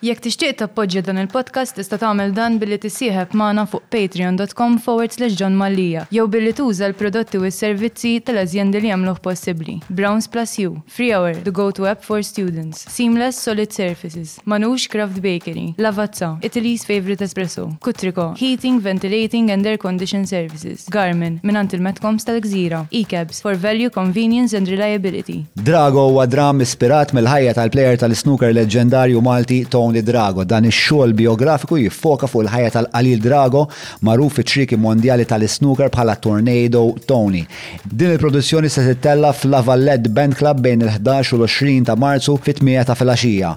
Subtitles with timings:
[0.00, 5.34] Jekk tixtieq tappoġġja dan il-podcast tista' tagħmel dan billi tisieħeb magħna fuq patreon.com forward slash
[5.36, 6.06] John Mallia.
[6.08, 9.74] jew billi tuża l-prodotti u s-servizzi tal-azjendi li jagħmluh possibbli.
[9.92, 14.86] Browns Plus U, Free Hour, The Go To App for Students, Seamless Solid Surfaces, Manux
[14.88, 21.76] Craft Bakery, Lavazza, Italy's Favorite Espresso, Kutriko, Heating, Ventilating and Air Condition Services, Garmin, minant
[21.76, 25.42] il-Metcoms tal-Gżira, E-Cabs, for Value, Convenience and Reliability.
[25.52, 31.78] Drago huwa dram ispirat mill-ħajja tal-plejer tal-snooker leġendarju Malti Tony Tony Drago, dan ix-xogħol biografiku
[31.80, 33.62] jiffoka fuq il-ħajja tal-qalil Drago
[34.06, 37.42] magħruf fiċ-triki mondjali tal-snooker bħala Tornado Tony.
[37.84, 42.98] Din il-produzzjoni se tittella fl-Avallet Band Club bejn il-11 u l-20 ta' Marzu fit-8 ta'
[43.02, 43.54] filgħaxija.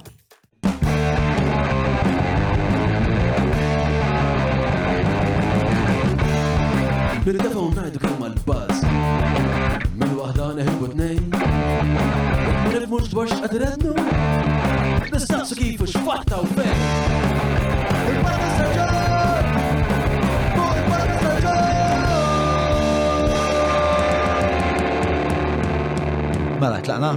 [26.64, 27.10] Mela, tlaqna.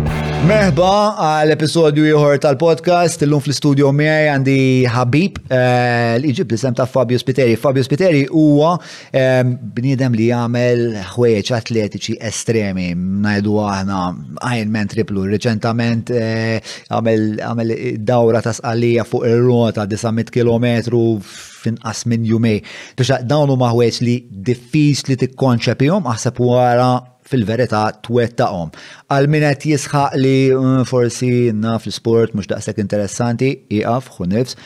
[0.47, 4.59] Merba għal episodju ieħor tal-podcast, illum fl studio miegħi għandi
[4.91, 7.55] Habib eh, l ġib li ta' Fabio Spiteri.
[7.55, 8.73] Fabio Spiteri huwa
[9.15, 15.29] eh, bniedem li jagħmel ħwejċ atletiċi estremi, għahna aħna Ironman triplu.
[15.31, 16.59] Reċentament eh,
[16.91, 21.21] għamel dawra ta' sqalija fuq ir-rota 900 km
[21.63, 22.65] finqas minn jumej.
[22.99, 24.19] dawnu dawn huma diffiċ li
[24.51, 26.93] diffiċli tikkonċepihom għasab għara
[27.31, 28.73] fil-verità twettaqhom.
[29.11, 34.57] Għal min qed jisħaq li mm, forsi naf l-sport mhux daqshekk interessanti, iqaf ħu nifs.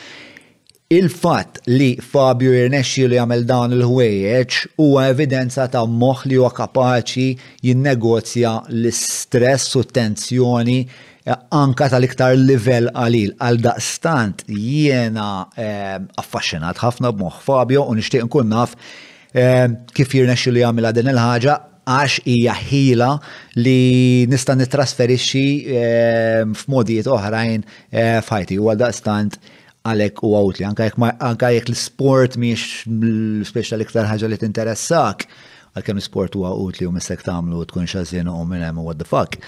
[0.91, 7.29] Il-fatt li Fabio jirnexxi li jagħmel dawn il-ħwejjeġ huwa evidenza ta' moħħ li huwa kapaċi
[7.67, 13.31] jinnegozja l-istress u tensjoni eh, anka tal-iktar livell għalil.
[13.39, 18.75] Għal daqstant jiena eh, affaxxinat ħafna b'moħħ Fabio u nixtieq nkun naf
[19.31, 21.59] eh, kif jirnexxi li jagħmilha din il-ħaġa
[21.89, 23.07] għax hija ħila
[23.59, 25.43] li nista' nitrasferixxi
[25.73, 29.39] ehm, f'modijiet oħrajn eh, fajti u għaldaqstant
[29.89, 30.67] għalek u għawt li
[31.25, 35.25] anka jek l-sport miex l-speċa l-iktar ħagġa li t-interessak
[35.73, 39.07] għalkemm l-sport u għawt li u mistek tamlu tkun xazin u minn hemm what the
[39.07, 39.39] fuck.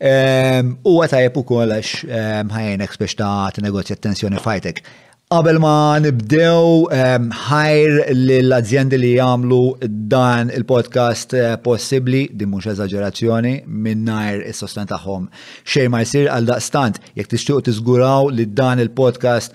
[0.00, 4.82] Ehm, u għatajab u kollax ehm, ħajjenek speċ ta' t-negozja t-tensjoni fajtek.
[5.30, 9.58] Qabel ma nibdew ħajr l azzjendi li jagħmlu
[10.10, 13.52] dan il-podcast eh, possibbli din mhux eżaġerazzjoni
[13.84, 15.28] minnajr is-sostan tagħhom
[15.62, 19.54] Xej ma jsir għal daqstant jekk tixtiequ tiżguraw li dan il-podcast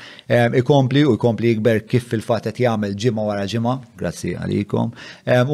[0.61, 4.95] ikompli u jkompli jikber kif fil-fatt qed jagħmel ġimgħa wara ġimgħa, grazzi għalikom,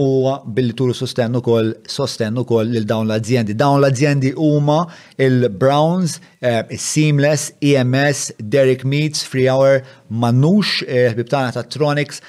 [0.05, 0.07] u
[0.53, 4.83] billi turu sostennu kol, sostennu kol lil dawn l azzjendi Dawn l azzjendi huma
[5.17, 6.19] il-Browns,
[6.71, 12.19] is-Seamless, EMS, Derek Meets, Free Hour, Manux, eh, ħbib tagħna ta' Tronix,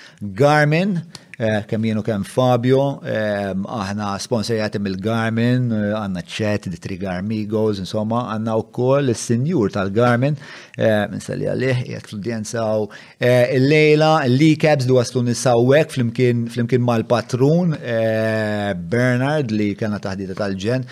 [0.41, 1.01] Garmin,
[1.39, 7.79] Eh, kemm jienu kemm Fabio, eh, aħna sponsorjati mill-Garmin, eh, għanna ċet, di tri Garmigos,
[7.81, 10.37] insomma, għanna u koll il-senjur tal-Garmin,
[11.13, 12.87] minsali għalih, jgħat l udjenzaw l
[13.57, 17.77] il-lejla, likabs du li nisawwek fl-imkien mal-patrun,
[18.93, 20.87] Bernard li kena taħdita tal-ġen,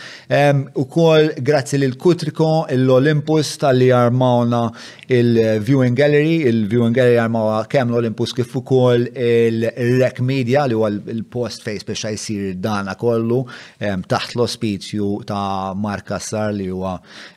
[0.75, 4.71] u koll grazzi l-Kutriko, l-Olympus tal-li armawna
[5.09, 9.65] il-Viewing Gallery, il-Viewing Gallery armawna kemm l-Olympus kif u koll il
[10.01, 13.41] rekmi media li huwa l-post fejn biex jsir dana kollu
[13.83, 16.97] taħt l-ospizju ta' Marka Sar li huwa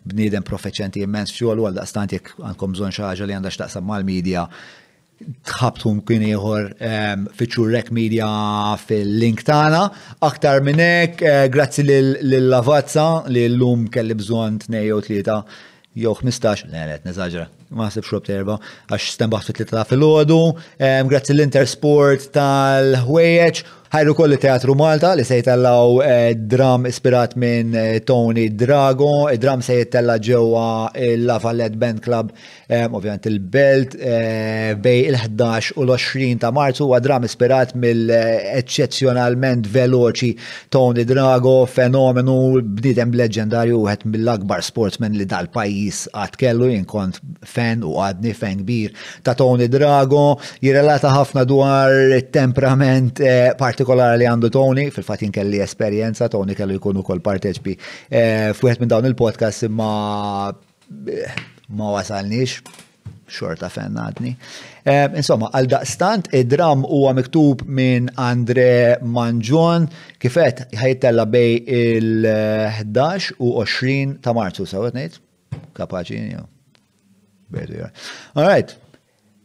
[0.10, 4.46] bniedem profeċenti immens fxol għal daqstant jekk għandkom bżonn xi ħaġa li għandha x'taqsam mal-medja
[5.24, 6.68] tħabtum kien ieħor
[7.72, 8.28] rek media
[8.82, 9.84] fil-link tagħna.
[10.28, 15.38] Aktar minn hekk, eh, grazzi lil Lavazza li l-lum kelli bżonn tnejn jew tlieta
[15.96, 18.58] jew 15, le, le, ma sebx xrob terba,
[18.92, 20.40] għax stembaħtu t tlita fil-ħodu,
[21.10, 28.00] grazzi l-Intersport tal-ħwejjeċ, ħajru kolli Teatru Malta li se jitellaw eh, dram ispirat minn eh,
[28.10, 30.64] Tony Drago, eh, dram se jitella ġewa
[31.24, 32.32] la Vallet Band Club,
[32.94, 33.94] ovvijament il-Belt,
[34.82, 40.32] bej il-11 u l-20 ta' Marzu, huwa dram ispirat mill eċċezzjonalment veloċi
[40.74, 47.94] Tony Drago, fenomenu bnidem leġendarju għet mill-akbar sportsman li dal-pajis għad kellu jinkont fan u
[48.02, 48.98] għadni fan kbir
[49.28, 50.26] ta' Tony Drago,
[50.66, 51.94] jirrelata ħafna dwar
[52.34, 57.76] temperament partikolari partikolari li għandu Tony, fil-fat jinkelli esperienza, Tony kellu jkunu kol parteċpi
[58.10, 60.54] eh, fuħet minn dawn il-podcast imma
[61.10, 61.44] eh,
[61.76, 62.62] ma wasalniex
[63.34, 64.34] xorta fennadni.
[64.86, 69.88] Eh, insomma, għal daqstant id-dram huwa miktub minn Andre Manġon
[70.22, 75.20] kifet ħajtella bej il-11 u 20 ta' Marzu, sawet nejt?
[76.30, 76.48] jo.
[78.36, 78.74] All right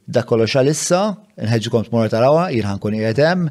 [0.08, 0.98] da kollox għalissa,
[1.44, 3.42] nħedġukom t-mur tarawa, jirħan kun jgħetem.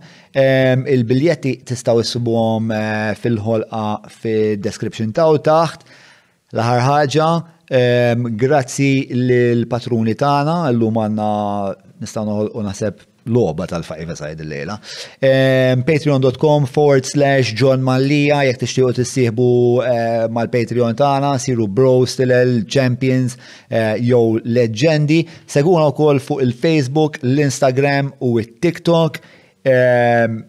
[0.89, 3.83] Il-biljetti tistaw jissubuhom eh, fil-ħolqa
[4.23, 5.85] fil-description taw taħt.
[6.57, 7.27] Laħar ħaġa,
[8.47, 11.29] grazzi l-patruni tana, l-lum għanna
[12.01, 14.77] nistaw u naħseb loba tal-fajva sajd l lejla
[15.19, 19.49] ehm, Patreon.com forward slash John Mallia jek tixtiju tissieħbu
[19.85, 23.37] eh, mal-Patreon tana, siru bros, tilel, champions,
[23.69, 25.21] eh, jew leġendi.
[25.49, 29.19] Seguna u koll fuq il-Facebook, l-Instagram u il-TikTok.
[29.67, 30.39] Ehm,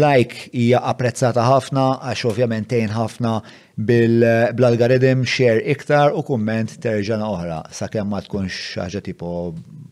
[0.00, 3.36] like hija apprezzata ħafna, għax ovvjament tejn ħafna
[3.88, 9.30] bil-algoritm, share iktar u komment terġana oħra, sakemm ma tkunx ħaġa tipo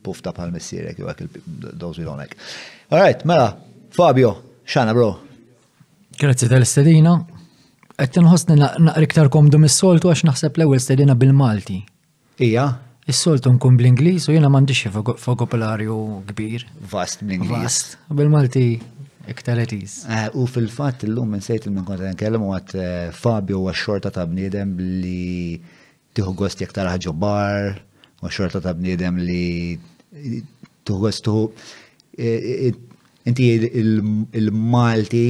[0.07, 2.37] pufta pal missierek jew il we don't like.
[2.91, 3.51] All right, mela,
[3.99, 4.31] Fabio,
[4.75, 5.09] xana bro.
[6.21, 7.15] Grazzi tal-istedina.
[7.97, 8.57] Qed tinħossni
[8.87, 11.79] naqriktar komdu mis-soltu għax naħseb l-ewwel stedina bil-Malti.
[12.47, 12.67] Ija.
[13.11, 14.93] Is-soltu nkun bl inglis u jiena m'għandix
[15.95, 16.65] u kbir.
[16.93, 17.93] Vast bl inglis Vast.
[18.21, 18.65] Bil-Malti
[19.33, 19.99] iktar etis.
[20.13, 24.11] Eh, u fil-fat l-lum minn il minn konta nkellem u għat eh, Fabio u xorta
[24.13, 25.57] ta' bnidem li
[26.17, 27.79] tiħu gost iktar ħagġu bar,
[28.25, 29.49] u xorta ta' bnidem li
[30.87, 31.45] tuħwes tuħu
[32.17, 32.29] e,
[32.69, 32.73] e,
[33.27, 33.49] inti
[34.33, 35.29] il-Malti,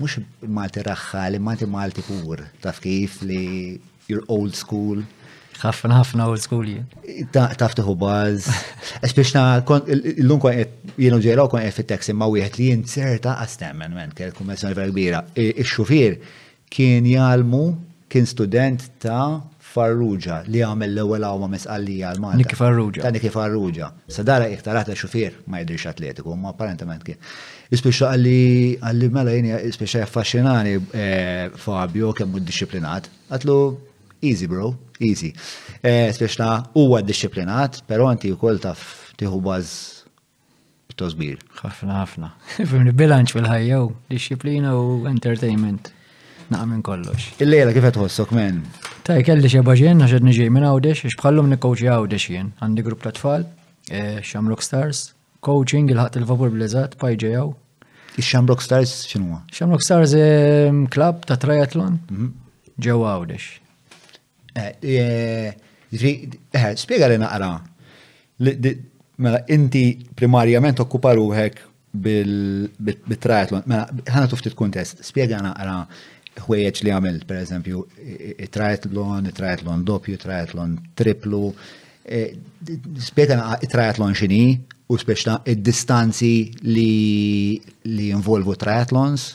[0.00, 3.44] mux il-Malti raħħa, li malti Malti pur, taf kif li
[4.10, 5.02] your old school.
[5.56, 6.86] ħafna ħafna old school jien.
[7.32, 8.48] Taf tuħu baz.
[9.06, 10.64] Espiexna, l-lum kon
[11.00, 15.22] jenu ġejra kon għed ma wieħed li jien certa għastemmen, men, kell kummessjoni vera kbira.
[15.34, 16.18] Ix-xufir
[16.72, 17.64] kien jalmu,
[18.12, 19.44] kien student ta'
[19.76, 22.38] Farrugia li għamel l-ewwel għawma misqallija għal Malta.
[22.40, 23.02] Niki Farrugia.
[23.04, 23.88] Ta' Niki Farrugia.
[24.12, 27.18] Sadara iktar għata xufier ma jidrix atletiku, ma apparentament kien.
[27.74, 33.10] Ispeċa għalli għalli mela jini ispeċa jaffaxxinani eh, Fabio kemm hu disciplinat.
[33.30, 33.58] Għatlu
[34.24, 34.70] easy bro,
[35.04, 35.34] easy.
[35.82, 38.86] Eh, ispeċa huwa disciplinat, però inti wkoll taf
[39.20, 39.74] tieħu baż
[40.88, 41.42] pittos kbir.
[41.60, 42.32] Ħafna ħafna.
[42.72, 45.92] Fimni bilanċ fil-ħajja u disciplina u entertainment.
[46.54, 47.34] Naqmin kollox.
[47.42, 48.62] Il-lejla kif tħossok men?
[49.06, 52.48] Ta' kelli xie baġin, għaxed nġej minn għawdex, xbħallum nikkoċi għawdex jien.
[52.58, 53.44] Għandi grupp ta' tfal,
[53.86, 55.12] eh, Shamrock Stars,
[55.46, 57.52] coaching il-ħat il-vapur blizzat, pajġejaw.
[58.18, 59.38] Shamrock Stars xinwa?
[59.54, 60.16] Shamrock Stars
[60.90, 62.32] klab ehm, ta' triathlon, mhm.
[62.82, 63.46] ġew għawdex.
[64.64, 65.54] Eh,
[66.02, 67.52] eh, spiega li naqra,
[69.22, 69.84] mela inti
[70.18, 71.62] primarjament okkupa ruħek
[72.08, 75.78] bil-triathlon, mela ħana tuftit kontest, spiega naqra
[76.44, 77.82] ħwejjeġ li għamilt, per eżempju,
[78.52, 81.42] triathlon, triathlon doppju, triathlon triplu,
[82.04, 82.24] ma e,
[83.72, 84.40] triathlon xini
[84.94, 86.32] u speċna id-distanzi
[86.68, 87.56] li,
[87.90, 89.30] li involvu triathlons,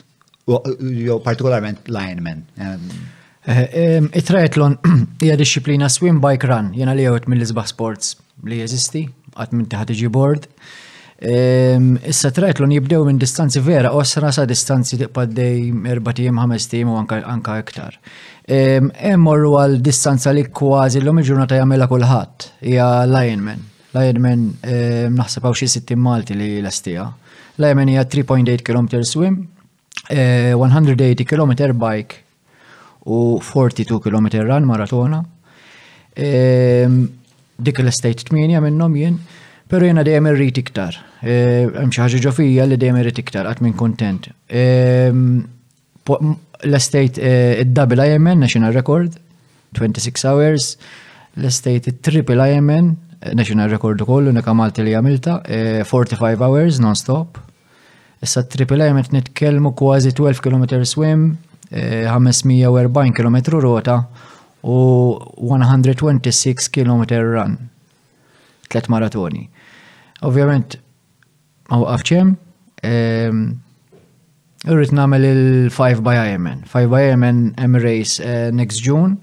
[0.48, 2.46] jew partikolarment linemen.
[2.56, 3.10] Eh,
[4.10, 4.76] It-triathlon
[5.22, 8.14] hija disciplina swim bike run, jena li għot mill izbaħ sports
[8.46, 9.02] li jeżisti,
[9.36, 10.46] għat minn taħt board.
[10.46, 10.48] board
[11.22, 17.58] Issa triathlon jibdew minn distanzi vera osra sa distanzi paddej 4 tijem, 5 u anka
[17.60, 17.94] iktar.
[18.48, 23.62] u għal distanza li kważi l-lum il-ġurnata jagħmilha kulħadd hija Lionman.
[23.94, 24.42] Lionman
[25.14, 27.06] naħseb hawn xie sittin Malti li lestija.
[27.62, 29.36] Lionman hija 3.8 km swim,
[30.10, 32.18] 180 eh, km bike
[33.06, 35.22] u 42 km run maratona.
[37.62, 39.20] Dik l-estate 8 minnhom jien.
[39.72, 40.98] Pero jena dejjem irrid iktar.
[41.24, 41.32] E,
[41.64, 44.26] hemm xi ħaġa ġofija li dejjem irrid iktar qatt minn kuntent.
[44.46, 45.08] E,
[46.68, 47.30] l-estate e,
[47.62, 49.16] id-double IMN, national record
[49.78, 50.66] 26 hours,
[51.40, 52.90] l-estate it-triple IMN,
[53.38, 55.38] national record ukoll nekam Malti li għamilta
[55.88, 57.40] 45 hours non-stop.
[58.22, 61.24] Issa triple IMN nitkellmu kważi 12 km swim,
[61.72, 63.96] 540 km rota
[64.68, 64.76] u
[65.48, 67.56] 126 km run.
[68.68, 69.46] Tlet maratoni.
[70.22, 70.76] Ovvjament,
[71.70, 72.30] ma waqaf
[74.70, 76.60] urrit namel il-5 by IMN.
[76.70, 79.16] 5 by IMN M race eh, next June.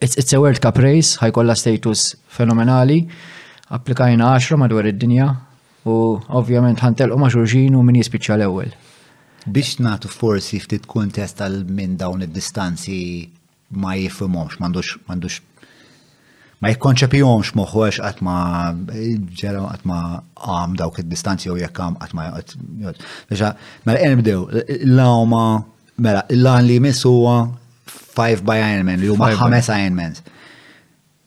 [0.00, 2.06] It's, it's a World Cup race, ħajkolla status
[2.36, 3.02] fenomenali.
[3.76, 5.26] Applikajna 10 madwar id-dinja
[5.88, 5.98] u
[6.40, 8.72] ovvjament ħantelqu ma' maġurġin u min jispiċċa l-ewwel.
[9.46, 12.96] Biex natu forsi ftit kuntest għal minn dawn id-distanzi
[13.84, 15.36] ma jifhimhomx m'għandux
[16.62, 18.34] ma jikkonċepjomx moħħu għax għatma
[19.36, 19.96] ġera għatma
[20.46, 23.50] għam dawk id-distanzi u jekk għatma għatma għatma.
[23.86, 24.46] Mela enbdew,
[24.78, 25.44] l-għoma,
[26.04, 27.12] mela, l-għan li jmissu
[28.16, 30.22] 5 by Ironman, li huma 5 Ironmans.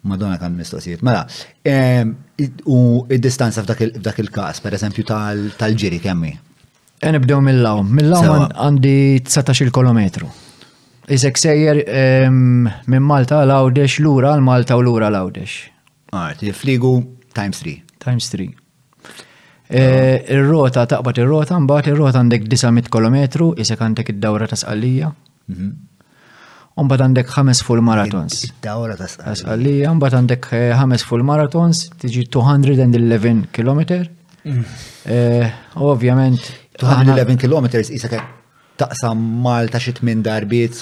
[0.10, 1.04] Madonna kan mistoqsijiet.
[1.06, 1.26] Mela,
[2.74, 2.80] u
[3.12, 5.06] id-distanza f'dak il-kas, per eżempju,
[5.62, 6.34] tal-ġiri kemmi?
[7.06, 8.96] Enibdew mill law mill law għandi
[9.30, 10.28] 19 km.
[11.10, 11.78] Isek sejjer
[12.30, 15.54] minn Malta l-Awdex l-ura l-Malta u l-ura l-Awdex.
[16.14, 16.92] Għart, fligu
[17.34, 17.74] times 3.
[18.06, 18.46] Times 3.
[19.70, 25.10] Eh, ir-rota taqbad ir-rota, mbagħad ir-rota għandek 900 km, isek għandek id-dawra ta' sqallija.
[25.50, 25.72] Mhm.
[26.80, 28.44] Mbaħt għandek 5 full marathons.
[28.46, 29.96] Id-dawra ta' sqallija.
[29.98, 34.04] Mbagħad għandek 5 eh, full marathons, tiġi 211 km.
[34.46, 34.62] Mm.
[35.10, 36.46] Eh, ovvjament.
[36.80, 38.14] 211 km isek
[38.80, 40.78] taqsam Malta xitmin minn darbiet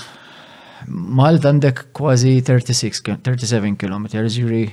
[0.87, 4.65] Malta għandek kważi 36, 37 km, jiri.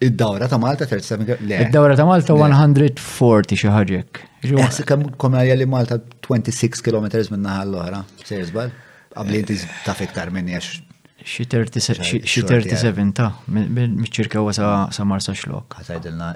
[0.00, 1.48] Id-dawra ta' Malta 37 km.
[1.66, 3.72] Id-dawra ta' Malta 140 xaħġek.
[3.76, 4.22] ħaġek.
[4.50, 8.04] Jaxi eh, kemm li Malta 26 km minn naħa l-oħra.
[8.24, 8.72] Sejżbal?
[9.16, 9.68] Għabli inti eh.
[9.84, 10.78] ta' fiktar minn jax.
[11.20, 15.76] Xi 37 ta' minn ċirka sa sa Marsa xlok.
[15.82, 16.32] Ħasajdilna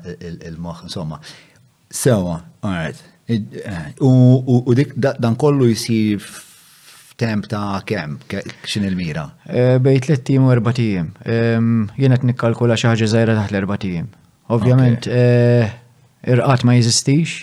[0.53, 1.23] il moħ insomma.
[1.88, 3.03] Sewa, all right.
[3.25, 3.41] Eh,
[4.05, 6.21] u dik dan kollu jisir
[7.14, 8.16] Temp ta' kem,
[8.66, 9.23] xin il-mira?
[9.47, 11.12] Eh, bej tlettim u erbatijim.
[11.94, 14.09] Jienet nikkalkula xaħġa zaħra taħt l-erbatijim.
[14.54, 15.68] Ovvjament, eh,
[16.26, 17.37] irqat ma jizistix,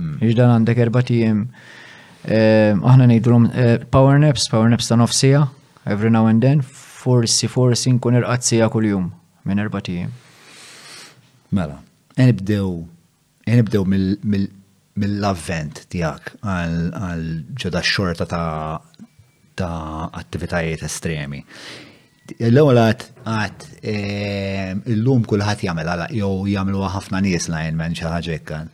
[0.00, 0.16] hmm.
[0.18, 1.44] iġdan għandek erbatijim.
[2.26, 5.44] Aħna nejdrum eh, power naps, power naps ta' nofsija,
[5.86, 9.12] every now and then, forsi forsi nkun irqat sija kull-jum
[9.46, 10.10] minn erbatijim.
[11.54, 11.78] Mela,
[12.18, 12.66] nibdew,
[13.46, 17.24] nibdew mill-avvent tijak għal
[17.62, 18.50] ġoda xorta ta'
[19.56, 21.42] ta' attivitajiet estremi.
[22.48, 22.94] L-ewwel l
[23.84, 28.72] eh, illum kulħadd jgħamil jew jagħmluha ħafna nies nis xi ħaġa xaħġekkan.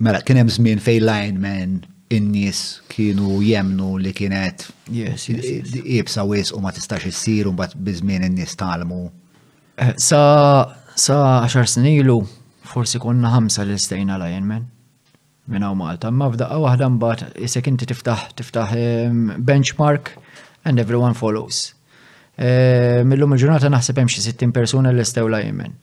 [0.00, 1.78] Mela kien hemm żmien fejn lineman
[2.10, 8.56] in-nies kienu jemnu li kienet jibsa wis u ma tistax issir u bat bizmin in-nies
[8.58, 9.04] talmu.
[9.78, 12.18] Eh, sa sa 10 snilu,
[12.68, 14.66] forsi konna ħamsa li stejna lineman
[15.48, 16.10] minn hawn Malta.
[16.10, 20.12] Ma f'daqqa waħda mbagħad isek inti tiftaħ tiftaħ ehm, benchmark
[20.68, 21.70] and everyone follows.
[22.40, 25.74] Ehm, millum il-ġurnata naħseb hemm xi 60 persuna li stew lajmen.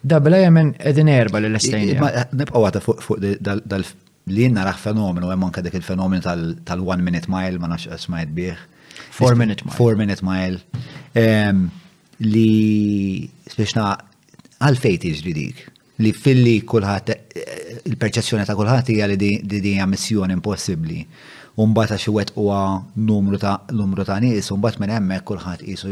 [0.00, 2.28] Dabla jemen edin erba li l-estejnija.
[2.36, 3.88] Nibqa għata fuq dal
[4.30, 6.22] li naraħ fenomenu, hemm anke dik il-fenomenu
[6.68, 8.64] tal-one minute mile, ma nafx smajt bih.
[9.16, 9.76] Four minute mile.
[9.76, 10.60] Four minute mile.
[11.18, 11.66] Ehm,
[12.24, 13.90] li spiexna
[14.60, 15.66] għalfej tiġri dik
[16.02, 17.12] li filli kulħadd
[17.88, 21.02] il perċessjoni ta' kulħadd hija li di hija missjoni impossibbli.
[21.60, 22.58] Umbata xi wet huwa
[22.94, 25.90] numru ta' numru ta' nies, umbagħad minn hemmhekk kulħadd qisu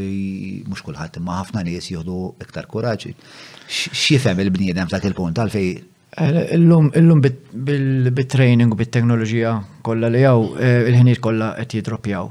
[0.70, 3.12] mhux kulħadd imma ħafna nies jieħdu iktar kuraġġ.
[3.68, 5.72] X'jifhem il-bniedem ta' il-punt għalfej
[6.18, 9.50] Illum illum bit-training u bit-teknoloġija
[9.86, 12.30] kollha li jew eh, il-ħinijiet kollha qed jidropjaw.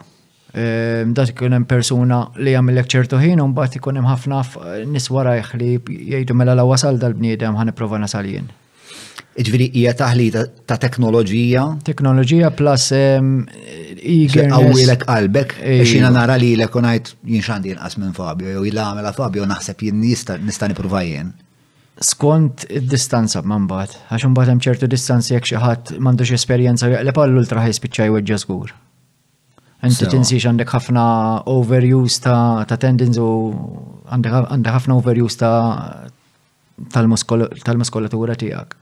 [0.54, 4.44] Ehm, dat ikun hemm persuna li jagħmilek ċertu ħin u mbagħad ikun hemm ħafna
[4.94, 8.48] nies warajh li jgħidu mela la wasal dal-bniedem ħa nipprova nasal jien.
[9.38, 10.28] Iġviri hija taħli
[10.66, 11.66] ta' teknoloġija.
[11.86, 13.34] Teknoloġija plus ehm,
[13.98, 14.56] eagerness.
[14.62, 16.08] Għawilek qalbek, biex ehm.
[16.16, 20.72] nara li l-ek unajt jinxandi inqas minn Fabio, jew jilla għamela Fabio naħseb jien nista'
[20.72, 21.34] nipruva jien.
[22.08, 27.36] Skont id-distanza man bat, għax un bat ċertu distanza jek xaħat mandux esperienza, jgħalep għallu
[27.42, 28.76] l ultra spiċċaj weġġa zgur.
[29.86, 31.04] Inti tinsiex għandek ħafna
[31.54, 33.28] overuse ta' ta' tendins u
[34.10, 36.08] għandek ħafna overuse ta'
[36.96, 38.74] tal-muskolatura tiegħek.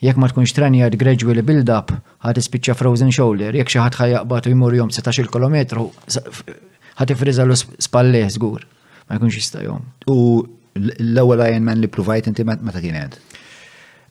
[0.00, 1.92] Jekk ma tkunx għad gradually build-up,
[2.24, 5.86] għad ispiċċa frozen shoulder, jekk xi ħadd ħajaqbad u jmur jom 16 km,
[6.98, 8.66] ħad ifriża l spalle żgur.
[9.06, 9.86] Ma jkunx jista' jom.
[10.10, 10.16] U
[10.80, 13.16] l-ewwel Ironman li provajt inti meta kien għed?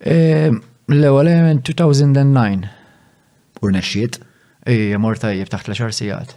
[0.07, 0.63] Ehm,
[0.95, 2.71] l-ewwel Ironman 2009.
[3.59, 4.28] Urna 2009.
[4.69, 6.33] Ej, mor tajjeb taħt l-10 sigħat.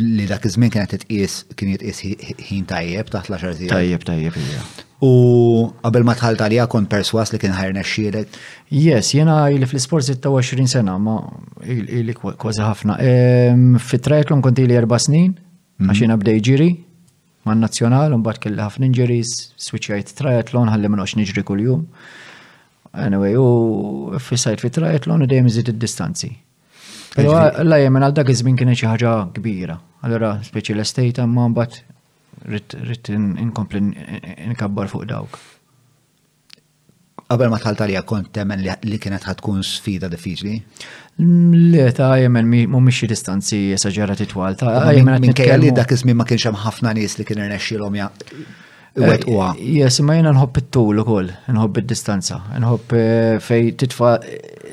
[0.00, 2.02] Li dak iż-żmien kienet titqies kien jitqies
[2.46, 3.72] ħin tajjeb taħt l-10 sigħat.
[3.72, 4.60] Tajjeb tajjeb hija.
[5.02, 5.10] U
[5.82, 8.36] qabel ma tħalt għalija kont perswas li kien ħajrna xxielek?
[8.70, 11.16] Yes, jena li fl-isport 26 sena, ma
[11.66, 12.98] ili kważi ħafna.
[13.86, 15.88] Fit-triathlon konti li erba' snin, mhm.
[15.90, 16.68] għax jena bdej ġiri,
[17.48, 19.32] ma' nazzjonal, un kelli ħafna injuries,
[19.64, 21.82] switchajt triathlon, ħalli ma' nox nġri kull-jum.
[22.92, 26.30] Anyway, u fissajt fit triathlon u dejjem iżid id-distanzi.
[27.14, 27.34] Pero
[27.66, 29.76] la jemen għal dak iż-żmien kienet xi ħaġa kbira.
[30.06, 31.80] Allora speċi l-estate imma mbagħad
[32.86, 33.80] rid inkompli
[34.54, 35.40] nkabbar fuq dawk.
[37.30, 40.54] Qabel ma tħalt għalija kont temmen li kienet ħatkun sfida diffiċli?
[41.18, 44.56] Mm, le, ta' jemen mumiex distanzi esagerati twal.
[44.58, 47.98] Ta' jemen minn kajja li dak iż-żmien ma kienx hemm ħafna nies li kien irnexxilhom
[48.00, 48.10] ja'
[48.94, 49.52] Wet uwa.
[49.58, 54.16] Eh, yes, ma jena nħobb it-tul u koll, nħobb id-distanza, nħobb eh, fej titfa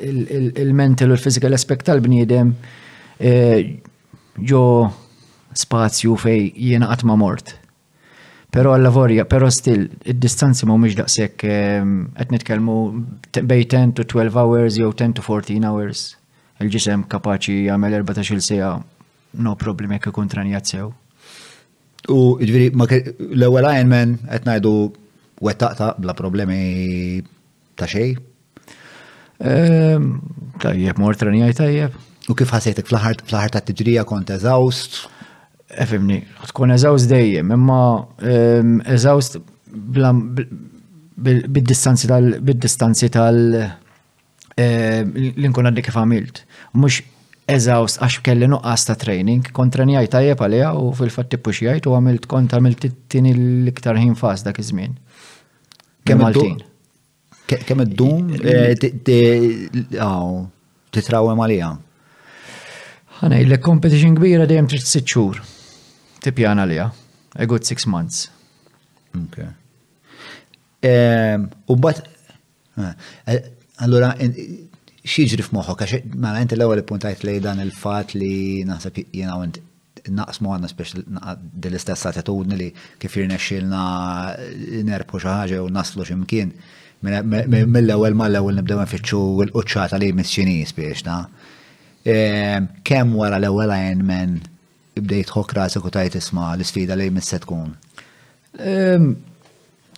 [0.02, 2.56] il-mental u l fizikal aspekt tal-bniedem
[4.50, 4.98] ġo eh,
[5.62, 7.56] spazju fej jena għatma mort.
[8.54, 11.44] Pero għall-lavorja, pero still, id-distanzi ma mux daqsek,
[12.16, 12.78] għet nitkelmu
[13.44, 16.04] bej 10 to 12 hours, jew 10 to 14 hours.
[16.64, 18.72] Il-ġisem kapaċi jgħamil 14 sija,
[19.46, 20.32] no problem jekk ikun
[20.64, 20.90] sew.
[22.08, 22.70] U ġviri,
[23.36, 24.72] l-ewel Iron Man qed ngħidu
[25.44, 27.22] wettaqta bla problemi
[27.78, 28.16] ta' xej.
[29.48, 30.14] Ehm,
[30.64, 31.98] tajjeb, mort renjaj tajjeb.
[32.32, 35.04] U kif ħasejtek fl-ħar ta' tiġrija kont eżawst?
[35.84, 37.82] Efimni, tkun eżawst dejjem, imma
[38.24, 39.40] ehm, eżawst
[41.58, 43.62] bid-distanzi tal- distanzi tal-
[44.56, 46.42] ehm, l-inkun għaddi kif għamilt.
[46.80, 47.04] Mux
[47.48, 52.54] eżawst għax kelli nuqqas ta' training, kontrenjaj tajjeb għalija u fil-fat tippuxjajt u għamilt kont
[52.56, 54.98] għamilt t-tini l-iktar ħin fas dak iż-żmien.
[56.08, 56.58] Kemm għaltin?
[57.48, 59.68] Kemm id-dum eh,
[60.92, 61.72] titrawem għalija?
[63.22, 65.40] Għana, il-competition kbira dejjem trid sitt xhur.
[66.22, 66.90] Tipjan għalija.
[67.38, 68.26] A good six months.
[69.16, 69.40] Ok.
[70.88, 72.04] Ehm, u bat,
[72.76, 73.38] eh,
[73.86, 74.12] allora,
[75.08, 79.62] xieġri f-moħu, għax ma inti l-ewwel puntajt li dan il-fatt li naħseb jena għand
[80.18, 80.94] naqsmu għanna speċ
[81.60, 82.68] dell-istess attitudni li
[83.02, 83.82] kif jirnexxilna
[84.88, 86.52] nerpu xi ħaġa u naslu x'imkien.
[87.06, 91.18] Mill-ewwel mal-ewwel nibdew nfittxu l-quċċata li missjoni spiex na.
[92.08, 92.18] E,
[92.88, 93.74] kemm wara l-ewwel
[94.08, 94.38] men
[94.98, 97.72] bdejt xokra seku tajt isma' l-isfida li mis se tkun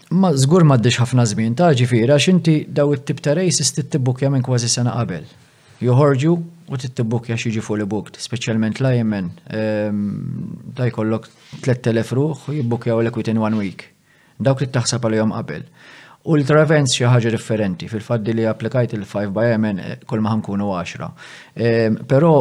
[0.10, 4.42] ma zgur ma ħafna żmien ta' ġifira x'inti daw it tib ta' races tittibukja minn
[4.42, 5.25] kważi sena qabel.
[5.82, 6.32] Joħorġu
[6.74, 9.30] u tittibukja xi fuq li bukt, speċjalment lajmen
[10.75, 11.30] ta' jkollok
[11.62, 13.86] 3000 ruħ jibbukjaw l in one week.
[14.39, 15.63] Dawk li taħseb għal-jom qabel.
[16.25, 20.68] U l-travents xi ħaġa differenti, fil-faddi li applikajt il-5 by men eh, kull ma ħankunu
[20.74, 21.13] 10.
[21.56, 22.34] Ehm, però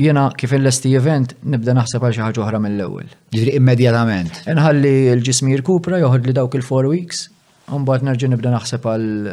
[0.00, 3.10] jena kif il-lesti event nibda naħseb għal xi ħaġa oħra mill-ewwel.
[3.34, 4.42] Ġifri immedjatament.
[4.52, 7.22] Inħalli l-ġismi jirkupra joħod li dawk il-4 weeks
[7.72, 9.30] mbagħad nerġi nibda naħseb għal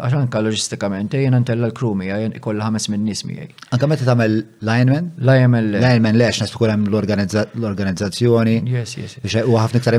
[0.00, 3.54] għaxan ka loġistikament, jena ntella l-krumi, jena ikolla ħames minn nies miegħi.
[3.76, 4.36] Anke meta tagħmel
[4.68, 5.12] lineman?
[5.24, 5.80] Lineman le.
[5.84, 6.90] Lineman le, x'nas tkun hemm
[7.60, 8.58] l-organizzazzjoni.
[8.74, 9.16] Yes, yes.
[9.24, 9.98] Biex huwa ħafna iktar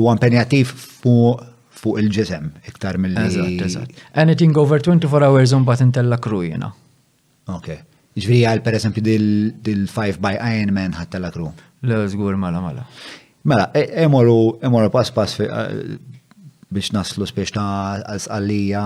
[0.00, 1.50] huwa impenjattiv fuq
[1.84, 3.24] fuq il-ġisem iktar mill-li.
[3.30, 4.04] Eżatt, eżatt.
[4.20, 6.62] Anything over 24 hours umbat intella kru Okej.
[7.56, 7.80] Okay.
[8.14, 10.38] Ġviri għal per esempio dil-5 by
[10.74, 11.48] Man ħatta la kru.
[11.82, 12.84] Le, zgur mala mala.
[12.84, 12.86] Mela,
[13.44, 13.68] mela.
[13.70, 15.40] mela e, emorru, emorru pass pass
[16.74, 18.84] biex naslu spiex ta' għal għalija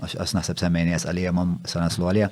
[0.00, 2.30] għas e, nasab semmeni għal għalija ma' sa' naslu għalija.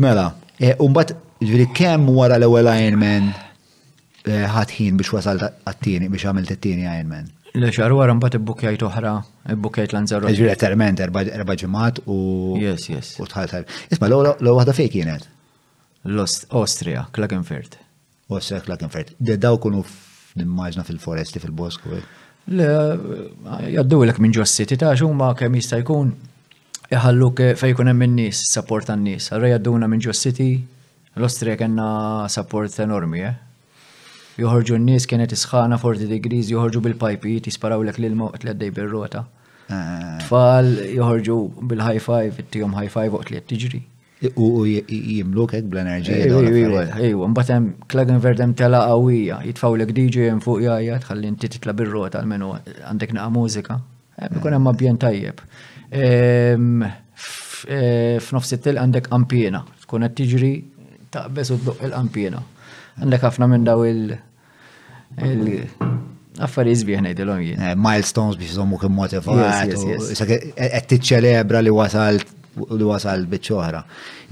[0.00, 0.26] Mela,
[0.60, 3.48] e, umbat ġviri kem wara l-ewel ħat
[4.28, 7.32] ħatħin biex wasal għattini, biex għamil t-tini Man.
[7.58, 9.12] L-xar wara mbagħad ibbukjajt oħra,
[9.56, 10.30] ibbukjajt l-anzarro.
[10.30, 12.14] Ġiri letterment erba' ġimgħat u.
[12.62, 13.14] Yes, yes.
[13.20, 13.64] U tħaltar.
[13.90, 15.26] Isma' l-ewwel waħda fejn kienet?
[16.06, 16.24] l
[16.56, 17.74] Austria, Klagenfurt.
[18.30, 19.14] Austria, Klagenfurt.
[19.18, 19.82] Daw kunu
[20.38, 21.96] nimmaġna fil-foresti fil-bosku.
[21.96, 22.06] Eh?
[22.54, 22.70] Le,
[23.74, 26.14] jaddu l minn ġossiti ta' xumma kemm jista' jkun
[26.94, 29.26] iħalluk fejkun hemm in-nies, support tan-nies.
[29.34, 30.52] Għarra jadduna minn ġossiti,
[31.18, 33.34] l-Austria kena support enormi, eh?
[34.42, 39.24] joħorġu n-nies kienet isħana 40 degrees, joħorġu bil-pajpijiet, jisparaw l-ek l-ilma u tleddej bil-rota.
[39.70, 40.18] Ah.
[40.24, 41.36] Tfal joħorġu
[41.70, 43.80] bil-high five, it-tijom high five u tliet tiġri.
[44.40, 46.40] U jimluk hekk bl-enerġija.
[46.48, 51.30] Ejwa, ejwa, mbagħad hemm klag inverdem tela qawwija, jitfgħu lek DJ hemm fuq jajja, tħalli
[51.40, 53.78] titla bir-rota għal menu għandek naqa' mużika.
[54.20, 54.36] Eh, ah.
[54.40, 55.40] Ikun hemm ambjent tajjeb.
[55.90, 60.52] Ehm, eh, f'nofs it għandek ampjena, tkun qed tiġri
[61.12, 62.42] taqbes u tdoq il-ampjena.
[63.00, 64.18] Għandek ħafna minn daw il-
[66.40, 67.60] Affari zbieħ nejdilom jien.
[67.62, 69.70] Eh, milestones biex zommu kim motivat.
[69.70, 72.36] Għed e- e- t-ċelebra li wasalt
[72.70, 73.80] li wasal bitċoħra.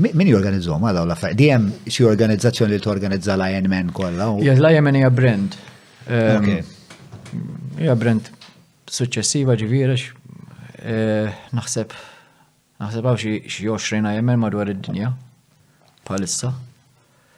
[0.02, 1.36] Min jorganizzom għala u laffar?
[1.38, 4.26] Dijem xie organizzazzjoni li t-organizza Lion Man kolla?
[4.42, 5.54] Jaz Lion Man hija brand.
[6.08, 6.48] Ehm,
[7.78, 8.28] hija brand
[8.90, 10.08] successiva ġivirax.
[10.82, 11.94] Eh, naħseb,
[12.82, 15.12] naħseb għaw xie 20 Lion Man madwar id-dinja.
[16.04, 16.54] Palissa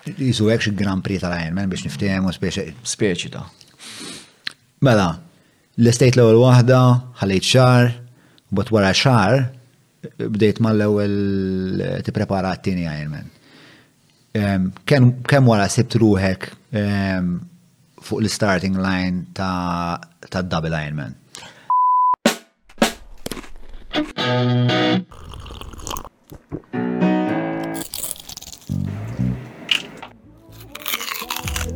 [0.07, 2.67] jisu xie Grand Prix tal-Ironman biex niftehmu speċi.
[2.83, 3.43] Speċi ta'.
[4.85, 5.11] Mela,
[5.81, 6.79] l-estate l ewel waħda,
[7.21, 7.91] ħalit xar,
[8.57, 9.45] bot wara xar,
[10.19, 11.19] bdejt mal-ewwel
[11.85, 13.27] eh, tipprepara t tini Ironman.
[14.33, 16.45] Kemm wara sibt ruħek
[18.01, 19.99] fuq l-starting line ta'
[20.31, 21.17] ta' double Ironman?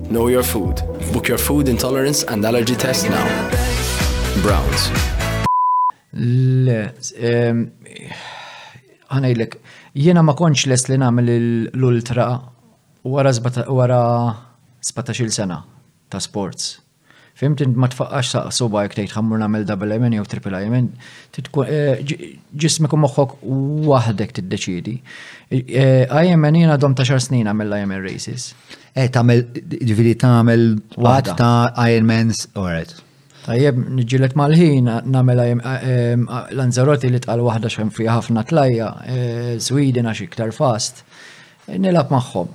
[0.08, 0.82] Know your food.
[1.12, 3.24] Book your food intolerance and allergy test now.
[4.42, 4.90] Browns.
[6.66, 6.90] Le,
[9.14, 9.64] għanajlek, ehm,
[10.04, 12.24] jiena ma konċ les li namel l-ultra
[13.04, 15.64] wara 17 sena
[16.10, 16.80] ta' sports.
[17.34, 20.86] Fimt ma tfaqqax sa' soba jek tejt xammur namel double M jew triple M, eh,
[22.54, 23.30] ġismek u moħħok
[23.88, 25.00] wahdek t-deċidi.
[25.54, 28.48] Eh, IMN jena dom ta' xar snin għamil IMN races.
[28.94, 29.44] Eh, tamel,
[29.86, 30.64] ġviri tamel,
[30.98, 32.90] għad ta' Ironmans, alright.
[33.44, 35.94] Tajjeb, nġilet mal-ħin, namel eh, eh,
[36.56, 38.88] l-anzaroti li tqal wahda xem fija ħafna tlajja,
[39.62, 41.02] Sweden għax iktar fast,
[41.68, 42.54] nilab maħħom.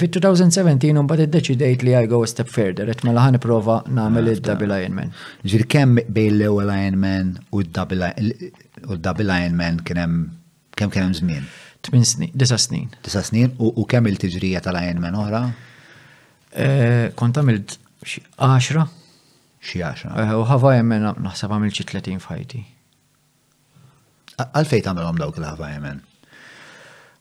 [0.00, 3.82] fi 2017 un bat id-deċidejt li I go a step further, et mela ħan prova
[3.86, 5.12] namel ah, il-double Ironman.
[5.44, 10.18] Ġir kem bej l-ewel Ironman u d-double Ironman kienem
[10.80, 11.44] kem kienem zmin?
[11.90, 12.90] 8 snin, 9 snin.
[13.06, 15.40] 9 snin u kemm il-tiġrija tal-Ironman oħra?
[16.54, 18.86] Eh, kont għamilt xi 10.
[19.62, 20.14] Xi 10.
[20.18, 22.62] Eh, u ħava jemmen naħseb għamilt xi 30 fajti.
[24.44, 26.00] Għalfej tagħmelhom dawk il-ħava jemmen?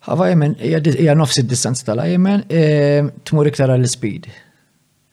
[0.05, 4.31] ħava jemmen, hija nofs id-distanz tal-Ironman, eh, tmur iktar għall-speed.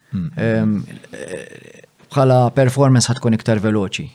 [0.08, 0.84] Hmm.
[2.08, 4.06] Bħala performance ħatkun iktar veloċi.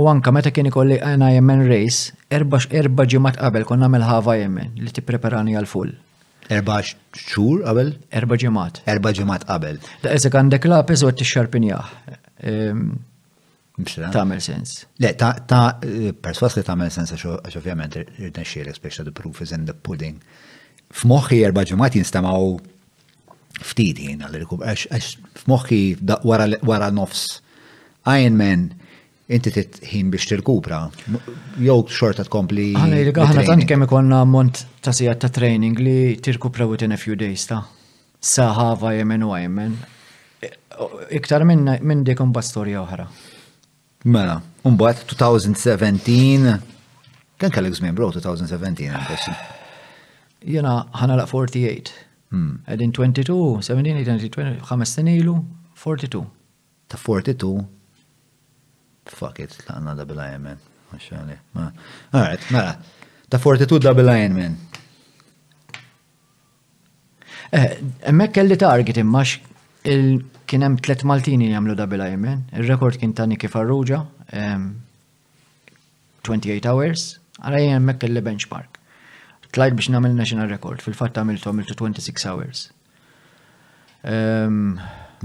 [0.00, 4.34] U anka meta kien ikolli għana jemmen race, erba, erba ġimat qabel kon għamil ħava
[4.42, 5.94] jemmen li ti preparani għal-full.
[6.52, 7.92] Erba xur qabel?
[8.20, 8.82] Erba ġimat.
[8.90, 9.78] Erba ġimat qabel.
[10.04, 12.56] Da' eżek għandek la' pezot t
[13.84, 14.86] Ta' għamil sens.
[15.04, 19.52] Le, ta', ta eh, perswas li għamil sens għax ovvjament rnexxielek biex the proof is
[19.52, 20.16] in the pudding.
[20.96, 22.56] F'moħħi erba' ġimat jinstamaw
[23.60, 25.10] ftit jien rikub għax
[25.42, 25.80] f'moħħi
[26.64, 27.26] wara nofs
[28.08, 28.64] Iron Man
[29.28, 30.80] inti titħin biex tirkupra.
[31.62, 32.68] Jow xorta tkompli.
[32.78, 36.98] Għana li għahna tant kemm ikonna mont ta' sijat ta' training li tirkupra within a
[37.00, 37.62] few days ta'
[38.26, 39.74] saħava jemen u jemen.
[41.16, 43.08] Iktar minn dik un storja oħra.
[44.06, 46.58] Mela, un 2017,
[47.42, 49.30] kan kellek żmien bro 2017
[50.46, 51.90] Jena ħana la 48.
[52.30, 52.58] Hmm.
[52.66, 55.36] Għedin 22, 17, 20, 5 senilu,
[55.80, 56.22] 42.
[56.86, 57.66] Ta' 42
[59.10, 60.58] fuck it, tlaqna double iron man.
[60.92, 61.38] Għaxħani.
[62.14, 62.78] Alright, mela.
[63.30, 64.56] Ta' fortitude double iron man.
[67.52, 67.78] Eh,
[68.10, 69.28] emmek kelli target immax
[69.86, 70.04] kien
[70.50, 72.40] kienem tlet Maltini jagħmlu double iron man.
[72.54, 74.38] Il-rekord kien ta' Niki Farrugia, 28
[76.70, 77.02] hours,
[77.38, 78.72] jien emmek kelli benchmark.
[79.54, 82.58] Tlajt biex namil national record, fil-fat għamiltu għamiltu 26 hours.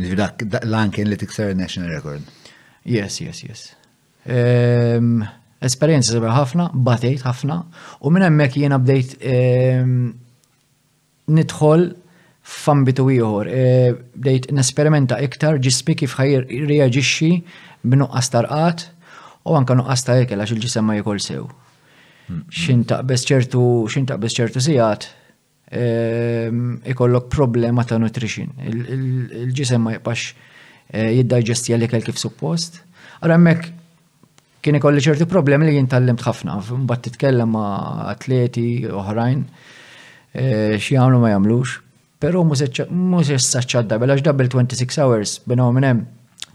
[0.02, 2.24] Nifidak, l kien li tikser national record.
[2.86, 3.62] Yes, yes, yes.
[4.26, 5.22] Um,
[5.62, 7.60] Esperienza sabiħ ħafna, batejt ħafna,
[8.02, 10.08] u minn hemmhekk jiena bdejt um, ehm,
[11.38, 11.84] nidħol
[12.42, 13.52] f'ambitu ieħor.
[13.54, 17.30] E, bdejt nesperimenta iktar ġismi kif ħajr reaġixxi
[17.86, 18.88] b'nuqqas tarqat
[19.46, 21.46] u anka nuqqas ta' ekel għax il-ġisem ma sew.
[22.50, 25.06] Xin taqbes ċertu, xin taqbes ċertu sigħat
[25.70, 28.50] ehm, ikollok problema ta' nutrition.
[28.66, 30.34] Il-ġisem ma jibqax
[30.92, 32.82] Eh, jiddajġesti għal ikel kif suppost.
[33.24, 33.68] Għara mek
[34.62, 39.46] kien ikolli ċerti problemi li jintallimt ħafna, mbagħad titkellem ma' atleti oħrajn
[40.36, 41.78] eh, xi għamlu ma jagħmlux.
[42.22, 46.04] Però mhux saċċa dabbel għax dabbel 26 hours bina minn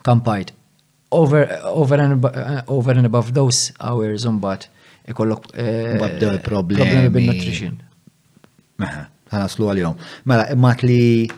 [0.06, 0.52] kampajt.
[1.16, 4.66] Over, over, and, eh, over and above those hours mbatt,
[5.08, 5.48] ikollok
[6.44, 7.78] problemi bin-nutrition.
[8.82, 9.96] Maha, ħanaslu għal-jom.
[10.28, 11.30] Mela, immat li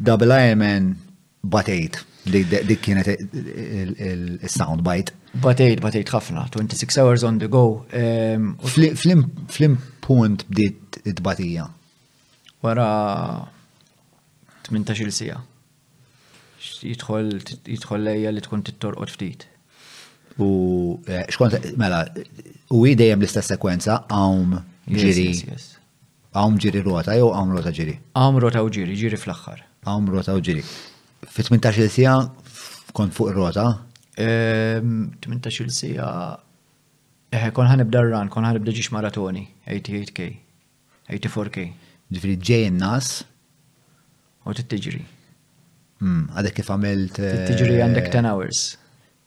[0.00, 0.92] double Ironman
[1.42, 1.98] batejt
[2.28, 5.14] li dik kienet il sound bite.
[5.38, 7.84] Batejt, batejt ħafna, 26 hours on the go.
[7.90, 11.68] Flim punt bdiet it-batija?
[12.62, 12.88] Wara
[14.70, 15.38] 18 sija.
[16.58, 19.46] Jitħol lejja li tkun tittorqod ftit.
[20.38, 22.04] U e, xkont, mela,
[22.70, 24.52] u idejem l-istess sekwenza għawm
[24.94, 25.24] ġiri.
[26.38, 27.96] Għawm ġiri rota, jew għawm rota ġiri?
[28.14, 29.64] Għawm rota u ġiri, ġiri fl-axħar.
[29.88, 30.62] Għawm rota u ġiri.
[31.26, 32.14] Fi 18 sija
[32.94, 33.66] kont fuq rota
[34.18, 36.10] 18 ehm, sija
[37.28, 40.30] Eħe, eh, kon ibda r run, kon ibda ġiġ maratoni, 88k,
[41.12, 41.64] 84k.
[42.16, 43.18] Ġifri ġej nas
[44.48, 45.02] U t-tġri.
[46.00, 47.18] Hmm, għadek kif għamilt.
[47.20, 48.60] Eh, t-tġri għandek 10 hours.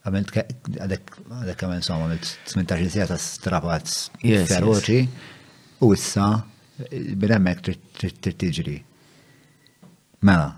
[0.01, 5.01] Għamilt għadek għadek għamilt somma għamilt 18 sija ta' strapazz feroċi.
[5.86, 6.32] u issa
[6.82, 8.80] eh, bidemmek t-tġri.
[10.25, 10.56] Mela,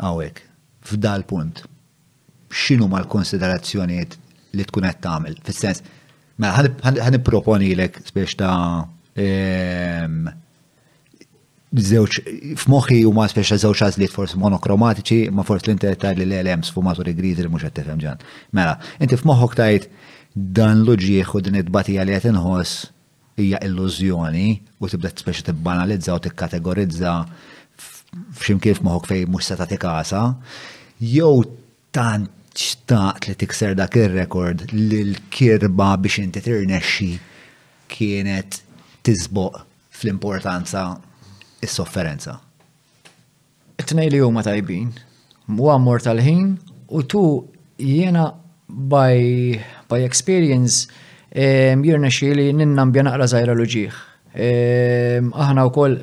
[0.00, 0.46] għawek
[0.84, 1.62] f'dal punt,
[2.50, 4.16] xinu ma l-konsiderazzjoniet
[4.56, 5.40] li tkun qed tagħmel.
[5.46, 5.82] Fis-sens,
[6.40, 6.68] mela
[7.04, 8.86] ħan proponilek spiex ta'
[11.90, 12.22] zewċ,
[12.60, 17.06] f'moħi u ma ta' zewċ għazliet forse monokromatiċi, ma forse l-interetta li l-LMs fu matur
[17.10, 18.24] li li qed għattifem ġan.
[18.56, 19.90] Mela, inti f'moħħok tajt
[20.34, 22.90] dan l-ġieħ u din id-batija li inħoss
[23.40, 24.48] hija illużjoni
[24.82, 27.14] u tibda t-speċa t-banalizza u t-kategorizza
[28.60, 30.22] kif moħok fej mux seta tikasa,
[30.98, 31.44] jew
[31.94, 37.12] tant ċtaqt li tikser dak il-rekord li l-kirba biex inti tirnexxi
[37.90, 38.60] kienet
[39.06, 39.60] tizboq
[39.94, 40.82] fl-importanza
[41.62, 42.34] is-sofferenza.
[43.80, 44.90] Tnej li huma tajbin,
[45.50, 46.54] huwa mor tal-ħin
[46.92, 47.22] u tu
[47.80, 48.26] jiena
[48.70, 49.56] by,
[49.90, 50.88] by experience
[51.30, 53.94] jirna xieli ninnambja naqra zaħira l-ġieħ.
[54.34, 55.98] Aħna u fejn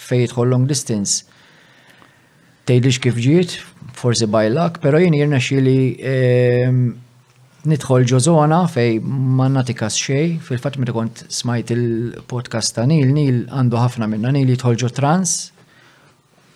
[0.00, 1.24] fejt long distance
[2.68, 3.54] tgħidlix kif ġiet,
[3.96, 6.82] forsi bajlak, pero jien jirna xili ehm,
[7.70, 13.80] nidħol ġozona fej ma tikas xej, fil-fat meta kont smajt il-podcast ta' Nil, Nil għandu
[13.80, 15.36] ħafna minna, Nil jitħol ġo trans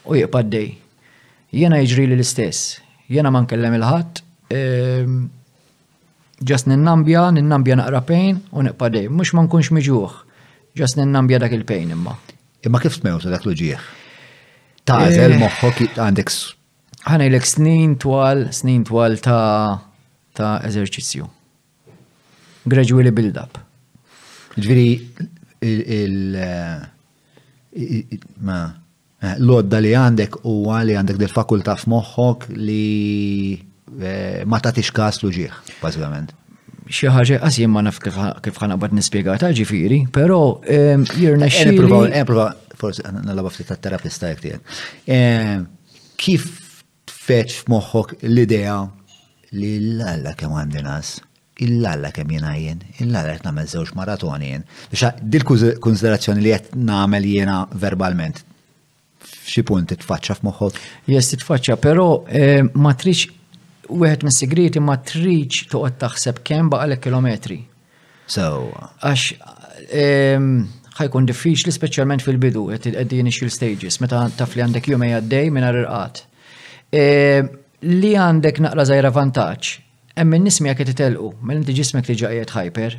[0.07, 0.51] u jibaddej.
[0.51, 1.61] dej.
[1.61, 5.19] Jena jġri li l-istess, jena man kellem il-ħat, ehm,
[6.45, 10.17] ġas ninnambja, ninnambja naqra pejn u nibaddej, mux man kunx miġuħ,
[10.77, 12.17] ġas ninnambja dak il-pejn imma.
[12.65, 14.01] Imma kif smewtu dak l-ġieħ?
[14.89, 15.39] tażel eh.
[15.41, 16.35] moħħok għandek.
[17.05, 19.81] Ħanejlek snin twal, snin twal ta'
[20.37, 21.27] ta' eżerċizzju.
[22.65, 23.61] Gradually build up.
[24.57, 24.89] Ġviri,
[26.01, 28.17] il- eh,
[28.47, 32.85] ma eh, l-odda li għandek u għali għandek del fakulta f'moħħok li
[33.95, 36.33] ma tatix kas l-ġieħ, bazzikament
[36.89, 41.71] xi ħaġa qas jien ma naf kif ħanaqbad nispjegata ġifieri, però jirna xi.
[41.75, 45.69] Epprova, forsi nalaba ftit tat-terapista jekk tiegħek.
[46.21, 46.49] Kif
[47.11, 48.77] tfetx f'moħħok l-idea
[49.57, 51.15] li l-alla kemm għandi nas?
[51.63, 54.65] il-lalla kem jena jen, il-lalla jt namel zewġ maratoni jen.
[54.91, 58.41] Bixa, dil-konsiderazzjoni li jett namel jena verbalment,
[59.23, 60.81] xie punt titfaċċa f'moħħok?
[61.15, 62.09] Yes, titfaċċa, pero
[62.75, 63.31] matriċ
[63.89, 67.59] wieħed mis sigriti ma triċ toqgħod taħseb kemm baqa' kilometri.
[68.27, 68.71] So.
[69.03, 69.27] Għax
[69.93, 70.53] ehm,
[70.99, 75.81] ħajkun diffiċli speċjalment fil-bidu qed qed initial stages meta taf li għandek jumej għaddej mingħajr
[75.83, 76.23] irqat.
[76.95, 77.51] Ehm,
[78.01, 79.73] li għandek naqra żgħira vantaġġ,
[80.19, 82.99] hemm min nismi jekk itelqu mill mela inti ġismek li ġaqiet ħajper,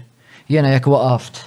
[0.51, 1.43] jiena jekk waqaft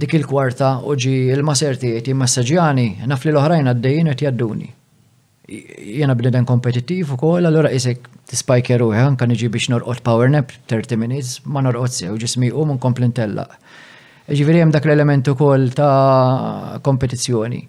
[0.00, 4.68] dik il-kwarta u ġi il-maser tiegħi massaġjani naf li l-oħrajn għaddejjin qed jadduni.
[5.50, 10.96] Jiena bneden kompetittiv ukoll, allura isek jeru, ruħi kan niġi biex norqot power nap 30
[10.96, 13.46] minutes ma norqot u ġismi u mun komplintella.
[14.30, 17.64] Ġifiri hemm dak l-element ukoll ta' kompetizzjoni.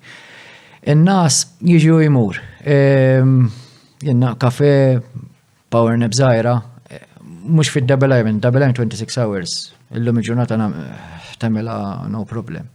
[0.94, 2.38] In-nas jiġu jmur.
[2.66, 3.48] Ehm,
[4.06, 5.00] jenna kafe
[5.72, 6.54] power nap zaħira,
[6.90, 6.98] e,
[7.50, 12.68] mux fid double Iron, double Iron 26 hours, illum il-ġurnata eh, tamela no problem.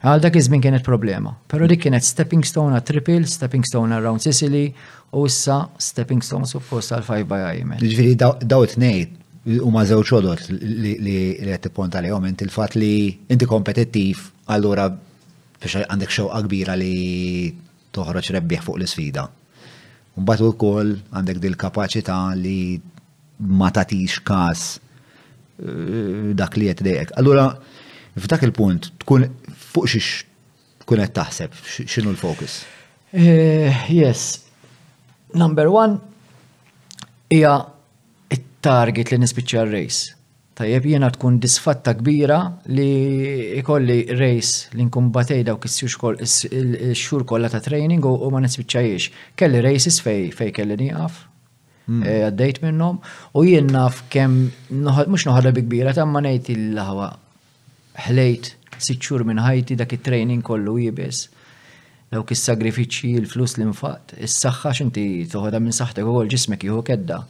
[0.00, 3.92] Għal dak iżmin żmien kienet problema, però dik kienet stepping stone għal triple, stepping stone
[3.92, 4.70] around Sicily,
[5.12, 7.82] u issa stepping stone suppost għal 5 by Iman.
[7.82, 9.12] Ġifiri, daw t-nejt,
[9.60, 12.88] u ma żewġ xodot li qed tipponta li għom il-fatt li
[13.28, 14.22] inti kompetittiv
[14.56, 17.50] allura biex għandek xewqa kbira li
[17.92, 19.26] toħroġ rebbieħ fuq l-isfida.
[20.16, 22.58] Mbagħad ukoll għandek dil kapaċità li
[23.52, 27.12] ma tagħtix każ eh, dak li qed dejjek.
[27.20, 27.48] Allura
[28.18, 29.26] f'dak il-punt tkun
[29.70, 30.24] fuq xiex
[30.82, 31.52] tkun qed taħseb
[31.86, 32.62] x'inhu l focus
[33.14, 34.46] eh, Yes.
[35.34, 36.00] Number one
[37.30, 37.52] hija
[38.34, 40.16] it-target li nispiċċa r-race.
[40.58, 42.40] Tajjeb jiena tkun disfatta kbira
[42.74, 42.88] li
[43.60, 49.06] ikolli race li nkun batej dawk is-xhur kollha ta' training u ma nispiċċajiex.
[49.38, 51.22] Kelli races fej fej kelli nieqaf,
[51.90, 52.66] għaddejt hmm.
[52.66, 52.98] eh, minnom
[53.38, 57.10] u jien naf kem, mux noħarra bi kbira, ta' ma nejt il ħawa
[57.98, 61.26] ħlejt sitxur minn ħajti dak it-training kollu jibes.
[62.10, 67.20] Law is-sagrifiċċji, l flus l-infat, is-saħħa x'inti toħodha minn saħtek ukoll ġismek jieħu kedda.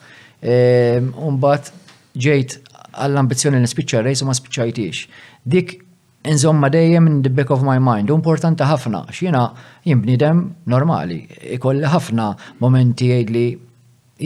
[0.40, 1.73] Ehm, Umbat
[2.16, 5.07] ġejt għall-ambizzjoni nispiċċa rejs u ma spiċċajtix.
[5.44, 5.79] Dik
[6.23, 9.40] Insomma dejjem in the back of my mind, importanti ħafna, xina
[9.88, 11.23] jimbnidem normali,
[11.55, 12.27] ikolli ħafna
[12.61, 13.44] momenti jgħid li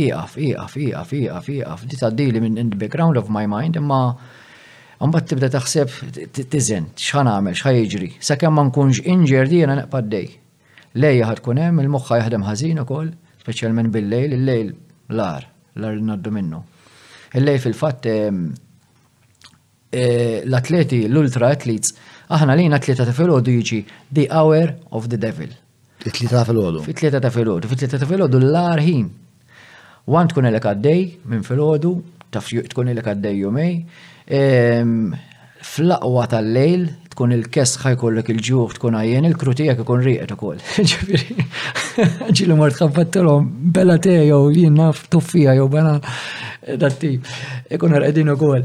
[0.03, 4.01] iqaf, iqaf, iqaf, iqaf, iqaf, di taddili minn in the background of my mind, imma
[5.03, 5.95] Għambat tibda taħseb
[6.53, 8.09] tizen, xħan għamil, xħaj jġri.
[8.23, 10.29] Sakemm ma nkunx inġerdi jena naqpad dej.
[10.95, 13.11] Lejja ħatkun hemm, il-moħħa jaħdem ħażin ukoll,
[13.43, 14.71] speċjalment bil-lejl, il-lejl
[15.19, 15.49] lar,
[15.83, 16.63] lar naddu minnu.
[17.35, 18.17] Il-lejl fil-fatt e,
[19.99, 21.97] l-atleti, l-ultra atlets,
[22.31, 23.83] aħna lejna tlieta ta' filgħodu jġi
[24.15, 25.51] the hour of the devil.
[26.05, 26.85] Fit-tlieta ta' filgħodu.
[26.95, 29.05] tlieta ta' filgħodu, fit-tlieta ta' filgħodu l-lar ħin.
[30.13, 31.95] Wan tkun il għaddej minn filgħodu,
[32.31, 33.77] taf tkun il għaddej jumej,
[34.25, 40.63] Fl-aqwa tal-lejl tkun il-kess ħajkollok il-ġuħ tkun għajjen il-krutijak ikun riqet ukoll.
[40.89, 41.35] Ġifiri,
[42.35, 43.45] ġilu mort ħabbattilhom
[43.77, 45.99] bella te jew jien naf tuffija jow bana
[46.81, 47.13] datti,
[47.71, 48.65] Ikun qegħdin ukoll.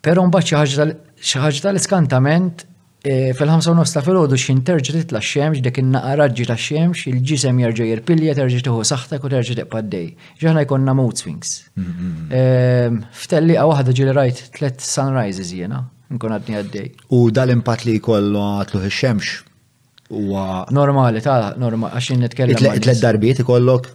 [0.00, 2.56] Però mbagħad xi ħaġa tal-iskantament
[3.04, 7.88] fil-5 nofs ta' filgħodu xin terġa' titla' xemx dik in raġġi ta' xemx, il-ġisem jerġa'
[7.90, 10.06] jirpilja, terġi tieħu saħtek u terġa' tiqbad dej.
[10.40, 11.50] Ġaħna jkollna mood swings.
[11.76, 12.38] Mm-hmm.
[12.38, 15.82] Ehm, F'telliqa waħda ġieli rajt tliet sunrises jiena,
[16.16, 16.88] nkun għadni għaddej.
[17.18, 19.36] U dal-impatt li jkollu għatlu ix-xemx.
[20.72, 22.56] Normali, ta' normali, għaxin nitkellem.
[22.56, 23.92] Tlet darbiet ikollok?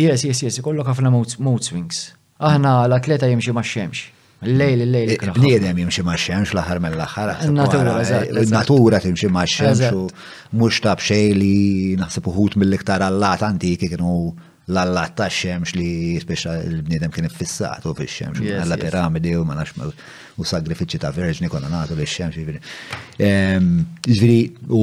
[0.00, 2.06] Yes, yes, yes, ikollok ħafna mood swings.
[2.40, 4.15] Aħna l-atleta jimxi ma' xemx.
[4.40, 5.10] Lejl, lejl.
[5.10, 10.10] Eh, bniedem jimxie ma' xemx mell ħar Natura, ħar eh, Natura timxie ma' xemx u
[10.52, 14.34] mux ta' xej li naħseb uħut mill-iktar allat antiki kienu
[14.68, 18.44] l-allat ta' xemx li speċa l-bniedem kien fissat u fi xemx.
[18.60, 19.88] Għalla piramidi u maħnax
[20.36, 22.36] u sagrifiċi ta' verġni konna natu li xemx.
[22.36, 23.16] Ġviri, jiġifieri.
[23.16, 24.82] ehm, jiġifieri u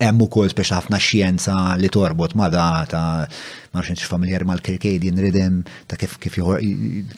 [0.00, 3.26] hemm ukoll speċi ħafna xjenza li torbot ma da ta'
[3.74, 6.38] ma xinx familjar mal kirkadian rhythm ta' kif kif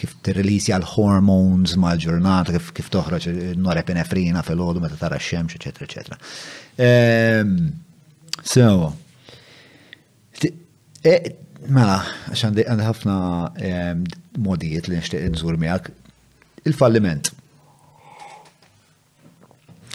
[0.01, 3.29] kif tirreleasja għal hormones mal-ġurnata, kif kif toħroġ
[3.63, 6.19] norepinefrina fil-ħodu meta tara xemx eċetera, eċetera.
[6.79, 7.57] Ehm,
[8.43, 8.93] so,
[10.43, 11.17] e,
[11.71, 13.13] Mela, għaxan għandi ħafna
[13.69, 14.01] ehm,
[14.43, 15.93] modijiet li nxtieq nżur miegħek.
[16.67, 17.31] Il-falliment.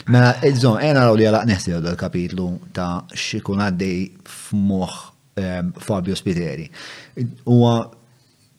[0.07, 2.43] Mela, iżżon, ena raw li għalaq neħsi għadu l-kapitlu
[2.73, 6.63] ta' xikun għaddej f'moħ Fabio Spiteri.
[7.43, 7.73] Huwa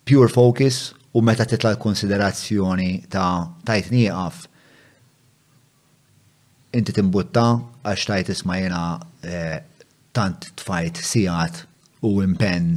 [0.06, 0.80] pure focus
[1.16, 4.42] u meta titla l-konsiderazzjoni ta' tajt nieqaf
[6.76, 7.44] inti timbutta
[7.88, 8.82] għax tajt isma jena
[9.24, 9.38] e,
[10.12, 11.62] tant tfajt sijat
[12.04, 12.76] u impenn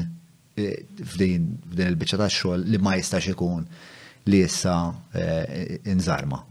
[0.56, 0.70] e,
[1.18, 3.68] f'din il-bicċa ta' xogħol li ma jistax ikun
[4.32, 4.78] li issa
[5.12, 6.42] e, inżarma.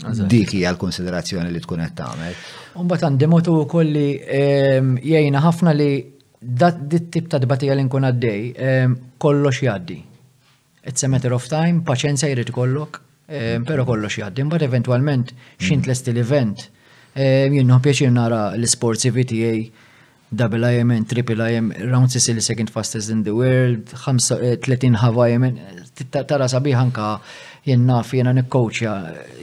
[0.00, 2.36] Dik hija l-konsiderazzjoni li tkun qed tagħmel.
[2.80, 5.88] Mbagħad għandi motu wkolli ehm, jgħina ħafna li
[6.40, 9.98] dat dit tip ta' dibattija li nkun għaddej ehm, kollox jgħaddi.
[10.88, 12.96] It's a matter of time, paċenzja jrid ikollok,
[13.28, 14.46] ehm, però kollox jgħaddi.
[14.46, 15.60] Imbagħad eventwalment mm.
[15.68, 16.68] xint lest l-event
[17.20, 19.56] jien pjaċir nara l-sports VTA
[20.30, 25.50] double IMN, triple IM, round sissi li second fastest in the world, 35 eh, Hawaii,
[26.06, 27.08] tara sabiħ anka
[27.68, 28.92] jenna naf jiena nikkoċja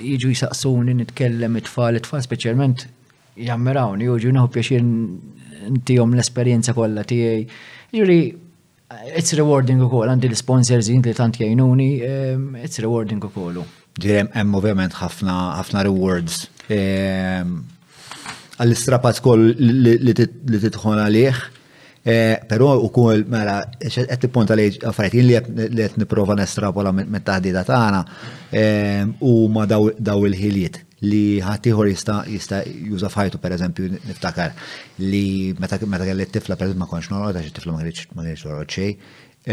[0.02, 2.88] jiġu jisaqsuni nitkellem it-tfal it-tfal speċjalment
[3.48, 4.88] jammerawni, u ġu nħu pjaxin
[5.78, 7.44] ntijom l-esperienza kolla tijaj.
[7.94, 8.18] Ġuri,
[9.20, 11.90] it's rewarding u kol, għandi l-sponsors jint li tant jajnuni,
[12.64, 13.66] it's rewarding u kolu.
[14.02, 16.46] Ġirem, emm ovvjament ħafna rewards.
[18.58, 21.46] Għall-istrapat kol li titħon għalieħ,
[22.10, 25.28] Eh, Pero u kol, mela, għet t-punta li għafajt, jien
[25.76, 28.00] li għet niprofa nestrapola minn taħdida taħna
[28.62, 34.54] ehm, u ma daw il-ħiliet li ħatiħor jista jista juża fajtu per eżempju niftakar
[35.04, 37.84] li meta kelli t-tifla per ma konx norqod għax t-tifla ma
[38.24, 38.96] kienx norqod xej.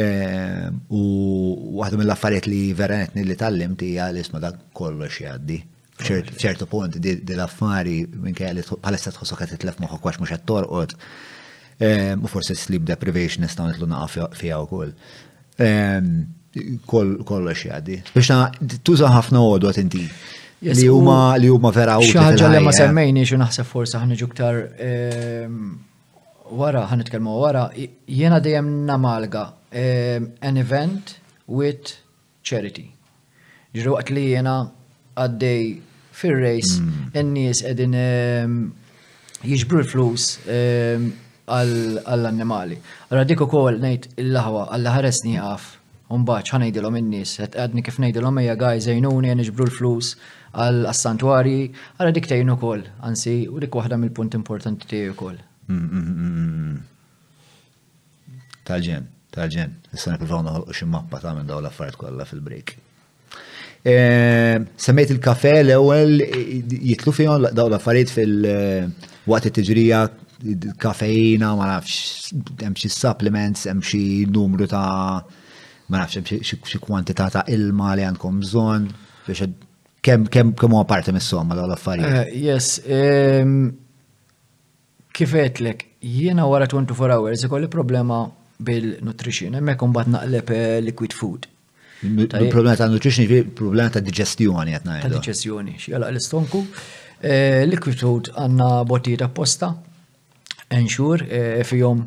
[0.04, 1.02] Ehm, u
[1.82, 5.58] waħda mill-affarijiet li verenet li tallimt hija li isma' dak kollox jgħaddi
[6.04, 10.98] ċertu punt di l-affari minn kelli bħalissa tħossok għat titlef moħħok għax mux għat torqod
[11.78, 14.92] Ehm, u forse sleep deprivation nistaw nitlu naqa fija u koll.
[15.58, 16.14] Ehm,
[16.86, 17.96] kollox jgħaddi.
[18.14, 18.46] Biex na,
[18.86, 20.04] tuża ħafna għadu inti.
[20.64, 22.04] Li huma li huma vera u.
[22.06, 25.58] Xaħġa li ma semmejni xu naħseb forsa ħanġu ktar ehm,
[26.54, 27.66] wara itkelmu wara,
[28.06, 31.16] jiena dejjem namalga an event
[31.50, 31.96] with
[32.46, 32.92] charity.
[33.74, 34.60] Ġru għat li jiena
[35.18, 35.64] għaddej
[36.14, 37.08] fir-race, mm.
[37.18, 37.94] n-nies qegħdin
[39.42, 40.24] jiġbru l-flus
[41.46, 42.76] għall-annimali.
[43.08, 45.72] Għara dik u kol nejt il-laħwa għall għalla ħaresni għaf.
[46.14, 50.08] Umbaċ ħanajdilom in-nis, għadni kif najdilom eja għaj zejnuni għan iġbru l-flus
[50.54, 51.56] għall-assantwari,
[51.96, 55.36] għara dik tajn u kol, għansi, u dik wahda mill-punt importanti tijaj u kol.
[55.72, 56.78] Mm, mm, mm,
[58.68, 59.04] tal-ġen,
[59.34, 62.68] tal-ġen, s-sana kifaw noħolqu mappa ta' minn daw l-affarijiet kollha fil-break.
[63.84, 66.12] Ehm, semmejt il-kafe l-ewwel
[66.84, 68.46] jitlu fihom daw l-affarijiet fil-
[69.24, 70.00] waqt it-tiġrija
[70.78, 75.24] kafeina, ma nafx, hemm xi supplements, hemm xi numru ta'
[75.86, 78.88] ma nafx xi kwantità ta' ilma li għandkom bżonn
[79.26, 79.46] biex
[80.04, 82.26] kemm kemm kemm huwa parti mis-somma dawn l-affarijiet.
[82.26, 83.70] Eh, yes, ehm,
[85.16, 88.24] kif għedlek, jiena wara 24 hours ikolli problema
[88.58, 91.48] bil-nutrition, hemmhekk imbagħad naqleb eh, liquid food.
[92.04, 96.66] Il-problema ta' nutrition, il-problema ta' digestjoni qed Ta' digestjoni, xi l-istonku.
[97.24, 99.70] Eh, liquid food għandna bottija apposta,
[100.74, 102.02] enxur eh, f'jom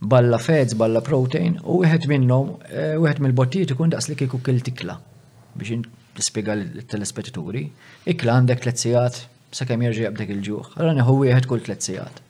[0.00, 4.60] balla feds, balla protein, u wieħed minnhom, eh, wieħed mill-bottijiet ikun daqs li kiku kil
[4.66, 4.96] tikla
[5.58, 5.80] biex
[6.16, 7.66] nispiega l-telespettaturi.
[8.12, 10.72] Ikla għandek tletzijat sa' sakemm jirġi għabdek il-ġuħ.
[10.78, 12.20] Allura neħu wieħed kull t sigħat.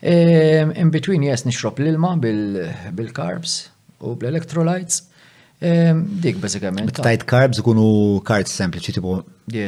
[0.00, 3.58] Ehm, in between yes nixrob l-ilma bil-carbs
[4.00, 5.02] u bl-electrolytes.
[5.60, 6.96] Ehm, dik bażikament.
[7.04, 9.18] Tajt carbs ikunu carbs sempliċi tipo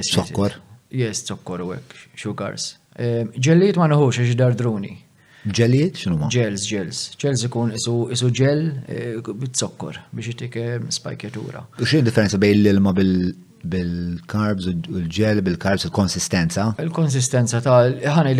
[0.09, 0.57] sokkor.
[0.93, 2.71] Yes, sokkor u għek, sugars.
[3.01, 4.93] Ehm, ġelliet ma nħuġ għax druni:
[5.49, 6.29] Ġelliet xinu ma?
[6.31, 7.01] Ġels, ġels.
[7.19, 11.65] Ġels ikun isu ġel eh, bit-sokkor biex jittik eh, spajkjatura.
[11.81, 13.97] U xie differenza bej l-ilma bil
[14.31, 16.69] karbs u l-ġel, bil karbs il-konsistenza?
[16.85, 17.81] Il-konsistenza ta'
[18.13, 18.37] ħana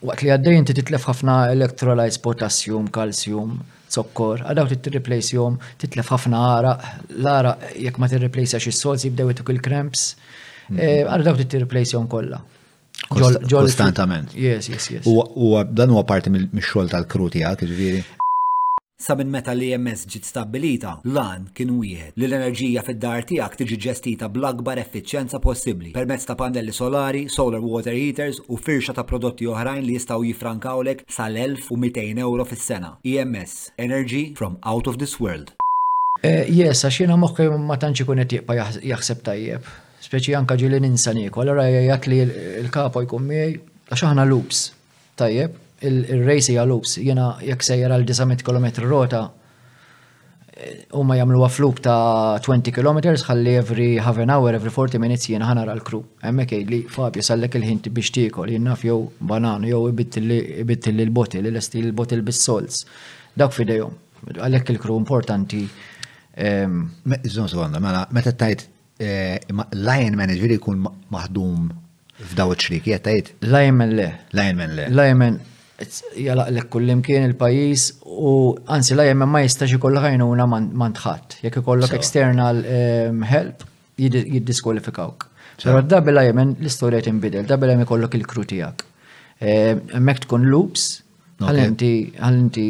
[0.00, 3.58] waqt li għaddej inti titlef ħafna electrolytes, potassium, kalsium,
[3.92, 4.70] sokkor, għadaw
[5.32, 6.74] jom, titlef ħafna għara,
[7.20, 10.06] l għara jek ma għax il sol jibdew il-cramps,
[10.68, 10.78] mhm.
[10.78, 11.36] eh, għadaw
[11.96, 12.44] jom kolla.
[13.10, 14.32] Kostantament.
[14.34, 15.04] Yes, yes, yes.
[15.40, 18.02] U dan huwa parti mill-xogħol tal-kru tiegħek, ġifieri.
[19.00, 23.78] Sa minn meta li MS ġit stabilita, lan kien wieħed li l-enerġija fid-dar tiegħek tiġi
[23.86, 29.48] ġestita bl-akbar effiċjenza possibbli permezz ta' pannelli solari, solar water heaters u firxa ta' prodotti
[29.54, 32.92] oħrajn li jistgħu jifrankawlek sal-1200 euro fis-sena.
[33.02, 35.50] EMS Energy from out of this world.
[36.22, 41.22] Eh, yes, għax jiena ma tantx ikun qed jibqa' jaħseb tajjeb speċi anka ġili ninsaniku,
[41.22, 42.20] nieku, allora li
[42.64, 43.58] l-kapo jkun miej,
[43.92, 44.62] għax aħna loops,
[45.20, 49.20] tajjeb, il-rejsi hija loops, jena jekk sejjer għal 900 km rota,
[50.56, 54.98] eh, u ma jamluwa fluk ta' 20 km, ħalli every half an hour, every 40
[55.00, 56.00] minutes jena ħana għal kru.
[56.24, 62.22] Emmek li Fabio sallek il-ħint biex tikol, jennaf jow banan, jow ibittilli l-botil, l-esti l-botil
[62.24, 62.86] bis sols
[63.36, 63.92] Dak fidejom,
[64.42, 65.60] għalek il-kru importanti.
[65.60, 68.64] Iżon ehm, s mela, meta tajt
[69.00, 69.40] Eh,
[69.80, 71.70] Lion Man ġviri jkun maħdum
[72.26, 73.30] f'daw iċ-xrikiet, tajt?
[73.48, 74.10] Lion Man le.
[74.36, 74.88] Lion Man le.
[74.92, 75.38] Lion Man
[76.20, 78.34] jalaqlek kullimkien il-pajis u
[78.76, 81.38] anzi la jemmen ma jistax ikollok għajnuna man tħadd.
[81.46, 82.60] Jekk ikollok external
[83.30, 83.64] help,
[84.02, 85.30] jiddiskwalifikawk.
[85.64, 88.84] Pero d-dabel la jemmen l-istorja tinbidel, d-dabel jemmen ikollok il-kru tiegħek.
[89.40, 90.86] Hemmhekk tkun loops,
[91.40, 92.66] għal-inti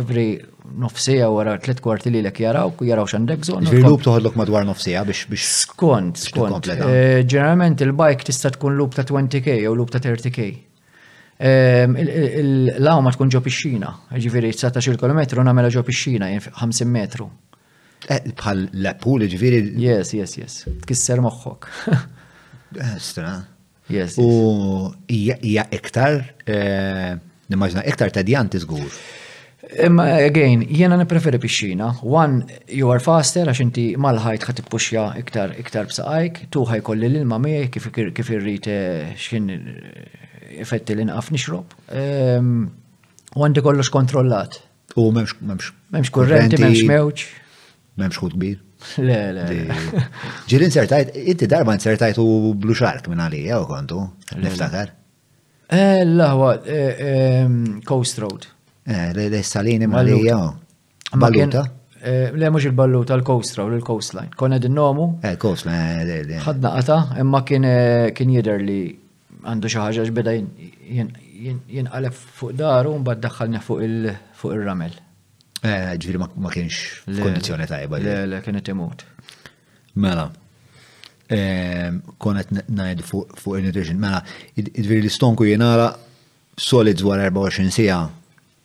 [0.00, 0.30] every
[0.76, 3.64] nofsija wara tliet kwarti li lek jaraw, jaraw xandek zon.
[3.68, 5.46] Il-lup toħodlok madwar nofsija biex biex.
[5.64, 6.68] Skont, skont.
[6.74, 10.48] Eh, ġeneralment il-bike tista' tkun lup ta' 20k jew lub ta' 30k.
[11.38, 17.28] Ehm, l-għaw ma tkun ġo pixxina, ġifiri 19 km mela ġo pixxina, 50 metru.
[18.08, 19.62] Eh, bħal l-pool ġifiri.
[19.82, 20.58] Yes, yes, yes.
[20.84, 21.70] Tkisser moħħok.
[22.76, 23.38] Eh, stra.
[23.88, 24.18] Yes.
[24.20, 26.20] U hija iktar,
[27.48, 28.84] nimmaġna iktar tedjan zgur.
[29.84, 31.98] Imma, again, jena nipreferi pixxina.
[32.04, 37.40] One, you are faster, għax inti mal-ħajt ħat ipuxja iktar iktar b'saqajk, tu kolli l-ilma
[37.42, 37.88] miegħi kif
[38.20, 39.48] kif irrid eh, x'kien
[40.62, 41.74] effetti li nqaf nixrob.
[41.74, 42.52] U ehm,
[43.34, 44.60] għandi kollox kontrollat.
[44.94, 45.72] U memx memx.
[45.90, 47.24] Memx kurrenti, memx mewċ.
[47.98, 48.60] Memx ħut kbir.
[49.02, 49.48] Le, le.
[50.46, 52.76] Ġiri insertajt, inti darba insertajt u blu
[53.08, 54.04] minn għalija u kontu,
[54.38, 54.94] niftakar.
[55.66, 58.46] Eh, l-ħwa, eh, ehm, Coast Road.
[58.88, 60.54] L-salini eh, malija.
[61.12, 61.60] Balluta?
[61.62, 61.68] Oh.
[62.04, 64.28] Eh, le mux il-balluta, l-coastra u l-coastline.
[64.36, 65.18] Konna din-nomu?
[65.22, 66.34] Eh-koxtline, Coastline.
[66.36, 67.66] Eh, Ħadna qata, imma kien
[68.30, 68.76] jider li
[69.44, 74.94] għandu xaħġa ġbeda jinqalef fuq daru un bad daħħalna fuq il-ramel.
[75.60, 77.98] Eh, Ġviri ma kienx kondizjoni tajba.
[78.00, 79.02] Le, le, kienet imut.
[79.98, 80.28] Mela,
[82.22, 83.98] konet najd fuq il-nutrition.
[84.00, 84.22] Mela,
[84.54, 85.90] id-viri l-istonku jenara
[86.62, 88.04] solid dwar 24 sija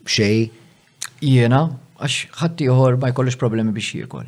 [0.06, 0.50] xej?
[1.24, 1.64] Jena,
[2.04, 4.26] għax ħatti uħor ma jkollix problemi biex jirkol.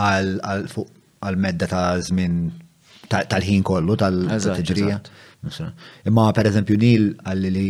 [0.00, 2.38] Għal-medda ta' zmin
[3.12, 5.00] tal-ħin kollu, tal-ġrija.
[6.08, 7.66] Imma per eżempju Nil għal li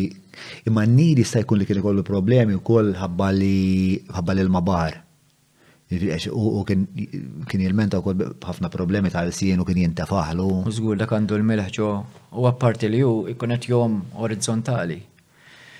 [0.70, 3.52] imma Nil jista' jkun li kien ikollu problemi wkoll koll li
[4.14, 5.00] ħabba li l-mabar.
[6.36, 6.86] U kien
[7.60, 10.48] jilmenta u ħafna problemi tal sien u kien jintafaħlu.
[10.70, 11.90] Użgur dak għandu l-milħġo
[12.36, 15.00] u għapparti li ju ikonet jom orizzontali.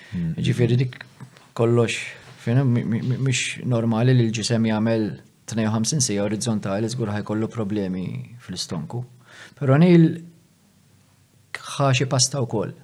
[0.09, 0.33] Hmm.
[0.41, 0.95] Ġifiri dik
[1.59, 1.91] kollox,
[2.45, 2.63] fina
[3.27, 5.07] mish normali li l-ġisem jgħamil
[5.51, 8.05] 52 sija orizzontali zgur kollu problemi
[8.45, 9.01] fl-istonku.
[9.59, 10.05] Pero nil
[11.79, 12.75] ħaxi pasta u koll.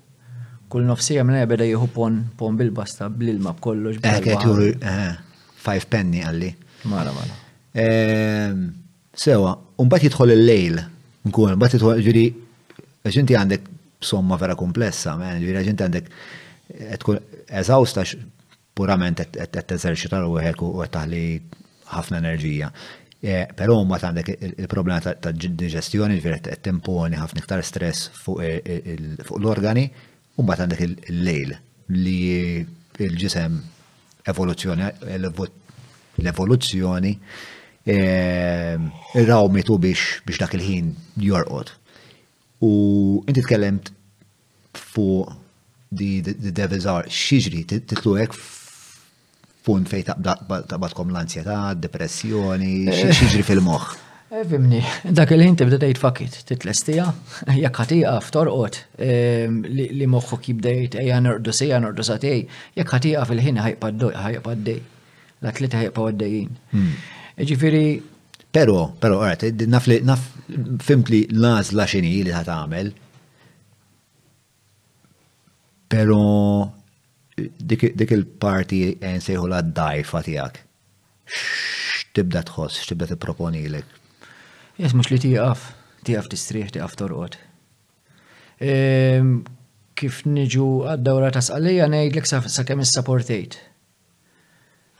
[0.73, 4.01] Kull nofsija minna jabeda jihu pon, pon bil-basta bil-ilma b'kollox.
[4.03, 6.51] Eħket eh, eh, five penny għalli.
[6.91, 7.37] Mala, mala.
[7.85, 8.65] Ehm,
[9.15, 9.53] sewa,
[9.83, 10.83] un-bat jitħol il-lejl.
[11.29, 12.25] Nkun, bat jitħol ġiri,
[13.07, 13.71] ġinti għandek
[14.05, 16.11] somma vera komplessa, ġiri ġinti għandek
[16.75, 17.23] eh, tkun
[17.55, 18.03] eżawsta
[18.77, 21.23] purament qed teżerċita ruħek u qed taħli
[21.95, 22.71] ħafna enerġija.
[23.25, 28.43] E, però ma għandek il-problema ta' digestjoni, ġifier qed timponi ħafna iktar stress fuq
[29.39, 29.87] l-organi,
[30.37, 31.55] u mbagħad għandek il-lejl
[31.95, 32.21] li
[32.65, 33.57] il-ġisem
[34.33, 37.13] evoluzzjoni l-evoluzzjoni
[37.85, 37.97] e,
[39.29, 40.91] raw mitu biex dak il-ħin
[41.29, 41.71] jorqod.
[42.65, 42.71] U
[43.29, 43.93] inti tkellemt
[44.75, 45.37] fuq
[45.95, 48.35] di devil's art, xieġri, titlu għek
[49.65, 53.05] punt fej taqbadkom l-ansjetà, depressjoni, eh.
[53.17, 53.87] xieġri fil-moħ.
[54.35, 54.81] Eh, fimni,
[55.17, 57.05] dak il-ħin tibda tgħid fakit, titlestija,
[57.57, 62.43] jekk ħatiqaf torqod li moħħok dejt, ejja nordu sejja nordu satej,
[62.79, 64.81] jekk ħatiqaf fil ħin ħajqpa d-dej,
[65.45, 66.99] la tlieta ħajqpa d hmm.
[67.49, 67.87] Ġifieri.
[68.55, 70.23] Pero, pero, għart, naf li naf
[70.87, 72.93] fimt li lażla xini li ħat għamel.
[75.91, 76.21] Pero
[77.65, 80.61] dik il-parti nsejħu la dajfa tijak.
[82.15, 83.97] Tibda tħoss, tibda t-proponi lek.
[84.79, 85.69] Jess, mux li tijaf,
[86.07, 87.39] tijaf t-istriħ, tijaf torqot.
[89.99, 93.59] Kif niġu għad-dawra ta' s-għalija, nejd l sa' s-supportejt.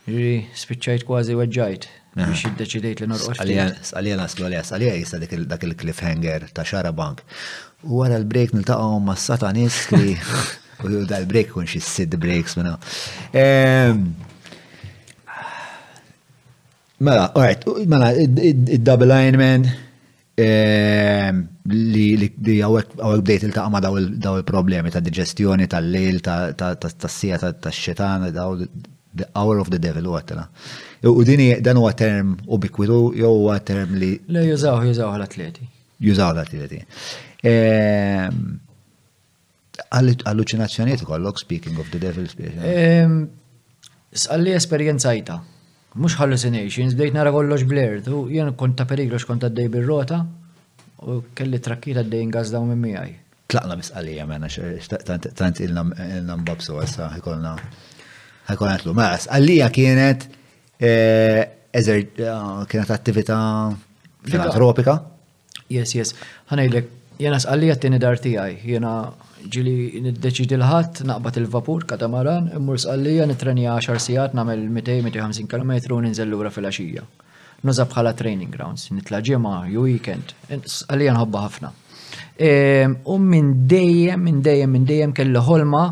[0.05, 1.87] Ġi, spiċċajt kważi weġġajt.
[2.19, 3.39] Biex id-deċidejt li norqot.
[3.83, 7.23] Sqalija naslu għalija, s-għalija jista dak il-cliffhanger ta' Xarabank.
[7.87, 10.13] U għara l-break nil-taqaw ma' satanis li
[10.83, 12.75] U dal-break kun xie sid breaks minna.
[17.05, 19.65] Mela, għajt, mela, id-double lineman
[21.75, 23.99] li għawek bdejt il taqma daw
[24.39, 28.57] il-problemi ta' digestjoni, tal-lejl, ta' sija, ta' xetan, daw
[29.15, 30.43] the hour of the devil, u għattela.
[31.11, 34.17] U dini, dan huwa term ubikwitu, jew huwa term li.
[34.27, 35.67] Le, jużaw, jużaw l-atleti.
[36.03, 36.81] Jużaw l-atleti.
[40.23, 42.25] Allucinazzjoniet kollok, speaking of the devil.
[44.11, 45.41] Sqalli ehm, esperienzajta.
[45.95, 48.07] Mux hallucinations, bdejt nara kollox blurred.
[48.11, 50.21] U jen kont ta' periglu xkont dej bil-rota
[51.05, 53.13] u kelli trakkita dej ngaz daw minn miħaj.
[53.51, 54.49] Tlaqna misqalija mena,
[55.37, 57.53] tant il-nam babsu għessa, ħikolna.
[58.49, 58.95] Ħikolna tlu.
[58.97, 60.27] Ma, sqalija kienet
[60.79, 61.41] eh,
[61.73, 63.37] eżer, eh, kienet attivita
[64.27, 64.97] filantropika?
[65.71, 66.11] Yes, yes.
[66.51, 66.91] Ħanajlek,
[67.23, 68.97] jena sqalija t-tini dar tijaj, jena
[69.53, 75.99] ġili niddeċidi l-ħat naqbat il-vapur katamaran, immur s-għallija nitrenja 10 sijat namel 200-250 km u
[76.05, 77.03] ninżel lura fil-axija.
[77.65, 81.71] Nuża bħala training grounds, nitla ġimgħa, ju weekend, s-għallija nħobba ħafna.
[82.45, 85.85] Ehm, u minn dejjem, minn dejjem, minn dejjem kelli ħolma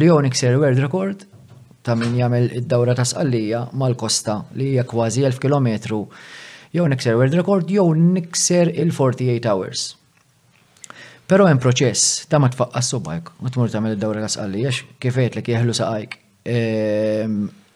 [0.00, 1.26] li jew nikser world record
[1.84, 5.68] ta' min jagħmel id-dawra ta' sqallija mal-kosta li hija kważi 1000 km
[6.72, 9.84] jew nikser world record jew nikser il-48 hours.
[11.30, 15.14] Pero hemm proċess, ta' ma tfaqqas subajk, u tmur tagħmel id-dawra ta' asqalli għax kif
[15.30, 16.10] qed li jeħlu saqajk.
[16.54, 17.34] Ehm,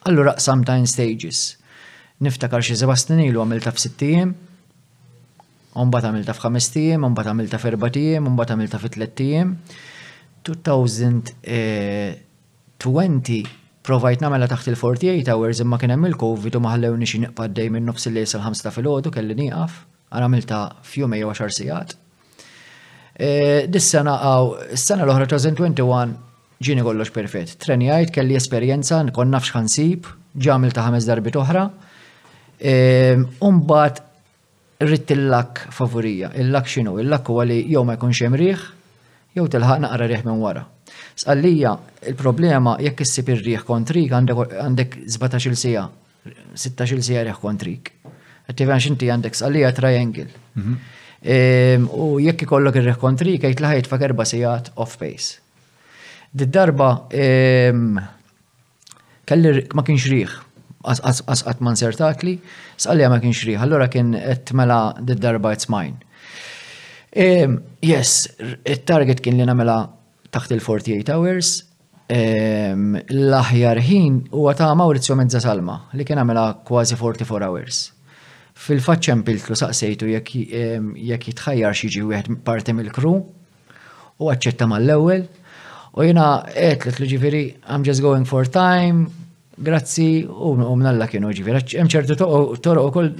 [0.09, 1.39] allura sometimes stages.
[2.25, 4.29] Niftakar xi seba' snin ilu għamilta f'sittijiem,
[5.75, 9.45] mbagħad għamilta f'ħames tiem, mbagħad għamilta f'erba' tiem, mbagħad għamilta f'tliet tiem.
[10.51, 13.45] 2020
[13.87, 17.85] provajt namela taħt il-48 hours imma kien hemm il-COVID u ħallewni xi niqpa' dej minn
[17.87, 19.71] nofs il-lejl sal-5 filgħodu kelli nieqaf,
[20.11, 20.59] għan għamilta
[20.91, 21.91] f'jumej 10 sigħat
[23.15, 26.17] Eh, dis-sena għaw, s-sena l-oħra 2021
[26.67, 27.53] ġini kollox perfett.
[27.63, 31.63] Trenjajt, kelli esperienza, nkon nafx ħansib, ġamil ta' ħames darbit oħra.
[32.59, 34.01] Ehm, Umbat
[34.83, 38.65] rritt il-lak favorija, il-lak xinu, il-lak u li jew ma jkunx xemriħ,
[39.37, 40.65] jow jew tilħaq naqra riħ minn wara.
[41.15, 41.71] Sqallija,
[42.11, 45.87] il-problema jekk issib ir-riħ kontrik għandek 17-il sija,
[46.55, 47.93] 16-il sija riħ kontrik.
[48.51, 50.27] Għattivan xinti għandek sqallija triangle.
[50.59, 50.77] Mhm.
[51.25, 55.39] Ehm, u jekk ikollok ir-rekontri kejt laħajt fak erba' sigħat off pace.
[56.37, 57.95] Did-darba ehm,
[59.25, 60.35] kelli ma kienx riħ
[60.85, 62.35] għasqat man sertakli,
[62.77, 65.97] s'għalli ma kienx riħ, allora kien qed mela did-darba it's mine.
[67.15, 68.27] Ehm, yes,
[68.61, 69.79] il-target kien li namela
[70.29, 71.55] taħt il-48 hours,
[72.05, 77.83] l-aħjar ħin u għata Maurizio Mezza Salma li kien għamela kważi 44 hours.
[78.65, 85.25] Fil-faċċa mbiltlu saqsejtu jekk jitħajjar xi ġi wieħed parti mill-kru u aċċetta mal-ewwel
[85.95, 89.03] u jiena qed li ġifieri I'm just going for time,
[89.55, 91.61] grazzi u mnalla kienu ġifieri.
[91.77, 93.11] Hemm ċertu toroq ukoll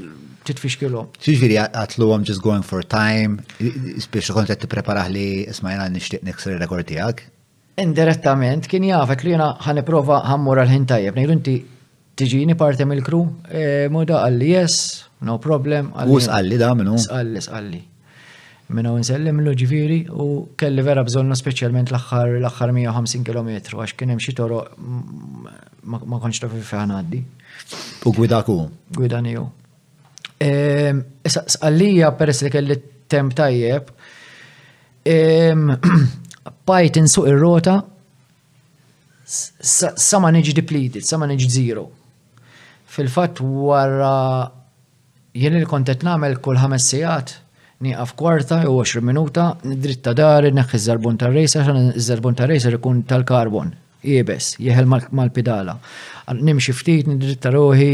[0.50, 1.06] titfixkilu.
[1.22, 3.38] Ġifieri għatlu I'm just going for time,
[4.02, 7.22] spiex kont qed tippreparaħ li ismajna nixtieq niksir rekord tiegħek.
[7.86, 11.58] Indirettament kien jafet li jiena ħaniprofa ħammur għal-ħin tajjeb, ngħidu inti
[12.18, 13.20] tiġini parte mill-kru,
[13.52, 14.78] e, muda għalli yes,
[15.28, 15.92] no problem.
[16.10, 16.98] U s'għalli da minnu?
[17.04, 17.82] S'għalli, sqalli,
[18.74, 20.24] Minnu nsellim l ġifiri u
[20.58, 24.64] kelli vera bżonna specialment l-axħar l 150 km għax kien hemm xi toro
[25.86, 27.20] ma konċ ta' fejn għaddi.
[28.10, 28.56] U gwidaku?
[28.98, 29.44] Gwidani ju.
[30.42, 30.96] E,
[31.30, 33.92] S'għallija peress li kelli temp tajjeb,
[36.66, 37.76] Pajtin insuq ir-rota
[39.22, 41.86] sama neġi depleted, sama neġi zero.
[42.96, 44.12] Fil-fatt wara
[45.36, 47.34] jien li kontet nagħmel kull ħames sigħat
[47.84, 52.78] nieqaf kwarta u 20 minuta dritta dari neħħi żarbun ta' rejsa xan iż-żarbun ta' rejser
[52.80, 53.74] ikun tal-karbon
[54.06, 55.74] jiebes, jeħel mal-pidala.
[56.40, 57.90] Nimxi ftit, dritta roħi,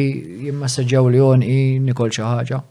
[0.51, 1.45] jimmassaġġaw li jon,
[1.87, 2.61] nikol xaħġa.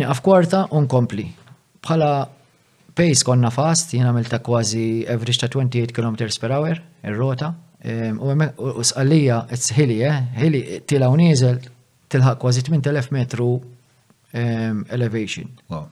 [0.00, 1.28] Niqaf kwarta, unkompli.
[1.84, 2.10] Bħala
[2.96, 7.52] pace konna fast, jien għamil ta' kważi average ta' 28 km per hour, ir-rota.
[7.82, 10.18] U s-għallija, s-ħili, eh?
[10.38, 11.56] ħili, tila u nizel,
[12.12, 13.48] tilħaq kważi 8000 metru
[14.32, 15.48] elevation.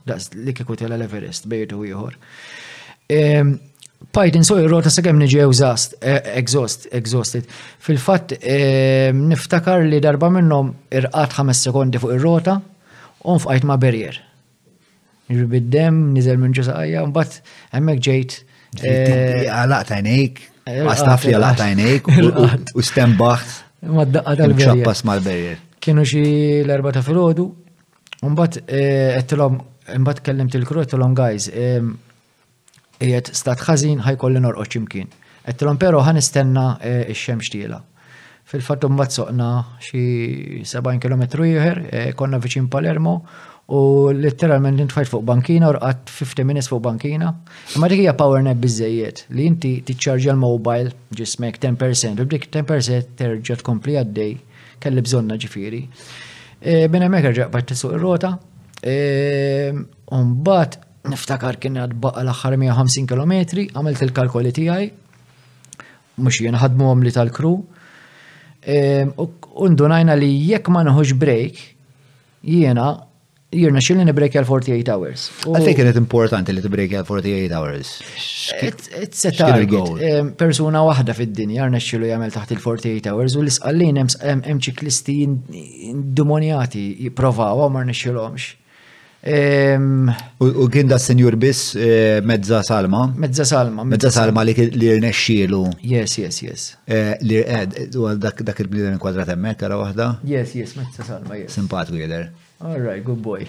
[0.07, 2.15] Daqs li kiku tila l-Everest, bejtu ieħor.
[4.17, 7.45] Pajtin so jirrota sa' kemni ġew zast, e, exhaust, exhausted.
[7.85, 8.33] Fil-fat,
[9.13, 12.55] niftakar li darba minnom irqat 5 sekondi fuq ir-rota,
[13.29, 14.17] un fqajt ma' barrier.
[15.31, 17.41] Jirbid dem, nizel minn ġusa għajja, un bat,
[17.77, 18.39] emmek ġejt.
[18.87, 20.39] Eh, Għalaq tajnejk,
[20.69, 23.51] Għastafri għal għatajnejk u stembaħt.
[23.89, 25.59] Ma tal Ċappas mal-berjer.
[25.81, 27.47] Kienu xie l-erba ta' filodu,
[28.27, 29.55] un-bat għettilom,
[29.89, 31.47] eh, un-bat kellimt kru għettilom għajz,
[33.01, 35.09] jiet stat ħazin ħajkolli norqoċ imkien.
[35.49, 37.81] Għettilom pero ħan istenna eh, il-xemx
[38.51, 39.49] Fil-fattum bat soqna
[39.79, 41.77] xie 70 km jħer,
[42.19, 43.13] konna viċin Palermo,
[43.71, 47.29] U literalment nintfajt fuq bankina u rqat 50 minutes fuq bankina.
[47.79, 53.13] Ma dik hija power nap biżejjed li inti tiċċarġa l-mobile ġismek 10% u bdik 10%
[53.21, 54.33] terġa' tkompli għaddej
[54.83, 55.85] kelli bżonna ġifieri.
[56.61, 58.33] Bina e, hemmhekk rġaq bad tisuq ir-rota.
[58.83, 58.97] E,
[60.19, 60.75] Umbagħad
[61.13, 64.89] niftakar kien għad baqa l-aħħar 150 km, għamilt il-kalkoli tiegħi,
[66.19, 67.55] mhux jien ħadmuhom li tal-kru.
[68.67, 68.81] E,
[69.63, 71.63] Undunajna li jekk ma nħoġ break,
[72.51, 72.89] jiena
[73.51, 75.31] jirna xilli nibrek 48 hours.
[75.47, 75.83] I think oh.
[75.83, 77.89] it's importanti li tibrek 48 hours.
[78.61, 80.03] It's a target.
[80.09, 85.17] Um, Persuna wahda fid-dinja jirna xillu jgħamil taħt il-48 hours u l-isqallin hemm ċiklisti
[86.23, 88.53] demonjati jiprovaw ma rnexxilhomx.
[90.41, 93.03] U kien da senjur biss eh, mezza salma?
[93.25, 93.83] Mezza salma.
[93.85, 95.65] Mezza salma li rnexxielu.
[95.91, 96.69] Yes, yes, yes.
[96.87, 97.67] Eh, li eh,
[98.17, 100.09] dak il-blidan kwadrat emmek, għara wahda?
[100.25, 101.53] Yes, yes, mezza salma, yes.
[101.59, 102.31] Simpatu jeder.
[102.63, 103.47] All right, good boy.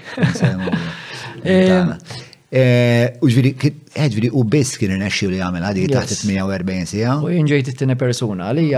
[3.20, 7.18] Uġviri, eh, eh, ħedviri eh, u biss kien nesċi li għamil għadi taħt 140 sija.
[7.20, 8.70] U jinġejt it tini persona, li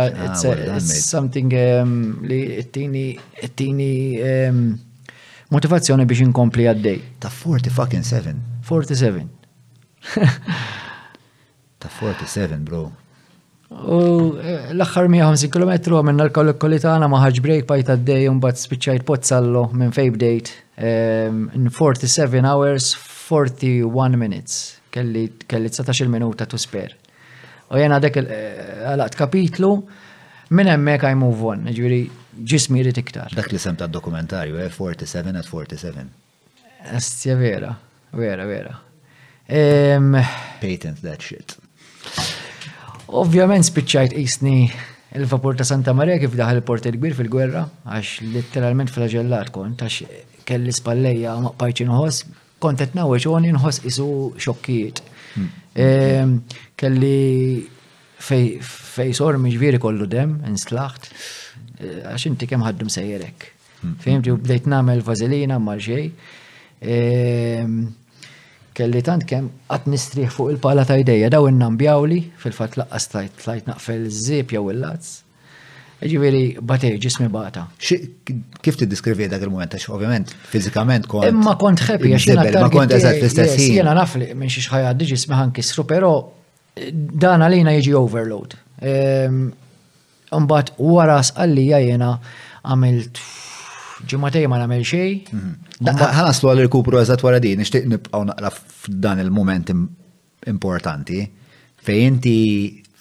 [0.89, 1.93] something um,
[2.25, 3.91] li it-tini
[4.25, 4.63] um,
[5.53, 6.97] motivazzjoni biex inkompli għaddej.
[7.21, 8.34] Ta' 40 fucking 7.
[8.65, 9.29] 47.
[11.86, 12.88] Ta' 47, bro.
[13.82, 14.38] U
[14.74, 19.65] l axar 150 km minn l-kollekkolli tagħna ma' break bajt għaddej un bat spiċajt pozzallo
[19.76, 24.80] minn fejb date ehm, in 47 hours 41 minutes.
[24.93, 26.93] Kelli kelli 19 minuta tu sper.
[27.74, 29.74] U jena dek eh, għalat kapitlu
[30.53, 31.65] minn emmek I move on,
[32.34, 33.34] ġismi rrit iktar.
[33.36, 36.05] Dak li sem tad-dokumentarju, 47 eh, at 47.
[37.01, 37.74] Astja vera,
[38.13, 38.78] vera, vera.
[39.49, 40.21] Ehm,
[40.61, 41.57] Patent that shit.
[43.14, 44.55] Ovvjament spiċċajt isni
[45.14, 50.74] il-vapur ta' Santa Maria kif daħal il-port il-kbir fil-gwerra, għax literalment flagellat kont, għax kelli
[50.74, 52.24] spallejja ma' pajċin uħos,
[52.64, 53.36] kont qed nawweġ u
[53.70, 54.07] isu
[54.41, 55.03] xokkijiet.
[55.36, 56.41] Hmm.
[56.76, 57.68] Kelli
[58.24, 61.11] fej sormi ġviri kollu dem, inslaħt,
[62.09, 63.51] għax inti kemm ħaddum sejjerek.
[63.84, 63.93] Hmm.
[64.01, 66.09] Fimti u bdejt namel vazelina marġej
[68.78, 73.69] kelli tant kem għat nistriħ fuq il-pala ta' ideja daw innambjawli fil-fat laqqas tajt tajt
[73.69, 75.19] naqfel zip jew il-lazz.
[76.03, 77.61] Ġiviri, batej, ġismi bata.
[77.80, 81.30] Kif ti diskrivi dak il-moment, għax ovvijament, fizikament kont.
[81.30, 83.78] Imma kont ħepi, għax jena ma kont eżat l-istessin.
[83.78, 86.09] Jena nafli minn xiex ħajad ġismi ħan kisru, pero
[86.76, 88.57] eh, dan għalina jieġi overload.
[90.36, 92.11] Umbat, ehm, wara sqallija jajena
[92.65, 93.24] għamilt
[94.12, 95.38] ġimmatej ma nagħmel xejn.
[95.38, 96.01] Mhm.
[96.04, 99.72] Ħanaslu għal irkupru għazat wara din, nixtieq nibqgħu naqra f'dan il-moment
[100.54, 101.22] importanti
[101.84, 102.36] fejn inti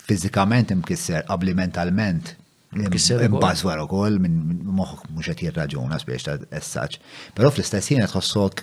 [0.06, 2.34] fiżikament imkisser għabli mentalment
[2.72, 4.38] imbaż u koll, minn
[4.72, 6.98] moħħok mhux qed jirraġuna spiex ta' essaċ.
[7.36, 8.62] Però fl-istess jiena tħossok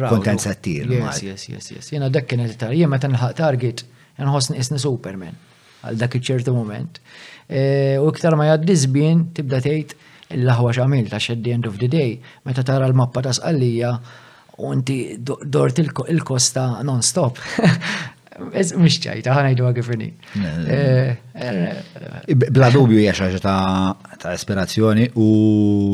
[0.00, 0.90] kontent sattir.
[0.92, 1.92] Yes, yes, yes, yes.
[1.94, 3.84] Jena dak kienet tar, jena l nħaq target,
[4.20, 5.34] nħoss isni Superman
[5.82, 6.98] għal dak iċ-ċertu moment.
[7.48, 9.94] Eh, u iktar ma jgħaddi żbien tibda tgħid
[10.34, 13.92] il-laħwa xamil ta' at the end of the day, meta tara l-mappa ta' sqallija
[14.60, 17.38] u inti dort il-kosta non-stop.
[18.40, 20.06] Mux ċajta, ħana jidu għagifini.
[20.76, 21.10] Eh,
[21.44, 25.28] eh, bla dubju jaxħaġa ta' ispirazzjoni u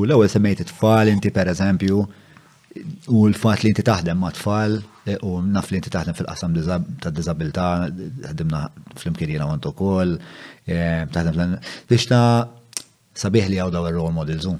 [0.04, 4.76] l-ewwel semmejt it-tfal inti per eżempju u l-fat li inti taħdem ma' tfal
[5.08, 6.54] eh, u naf li inti taħdem fil-qasam
[7.02, 7.66] ta' disabilità,
[8.28, 8.62] ħdimna
[8.94, 10.14] fl imkirjina jiena għantu kol,
[10.68, 11.58] taħdem fl-għan.
[12.12, 12.28] ta'
[13.16, 14.54] sabiħ li għaw daw il-role model u.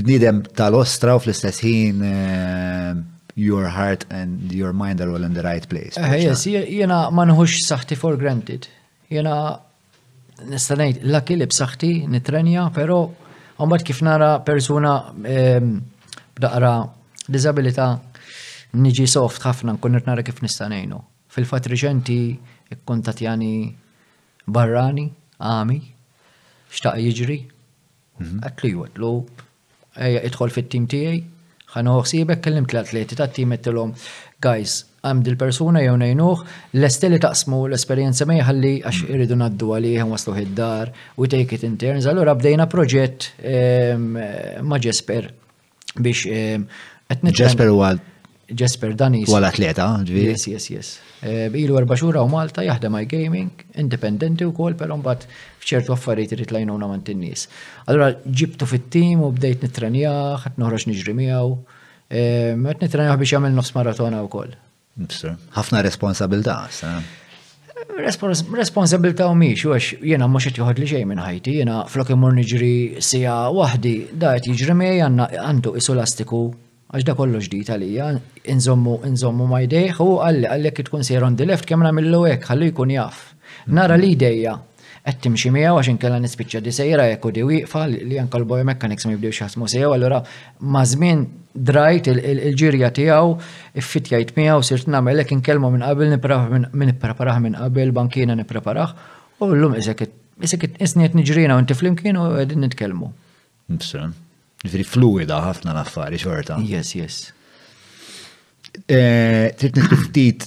[0.00, 2.98] bnidem tal-ostra u fl-istess ħin eh,
[3.40, 5.96] your heart and your mind are all in the right place.
[5.96, 8.66] Eh, Yes, jena manħux saħti for granted.
[9.10, 9.34] Jena
[10.50, 13.00] nistanajt, l laki li b-saħti nitrenja, pero
[13.60, 16.74] għombat kif nara persuna eh, b'daqra
[17.30, 17.90] disabilita'
[18.74, 20.98] niġi soft ħafna nkun nara kif nista' ngħinu.
[21.30, 22.18] Fil-fatt riċenti
[22.86, 23.52] tatjani
[24.46, 25.04] barrani,
[25.38, 25.78] għami,
[26.70, 27.38] xtaq jiġri,
[28.20, 28.40] mhm.
[28.46, 29.12] għatlu jgħatlu,
[30.06, 31.18] ejja idħol fit-tim tiegħi,
[31.74, 33.92] ħanu ħsibek kellim tl-atleti ta' tim għettilom,
[34.42, 36.42] guys, għam dil-persuna jew nejnuħ,
[36.76, 39.12] l-esteli taqsmu l-esperienza ma jħalli għax mhm.
[39.14, 41.78] irridu naddu għalih, waslu id-dar, u take it in
[42.10, 43.32] Allora bdejna proġett
[44.62, 45.30] ma' Jesper
[45.96, 46.26] biex
[47.20, 48.02] Jesper u għal
[48.54, 49.28] Jesper Danis.
[49.30, 50.32] Wala atleta, ġviri.
[50.34, 50.90] Yes, yes, yes.
[51.22, 55.28] Eh, ilu erba xura u Malta jaħdem għaj gaming, independenti u kol, pero mbatt
[55.60, 57.46] fċertu affarijiet irrit lajnu na mant nis
[57.86, 61.52] Allora ġibtu fit-tim u bdejt nitrenjaħ, għat noħroġ nġri miegħu.
[62.10, 64.52] Għat nitrenjaħ biex jagħmel nofs maratona u kol.
[65.54, 66.56] Ħafna responsabilta,
[68.50, 72.10] responsabilta u miex, u għax jena mux għet juħad li xej minn ħajti, jena flok
[72.16, 72.74] imur nġri
[73.04, 76.42] sija wahdi, da għet jġri għandu isolastiku
[76.90, 78.06] għax da kollox ġdijt għalija,
[78.50, 82.48] inżommu, inżommu ma jdeħ, u għalli għallek tkun sejron on the left, kemm namillu hekk,
[82.50, 83.20] ħallu jkun jaf.
[83.78, 84.56] Nara li dejja,
[85.06, 89.06] qed timxi miegħu għax inkella nispiċċa di sejra jekk di wieqfa li anke l-boy mechanics
[89.06, 90.18] ma jibdewx sejra, allura
[90.74, 91.24] ma' żmien
[91.54, 93.30] drajt il-ġirja tiegħu
[93.82, 96.14] iffitjajt miegħu sirt nagħmel hekk inkellmu minn qabel
[96.86, 98.94] nippreparaħ minn qabel bankina nippreparaħ
[99.40, 100.04] u llum isek
[100.46, 103.10] isek isniet niġrina u inti flimkien u qegħdin nitkellmu.
[103.78, 104.16] Bsen.
[104.60, 106.58] Ġifiri fluida ħafna l-affari xorta.
[106.68, 107.20] Yes, yes.
[108.84, 110.46] Eh, trid nitlu ftit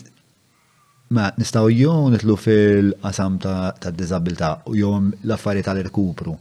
[1.14, 4.91] ma nistaw jew nitlu fil-qasam ta' diżabilità u jew
[5.26, 6.36] l-affari tal-irkupru.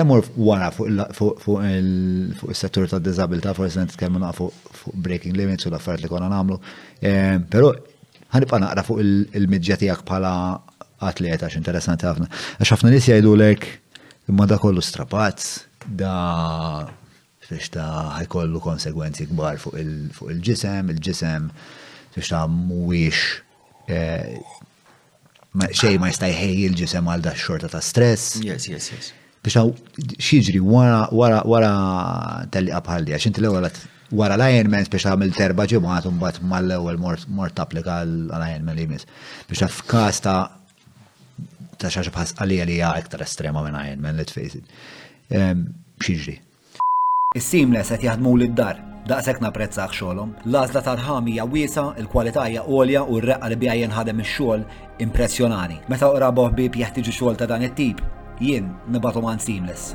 [0.00, 4.48] Emor wara fuq is-settur ta' diżabilità forsi nitkellmu naqfu
[4.80, 6.58] fuq breaking limits u l-affarijiet li konna nagħmlu.
[7.00, 7.74] Eh, però
[8.32, 10.32] ħanibqa' naqra fuq il-midġja tiegħek bħala
[11.12, 12.32] atleta x'interessanti ħafna.
[12.56, 13.68] Għax ħafna nies jgħidulek
[14.32, 16.88] imma da kollu strapazz, da
[17.52, 21.48] biex ta' ħajkollu konsegwenzi kbar fuq il-ġisem, il-ġisem
[22.16, 23.22] biex ta' mhuwiex
[23.92, 24.34] eh,
[25.76, 28.38] xej ma jista' jħejji il-ġisem għal da' xorta ta' stress.
[28.44, 29.12] Yes, yes, yes.
[29.44, 31.42] Biex ta' xieġri wara
[32.54, 33.68] telli qabħalli, għax inti l-ewwel
[34.22, 39.08] wara l-Ironman biex tagħmel terba ġimgħat imbagħad mal-ewwel mort tapplika l-Ironman li jmiss.
[39.48, 40.38] Biex ta' f'każ ta'
[41.82, 44.74] ta' xaġa bħas għalija li hija iktar estrema minn Ironman, let's face it.
[46.02, 46.38] Xieġri.
[47.32, 50.32] Is-seamless qed jaħdmu lid-dar daqshekk napprezzak xogħolhom.
[50.50, 54.66] L-għażla tal-ħamija wiesa, il-kwalità hija għolja u r-reqqa li bija jinħadem ix-xogħol
[55.06, 55.78] impressjonani.
[55.88, 58.04] Meta oqra boħbib jeħtieġu xogħol ta' dan it-tip,
[58.38, 59.94] jien nibgħatu man seamless.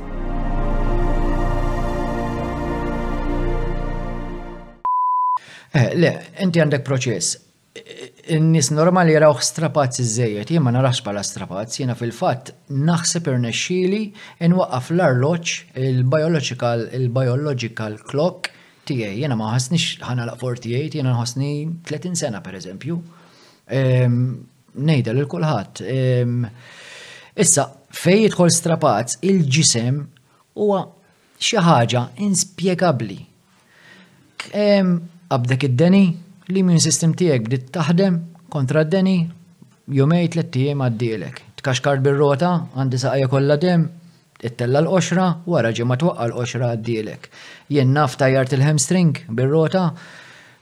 [5.78, 7.38] Eh, le, inti għandek proċess
[8.38, 14.00] n-nis normali jaraw strapazzi zzejiet, jien ma narax bħala strapazzi, jiena fil-fatt naħseb irnexxieli
[14.52, 18.50] nwaqqaf l-arloġġ il-biological il-biological clock
[18.88, 21.52] tiegħi, jiena ma ħasnix la 48, jiena nħossni
[21.90, 23.00] 30 sena pereżempju.
[23.68, 24.22] Ehm,
[24.88, 25.82] nejda lil kulħadd.
[25.84, 26.46] Ehm,
[27.36, 30.00] issa, fejn jidħol strapazz il-ġisem
[30.58, 30.86] huwa
[31.40, 33.20] xi ħaġa inspjegabbli.
[34.56, 34.96] Ehm,
[35.36, 36.06] Abdek id-deni,
[36.52, 38.18] l-immune system tiegħek bdiet taħdem
[38.54, 39.16] kontra d-deni
[39.98, 41.42] jumej tlet għaddilek.
[41.60, 43.84] T-kaxkar bir-rota, għandi saqajja kollha dem,
[44.40, 47.28] it-tella l-qoxra, wara t twaqqa l-qoxra għaddielek.
[47.70, 49.90] Jien naf tajjart il-hamstring bir-rota,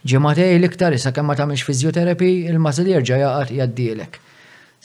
[0.01, 4.19] t l-iktar issa kemma ma tagħmilx fizjoterapi, il-masel jerġa' jaqgħad jgħaddielek.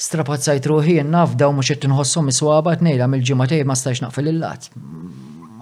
[0.01, 4.69] Strapazzajt ruħi naf daw mhux qed inħosshom mil-ġemma mill-ġimatej ma stax naqfil il-lat.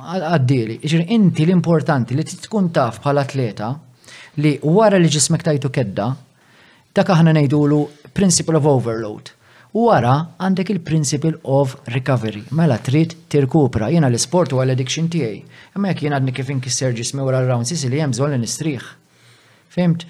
[0.08, 0.80] Għaddieli,
[1.14, 3.72] inti l-importanti li tkun taf bħala atleta
[4.42, 6.06] li wara li ġismek tajtu kedda,
[6.94, 7.78] dak aħna ngħidulu
[8.14, 9.32] principle of overload.
[9.78, 13.90] Wara għandek il-principle of recovery, mela trid tirkupra.
[13.92, 15.42] Jiena l isport u l addiction tiegħi.
[15.76, 18.40] Imma jekk jien għadni kif inkisser ġismi wara l round sisi li hemm bżonn li
[18.46, 18.86] nistrieħ.
[19.74, 20.06] Fimt?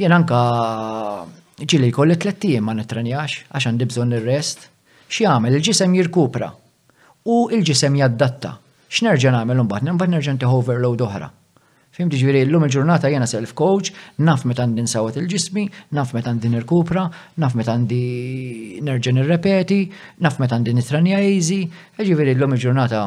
[0.00, 0.38] Jien anka
[1.60, 4.70] ġili jkolli tlet ma nitrenjax għax għandi bżonn ir-rest.
[5.12, 6.48] Xi għamel il-ġisem jirkupra
[7.28, 8.56] u il-ġisem jaddatta.
[8.88, 11.28] X'nerġa' nagħmel imbagħad, imbagħad nerġa' overload oħra.
[11.92, 13.90] Fim ġviri l-lum il-ġurnata jena self-coach,
[14.24, 17.02] naf met għandi nsawet il-ġismi, naf met għandi nirkupra,
[17.36, 17.98] naf met għandi
[18.88, 19.82] nerġa nirrepeti,
[20.24, 21.58] naf met għandi nitranija easy,
[22.00, 23.02] ġviri l-lum il-ġurnata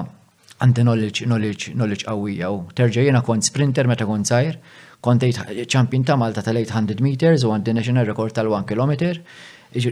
[0.62, 4.60] għandi knowledge, knowledge, knowledge għawija u terġa jena kont sprinter meta kont sajr,
[5.02, 5.26] kont
[5.66, 9.00] ċampin ta' Malta tal-800 meters u għandi national record tal-1 km,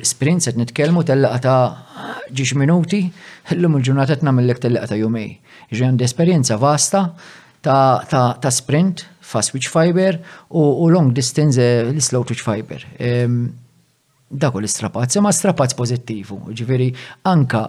[0.06, 3.08] sprint set nitkelmu tal-laqa ta' ġiġ minuti,
[3.58, 5.40] l-lum il-ġurnata t-namillek tal-laqa ta' jumej.
[5.74, 7.08] Ġi għandi esperienza vasta,
[7.64, 12.84] ta', ta, ta sprint, fast twitch fiber u, u long distance l-slow eh, twitch fiber.
[13.00, 13.54] Um,
[14.34, 16.40] dak l-istrapazz, ma strapazz pozittivu.
[16.58, 16.90] Ġifiri,
[17.30, 17.64] anka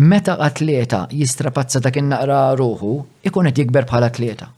[0.00, 2.94] meta atleta jistrapazza dak naqra ruħu,
[3.28, 4.48] ikun qed jikber bħala atleta.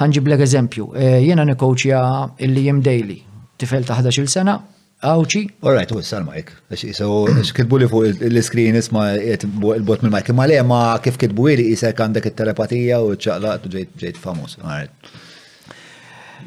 [0.00, 2.00] Ħanġib l eżempju, eh, jiena nekoċja
[2.46, 3.20] illi jim daily,
[3.58, 4.54] tifel ta' 11 sena,
[4.98, 5.44] Awċi?
[5.62, 6.50] Alright, u sal Mike.
[6.74, 12.00] So, li fuq l-screen isma il-bot mill mike Ma le, ma kif kitbu li jisek
[12.02, 14.56] għandek il-telepatija u ċaqlaqt u ġejt famus.
[14.58, 14.90] Alright.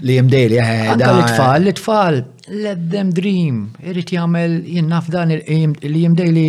[0.03, 2.21] Li jimdejli, eh, Anka l-tfal, l-tfal,
[2.65, 3.71] let them dream.
[3.83, 6.47] Irrit jgħamil jinnaf dan li jimdejli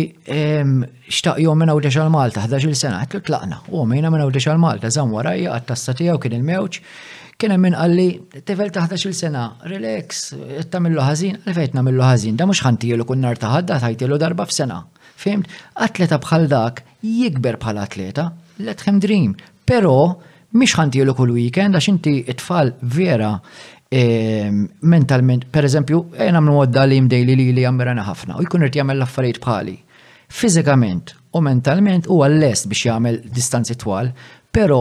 [1.07, 3.61] xtaq jom minna u Malta, 11 sena, għatlu tlaqna.
[3.71, 6.81] U minna minna u deċal Malta, zan warajja, għattastatija u kien il-mewċ
[7.43, 8.09] kien hemm min qalli
[8.47, 10.21] taħta xil sena, relax,
[10.71, 14.77] tagħmillu ħażin, għalfejn tagħmillu ħażin, da mhux ħantielu kun nar taħadda ħajtielu darba f'sena.
[15.23, 15.49] Fimt,
[15.85, 18.29] atleta bħal dak jikber bħal atleta,
[18.63, 19.33] let him dream.
[19.67, 19.95] Però
[20.55, 23.33] mhix ħantielu kull weekend għax inti it-tfal vera
[23.91, 24.61] ehm,
[24.95, 28.79] mentalment, per eżempju, jena mnu għodda li mdejli li li jammirana ħafna, u jkun irti
[28.79, 29.75] jamel laffariet bħali.
[30.33, 34.13] Fizikament u mentalment u għall-lest biex jagħmel distanzi twal,
[34.53, 34.79] pero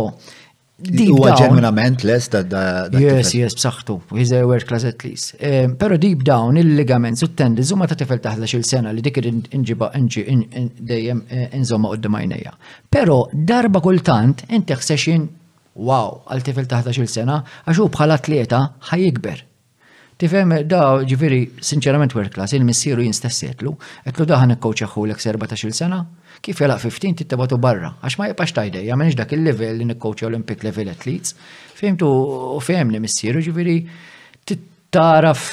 [0.83, 2.63] Huwa ġenwinament less da da.
[2.99, 3.97] Yes, yes, b'saħħtu.
[4.19, 5.37] He's a world class at least.
[5.39, 9.93] Eh, Però deep down il-ligaments u t-tendis ta' tifel taħla xil sena li dik inġiba
[9.97, 10.25] inġi
[10.81, 12.55] dejjem eh, inżomma d għajnejja.
[12.91, 15.29] Però darba kultant inti xsexin
[15.79, 19.45] wow għal tifel taħla xil sena għax hu bħala tlieta ħajjikber.
[20.23, 23.71] Tifhem da ġifieri sinċerament work class il-missieru jinstessietlu,
[24.07, 25.99] etlu lu daħan ikkoċaħu l-ek 14 sena,
[26.43, 30.65] kif jela 15 tittabatu barra, għax ma jibax tajde, jgħamenix dak il-level li nikkoċi Olympic
[30.67, 31.37] level athletes,
[31.79, 32.09] fejmtu
[32.57, 33.77] u fejm li missieru ġiviri
[34.51, 35.45] tittaraf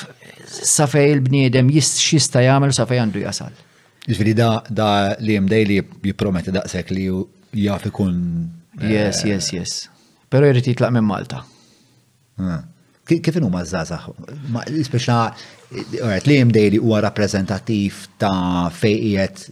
[0.50, 3.54] safej il-bniedem jista jamel safej għandu jasal.
[4.10, 4.90] Ġiviri da, da
[5.22, 5.78] li jemdej li
[6.10, 7.06] jiprometi daqsek li
[7.68, 8.16] jaf ikun.
[8.80, 9.76] Yes, eh, yes, yes.
[10.32, 11.44] Pero jirrit jitlaq minn Malta.
[13.10, 14.00] Kif ma mażaza?
[14.88, 15.20] Speċna,
[15.76, 19.46] eh, li jemdej li huwa rappreżentattiv ta' fejiet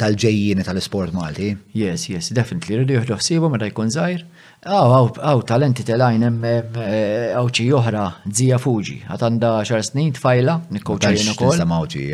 [0.00, 1.52] tal-ġejjini tal-sport Malti.
[1.76, 2.78] Yes, yes, definitely.
[2.80, 4.24] Rridu juhdu ħsibu meta jkun zaħir.
[4.64, 9.00] Aw, aw, aw, talenti telajn hemm eh, aw ċi oħra Zija Fuġi.
[9.08, 11.52] Għat għandha xar snin tfajla, nikkoċa jien ukoll.
[11.54, 12.06] Tista' mawċi,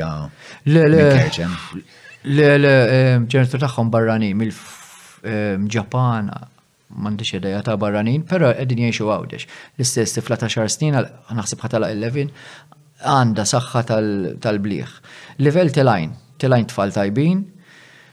[0.74, 1.04] Le, le.
[2.20, 6.50] Le, le, eh, ġeneratur tagħhom barranin mill-Ġapan, eh,
[6.90, 9.46] m'għandix idea ta' barranin, però qegħdin jgħixu għawdex.
[9.78, 10.98] L-istess tifla ta' xar snin,
[11.32, 12.28] naħseb ħatala 11,
[13.08, 13.84] għandha saħħa
[14.42, 14.92] tal-bliħ.
[15.40, 16.12] Level telajn,
[16.44, 17.40] telajn tfal tajbin,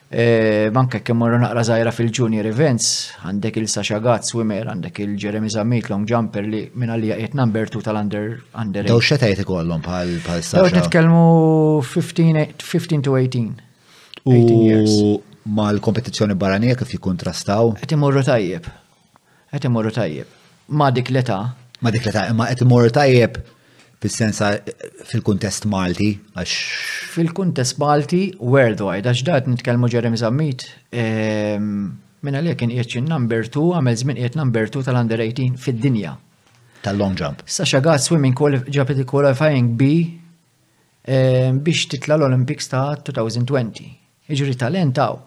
[0.10, 3.68] E, manka kemm morru naqra zaħira fil-junior events, għandek il
[4.08, 8.40] Gatz Wimmer, għandek il-Jeremy Zamit long jumper li minna li għajet number 2 tal-under
[8.88, 10.58] Daw xetajt ikollom pal-Sasha?
[10.62, 13.60] Daw netkelmu 15 to 18.
[14.24, 17.76] U ma l-kompetizjoni barranija kif jikontrastaw?
[17.76, 18.64] Għet imorru tajjeb.
[19.52, 20.32] Għet imorru tajjeb.
[20.72, 21.42] Ma dik l-età.
[21.84, 23.38] Ma dik l-età, imma għet imorru tajjeb
[23.98, 24.50] Fil-sensa
[25.10, 26.52] fil-kuntest Malti, għax.
[27.16, 33.96] Fil-kuntest Malti, worldwide, għax dat nitkelmu Jeremy Zammit, minna li kien jieċi number 2, għamel
[34.04, 36.12] zmin jiet number 2 tal-under 18 fil-dinja.
[36.86, 37.42] Tal-long jump.
[37.50, 38.38] Sasha għad swimming
[38.76, 39.90] ġapet qualifying B
[41.64, 43.96] biex titla l-Olympics ta' 2020.
[44.30, 45.18] Iġri talentaw.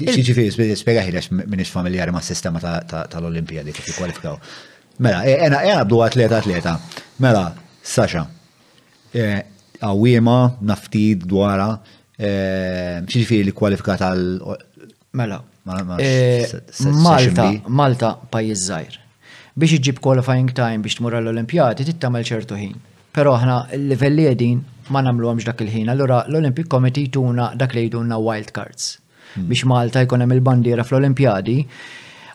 [0.00, 0.46] Ġiġi fi,
[0.80, 4.38] spiega ħilax minix familjari ma' sistema tal-Olimpijadi kif jikwalifikaw.
[5.04, 6.76] Mela, e- ena, ena bdu atleta atleta.
[7.20, 7.48] Mela,
[7.84, 8.22] Sasha,
[9.12, 9.42] eh,
[9.84, 11.66] għawima naftid dwara
[12.16, 14.24] eh, ċifiri li kwalifikat għal.
[15.20, 15.42] Mela.
[16.02, 16.48] Eh,
[17.04, 18.96] Malta, Malta pajiz zaħir.
[19.54, 22.72] Biex iġib qualifying time biex tmur l-Olimpjati tittamel ċertu ħin.
[23.14, 25.90] Però aħna l-livelli qegħdin ma nagħmluhomx dak il-ħin.
[25.92, 28.94] allora l-Olympic Committee tuna dak li jduna wild cards.
[29.36, 29.50] Hmm.
[29.52, 31.58] Biex Malta jkun hemm il-bandiera fl-Olimpjadi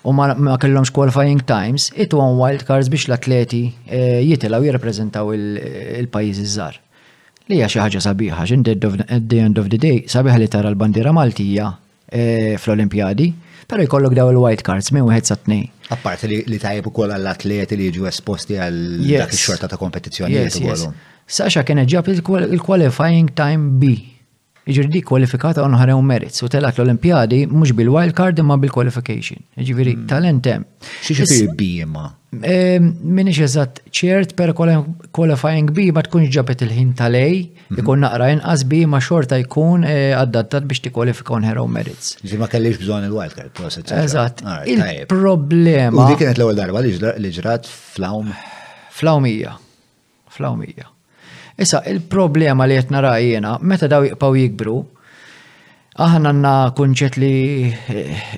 [0.03, 6.39] u ma kellhomx qualifying times, it won wild cards biex l-atleti eh, jitilaw jirrepreżentaw il-pajjiż
[6.45, 6.77] iż-żar.
[7.49, 10.69] Li hija xi ħaġa sabiħa, x'int at the end of the day sabiħa li tara
[10.71, 11.71] l-bandiera Maltija
[12.13, 13.27] eh, fl-Olimpjadi,
[13.69, 17.77] pero jkollok daw il wild cards minn wieħed sa tnejn Apparti li tajjeb ukoll għall-atleti
[17.77, 20.43] li jiġu esposti għal dak ix-xorta ta' kompetizzjoni.
[21.29, 23.91] Saxa kien ġab il-qualifying time B
[24.69, 29.41] Iġiri di kwalifikata on ħarew merits u telak l-Olimpiadi mux bil-wildcard imma bil-qualification.
[29.57, 30.03] Iġiri hmm.
[30.11, 30.65] talentem.
[30.69, 32.03] entem Xiex B imma?
[33.09, 37.39] Minix eżat ċert per qualifying B ma tkunx ġabet il-ħin tal lej,
[37.71, 37.79] hmm.
[37.81, 42.19] ikun naqra inqas B ma xorta jkun eh, adattat biex ti kwalifika on ħarew merits.
[42.21, 43.63] Ġi ma kellix bżon il-wildcard.
[44.03, 44.45] Eżat.
[44.75, 45.97] Il-problema.
[46.05, 48.29] U dik kienet l-ewel darba li ġrat flawm.
[48.99, 49.57] Flawmija.
[50.29, 50.29] Flawmija.
[50.37, 50.97] Flawn
[51.59, 54.77] Issa, il-problema li jtna rajjena, meta daw jibqaw jikbru,
[55.99, 57.33] aħna għanna kunċet li
[57.67, 58.29] eh,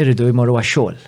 [0.00, 0.98] irridu jmorru għaxxol.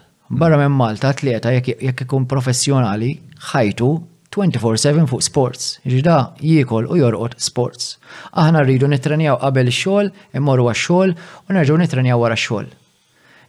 [0.41, 3.11] Barra minn Malta, atleta jekk ikun professjonali,
[3.53, 3.91] ħajtu
[4.37, 5.67] 24-7 fuq sports.
[5.85, 7.99] Ġida, jikol u jorqot sports.
[8.41, 11.13] Aħna rridu nitrenjaw qabel xol, immorru għaxxol,
[11.51, 12.73] u nerġu nitrenjaw wara xol.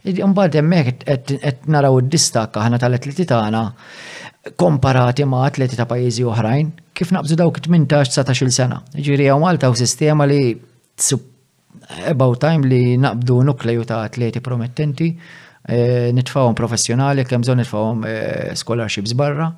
[0.06, 3.64] Mbagħad hemmhekk qed naraw id-distakka aħna tal-atleti tagħna
[4.60, 8.80] komparati ma' atleti ta' pajjiżi oħrajn kif naqbżu dawk 18-19 sena.
[8.96, 10.38] Ġiri għaw Malta u sistema li
[12.08, 15.08] about time li naqbdu nukleju ta' atleti promettenti,
[15.68, 19.50] eh, nitfawom professjonali, kemm zon nitfawom eh, scholarships barra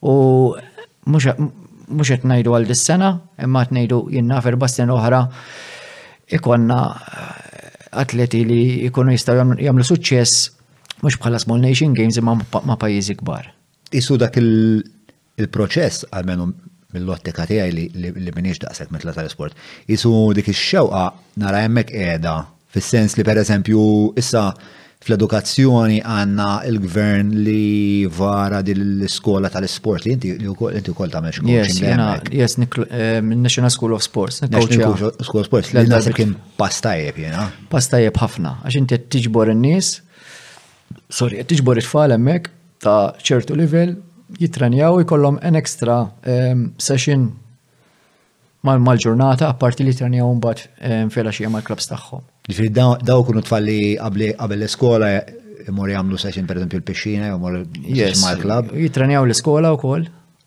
[0.00, 0.54] u
[1.10, 1.32] mhux
[2.10, 3.10] qed ngħidu għal dis-sena,
[3.44, 5.24] imma qed ngħidu jenna erba' bastin oħra
[6.38, 7.26] ikonna eh,
[8.02, 10.46] atleti li jkunu jistgħu jagħmlu suċċess
[11.02, 13.50] mhux bħala small nation games imma ma' pajjiżi kbar.
[13.96, 16.50] Isu dak il-proċess għalmenu
[16.96, 19.56] mill lottika tiegħi li minix daqshekk mitla tal-isport.
[19.92, 21.04] Isu dik ix-xewqa
[21.42, 22.34] nara hemmhekk qiegħda
[22.76, 23.84] fis-sens li pereżempju
[24.22, 24.46] issa
[25.06, 31.76] fl-edukazzjoni għanna il-gvern li vara dil-skola tal-sport li inti inti wkoll tagħmel xkoċ.
[32.32, 34.42] Yes, eh, National School of Sports.
[34.48, 39.94] National School of Sports li nasib kien pastajep jena pastajep ħafna għax inti t-tġbor in-nies
[41.06, 42.50] sorry, t-tġbor it-tfal hemmhekk
[42.82, 43.94] ta' ċertu livell
[44.38, 47.24] jitrenjaw jkollhom an extra ehm, session
[48.66, 52.24] mal-ġurnata, apparti li trenjaw um, ehm, fela xie mal-klabs tagħhom.
[52.50, 58.72] Ġifieri daw kunu tfalli qabel l-iskola eh, mor jagħmlu session esempio l-pixxina jew mal-klab.
[58.82, 60.06] Jitrenjaw l-iskola wkoll,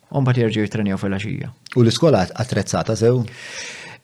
[0.09, 1.49] u mbagħad jerġgħu jitrenjaw fela xie.
[1.77, 3.23] U l-iskola attrezzata sew?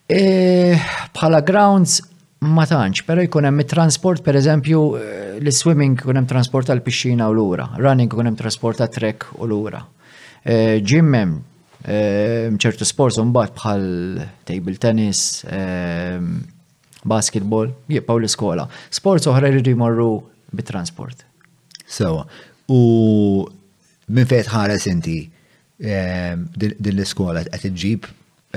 [0.05, 0.77] Eh,
[1.17, 2.01] bħala grounds
[2.39, 7.35] ma tantx, però jkun hemm transport pereżempju eh, l-swimming kunem hemm transport għal pixxina u
[7.37, 9.79] lura, running kunem hemm transport għal trek u lura.
[10.43, 11.37] Eh, gym hemm
[11.85, 13.87] eh, ċertu sports mbagħad bħal
[14.49, 15.23] table tennis,
[17.05, 18.63] basketball, jibbaw l-iskola.
[18.89, 20.11] Sports oħra jridu jmorru
[20.57, 21.21] bit-transport.
[21.85, 22.25] So
[22.65, 22.79] U
[24.09, 25.17] minn fejn ħares inti
[25.77, 28.07] din l-iskola qed iġib?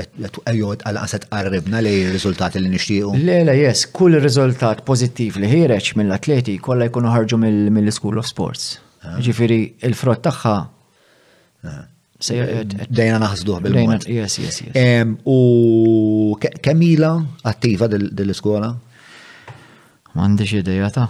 [0.03, 3.13] għajod għal-qasat qarribna li r-rizultat li nishtiqu.
[3.25, 7.39] Le, le, yes, kull rizultat pozittiv li ħireċ mill-atleti kolla jkunu ħarġu
[7.75, 8.69] mill-School of Sports.
[9.03, 9.17] Ah.
[9.23, 10.57] Ġifiri, il-frott taħħa.
[11.69, 11.81] Ah.
[12.19, 14.09] Dejna naħsduħ bil-mod.
[14.11, 15.17] Yes, yes, yes.
[15.23, 17.15] U kemila
[17.47, 18.73] attiva dell-iskola?
[20.19, 21.05] Mandiġ ideja ta'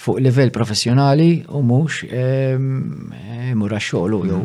[0.00, 2.06] fuq livell professjonali u mhux
[3.52, 4.40] mura xoħlu xogħol jew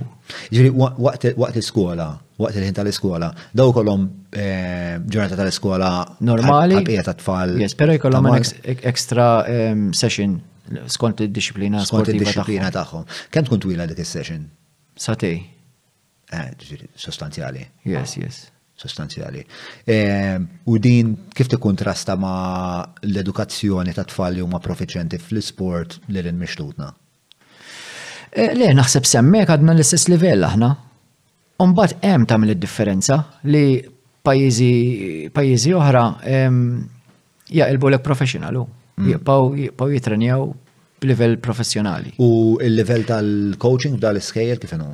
[0.51, 2.07] Ġiri, waqt il-skola,
[2.41, 3.27] waqt il-ħin tal-iskola,
[3.59, 5.89] daw kolom eh, ġurnata tal-iskola
[6.25, 6.79] normali.
[6.79, 7.53] Għabija ta' tfal.
[7.61, 10.39] Yes, pero jkollom extra ehm, session
[10.89, 11.83] skont il-disciplina.
[11.85, 13.05] Skont il-disciplina tagħhom.
[13.29, 14.41] Kemm tkun twila dik is-session?
[15.05, 15.37] Satej.
[16.33, 17.61] Eh, sostanzjali.
[17.93, 18.41] Yes, yes.
[18.81, 19.45] Sostanzjali.
[19.93, 22.35] Ehm, u din kif t-kontrasta ma
[23.05, 26.89] l-edukazzjoni ta' tfal li huma profiċenti fl-isport li l-inmixtutna?
[28.35, 30.69] Eh, le, naħseb semmek għadna l-istess livell aħna.
[31.63, 33.61] Umbat hemm tagħmel id-differenza li
[34.27, 38.65] pajjiżi pajjiżi oħra jaqilbu lek professionalu.
[38.95, 39.11] Mm.
[39.11, 40.43] jibqgħu jitrenjaw
[41.03, 42.13] b'livell professjonali.
[42.23, 44.91] U l-livell tal-coaching l iskejjer kif inhu?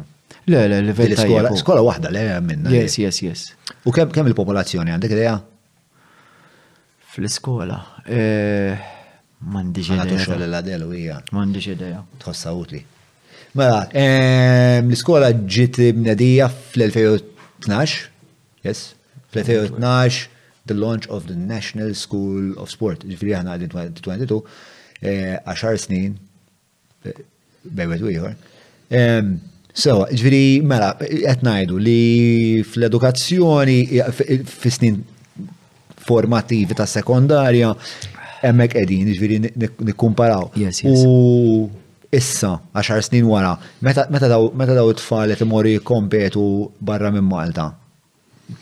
[0.50, 1.54] Le, le, livell tal-iskola.
[1.58, 2.70] Skola waħda le minna.
[2.74, 3.48] Yes, yes, yes.
[3.90, 5.36] U kemm kemm il-popolazzjoni għandek idea?
[7.12, 7.78] Fl-iskola.
[8.08, 8.78] Eh,
[9.46, 10.26] M'għandix idea.
[10.30, 11.20] Għandix idea.
[11.34, 12.02] M'għandix idea.
[12.24, 12.82] Tħossa utli.
[13.52, 13.82] Mela,
[14.82, 17.96] l-iskola ġiet mnedija fl-2012,
[18.64, 18.92] yes,
[19.34, 20.22] fl-2012,
[20.70, 24.32] the launch of the National School of Sport, ġifiri ħana għadin
[25.02, 26.16] eh, għaxar snin,
[27.04, 27.22] eh,
[27.66, 28.38] bejwet u jħor.
[29.74, 35.02] So, ġviri, mela, etnajdu li fl-edukazzjoni, eh, f snin
[36.08, 37.76] formativi ta' sekundarja,
[38.48, 39.42] emmek edin, ġviri,
[39.92, 40.50] nikkumparaw.
[40.60, 41.04] Yes, yes.
[41.04, 41.70] U
[42.14, 46.44] issa, 10 snin wara, meta daw it-tfal qed imorru jikkompetu
[46.90, 47.70] barra minn Malta?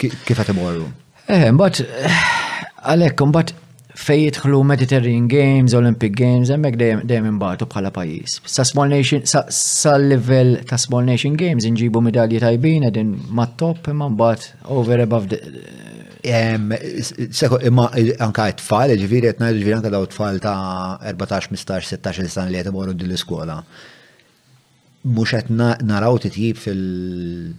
[0.02, 0.86] Kif qed imorru?
[1.30, 2.12] Eh, mbagħad
[2.92, 3.54] għalek, mbagħad
[4.04, 8.40] fejn jidħlu Mediterranean Games, Olympic Games, hemmhekk dejjem imbagħtu bħala pajjiż.
[8.58, 14.12] Sa Small Nation, sa livell ta' Small Nation Games inġibu medalji tajbin qegħdin mat-top imma
[14.14, 15.42] mbagħad over above
[16.28, 17.86] Imma
[18.20, 22.76] anka t-tfal, ġviri, għetna ġviri anka daw tfal ta' 14, 15, 16 san li għetem
[22.76, 23.56] għorru dill-iskola.
[25.16, 27.56] Mux għetna naraw t-tjib fil-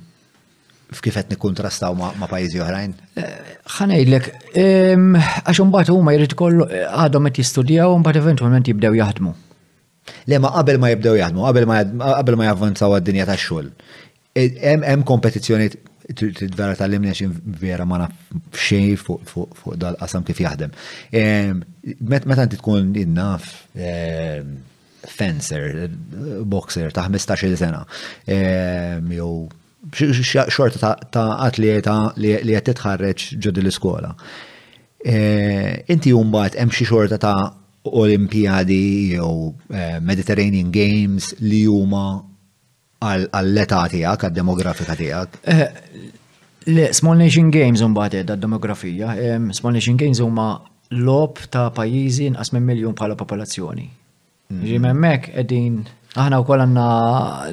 [0.92, 2.92] f'kif qed nikkuntrastaw ma' pajjiżi oħrajn?
[3.16, 9.34] Eh, Ħanejdlek, għax imbagħad huma jrid kollu għadhom qed jistudjaw u mbagħad eventwalment jibdew jaħdmu.
[10.26, 11.80] Le ma qabel ma jibdew jaħdmu, qabel ma
[12.18, 13.70] qabel ma javvanzaw għad-dinja tax-xogħol.
[14.36, 15.70] Hemm e-, kompetizzjoni
[16.56, 18.30] dara tal-limni għaxin vera ma naf
[18.68, 20.72] xej fuq dal-qasam kif jaħdem.
[22.00, 23.50] Meta inti tkun innaf
[25.16, 25.88] fencer,
[26.44, 27.82] boxer ta' 15 sena,
[28.26, 29.48] jew
[29.92, 34.14] xorta ta' atleta li qed titħarreġ ġoddi l-iskola.
[35.00, 37.54] Eh, inti jumbat hemm xi xorta ta'
[37.88, 42.18] Olimpiadi jew eh, Mediterranean Games li huma
[43.00, 45.38] għall-età tiegħek, għad-demografika tiegħek?
[45.48, 46.08] Eh,
[46.76, 49.14] le, Small Nation Games un bad għad demografija.
[49.56, 50.50] Small Nation Games huma
[50.92, 53.86] lob ta' pajjiżi inqas minn miljon bħala popolazzjoni.
[53.86, 54.68] Mm-hmm.
[54.68, 55.80] Ġimemmek edin
[56.18, 56.84] Aħna u koll għanna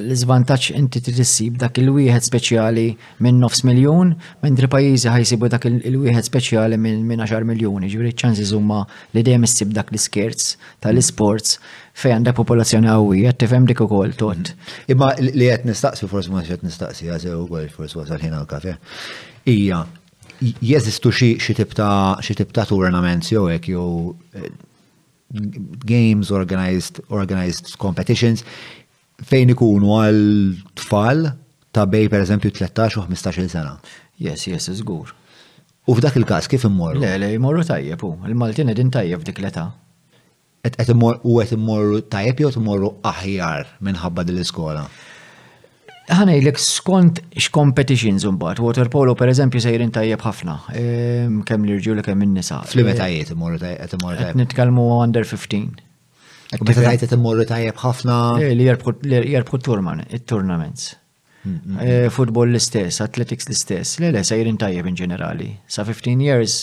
[0.02, 2.86] l-izvantaċ inti t-tissib dak il-wieħed speċjali
[3.22, 8.48] minn nofs miljon, minn dri pajizi ħajsibu dak il-wieħed speċjali minn 10 miljoni, ġivri ċanzi
[8.50, 8.80] zumma
[9.14, 10.48] li dejjem issib dak l-skirts
[10.82, 11.60] tal-sports
[11.98, 14.34] fej għanda popolazzjoni għawija, tifem dik u koll tot.
[14.34, 14.58] Mhm.
[14.96, 18.74] Imma li għet nistaqsi, forse ma xet nistaqsi, għazew u koll forse wasal ħina għal-kafe.
[19.54, 19.84] Ija,
[20.42, 22.18] jeżistu xie tibta
[22.58, 24.16] ta' tournaments jow ek eh, jow
[25.84, 28.44] games, organized, organized competitions,
[29.28, 30.22] fejn ikunu għal
[30.80, 31.26] tfal
[31.74, 33.74] ta' bej per eżempju 13 u 15 sena.
[34.18, 35.12] Yes, yes, zgur.
[35.88, 37.00] U f'dak il-kas kif immorru?
[37.02, 39.66] Le, le, immorru tajjeb u, il-Maltin edin tajjeb dik l-età.
[41.24, 44.86] U għet immorru tajjeb jew immorru aħjar minħabba dil-iskola?
[46.08, 50.54] ħanejlek skont x-competitions unbat, water polo per eżempju se jirin tajjeb ħafna,
[51.48, 52.62] kem l-irġu li kem minnisa.
[52.64, 53.98] nisa tajjeb, imorru tajjeb.
[54.00, 54.38] tajjeb.
[54.40, 55.82] Nitkalmu under 15.
[56.64, 58.16] Meta tajjeb, qed tajjeb ħafna.
[58.38, 60.94] Li jarbħu turman, il tournaments
[61.46, 65.50] eh, Futbol l-istess, atletics l-istess, le le jirin tajjeb in ġenerali.
[65.68, 66.56] Sa 15 years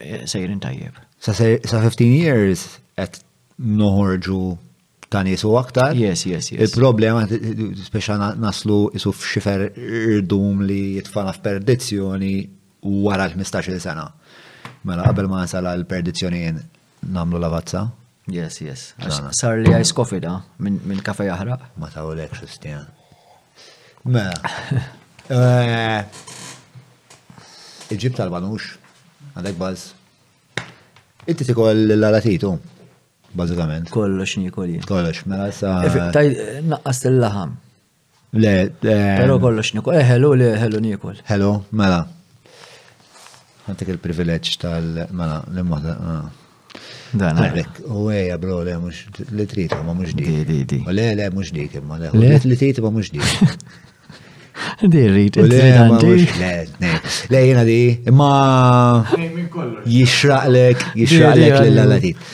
[0.00, 0.96] eh, se jirin tajjeb.
[1.20, 2.64] Sa 15 years
[2.96, 3.20] et
[3.58, 4.40] noħorġu
[5.10, 5.94] ta' nisu aktar.
[5.96, 6.60] Yes, yes, yes.
[6.68, 7.24] Il-problema,
[7.88, 12.34] speċa naslu isu f'xifer irdum li jitfana f'perdizzjoni
[13.06, 14.08] wara l-15 sena.
[14.88, 16.44] Mela, qabel ma nsala l-perdizzjoni
[17.14, 17.86] namlu lavazza.
[18.30, 18.90] Yes, yes.
[19.36, 20.34] Sar li għaj skofida
[20.64, 21.56] minn kafe jahra.
[21.80, 22.86] Ma ta' u lek xistjan.
[24.08, 24.54] Mela.
[25.28, 26.02] Eh,
[27.92, 28.70] Iġib tal-banux,
[29.36, 29.82] għadek baz.
[31.28, 32.54] Inti tikol l-alatitu.
[33.36, 33.88] bażikament.
[33.90, 34.80] Kollox nikoli.
[34.80, 35.78] Kollox, mela sa.
[36.12, 36.34] Taj
[36.68, 37.56] naqqas il-laħam.
[38.36, 38.52] Le,
[38.82, 39.96] pero kollox nikol.
[39.96, 41.18] Eh, hello, le, hello nikol.
[41.28, 42.04] Hello, mela.
[43.68, 45.98] Għantik il-privileġġ tal-mela, l-immoda.
[47.08, 47.82] Dan, għarek.
[47.88, 49.02] U għeja, bro, le, mux,
[49.34, 50.30] li trita, ma mux dik.
[50.48, 50.78] Di, di.
[50.86, 52.10] Le, le, mux dik, imma le.
[52.16, 53.54] Le, li trita, ma mux dik.
[54.82, 55.70] Di, rrit, le, le,
[57.30, 58.30] le, jena di, imma.
[59.88, 62.28] Jixraqlek, jixraqlek l-latit.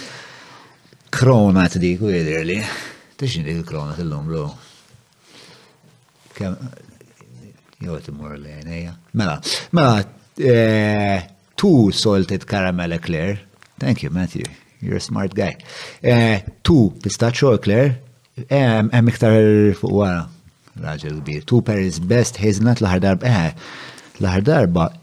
[1.14, 2.58] kronat dik u jidir li.
[3.18, 4.44] Tixin dik kronat l-lum l
[6.34, 6.54] Kem,
[7.78, 8.92] jow timur li għajnija.
[9.20, 9.34] Mela,
[9.70, 10.00] mela,
[10.50, 11.22] eh,
[11.54, 13.38] tu salted caramel eclair.
[13.78, 14.48] Thank you, Matthew.
[14.80, 15.54] You're a smart guy.
[16.02, 18.00] Eh, tu two pistachio eclair.
[18.50, 18.90] Hemm
[19.78, 20.26] fuq wara.
[20.76, 21.38] Raġel bi.
[21.46, 23.52] Tu Paris best hazelnut l-ħar Eh,
[24.20, 24.92] l darba,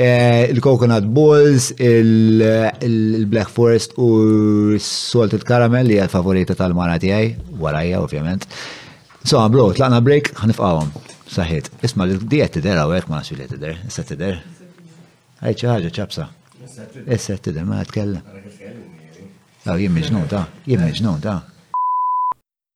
[0.00, 4.10] eh, il-Coconut Balls, il-Black Forest u
[4.80, 7.26] Salted Caramel li għal-favorita tal-mara tijaj,
[7.60, 8.46] warajja ovvjament.
[9.24, 10.88] So, għamlu, tlaqna break, ħanifqawom.
[11.34, 14.34] Saħit, isma l-dijet tider għawek ma nasu li tider, issa tider.
[15.42, 16.24] Għajċa ħagġa ċabsa.
[17.08, 18.22] Issa tider, ma għatkellem.
[19.64, 21.36] Għaw, jimmiġnu ta, jimmiġnu ta.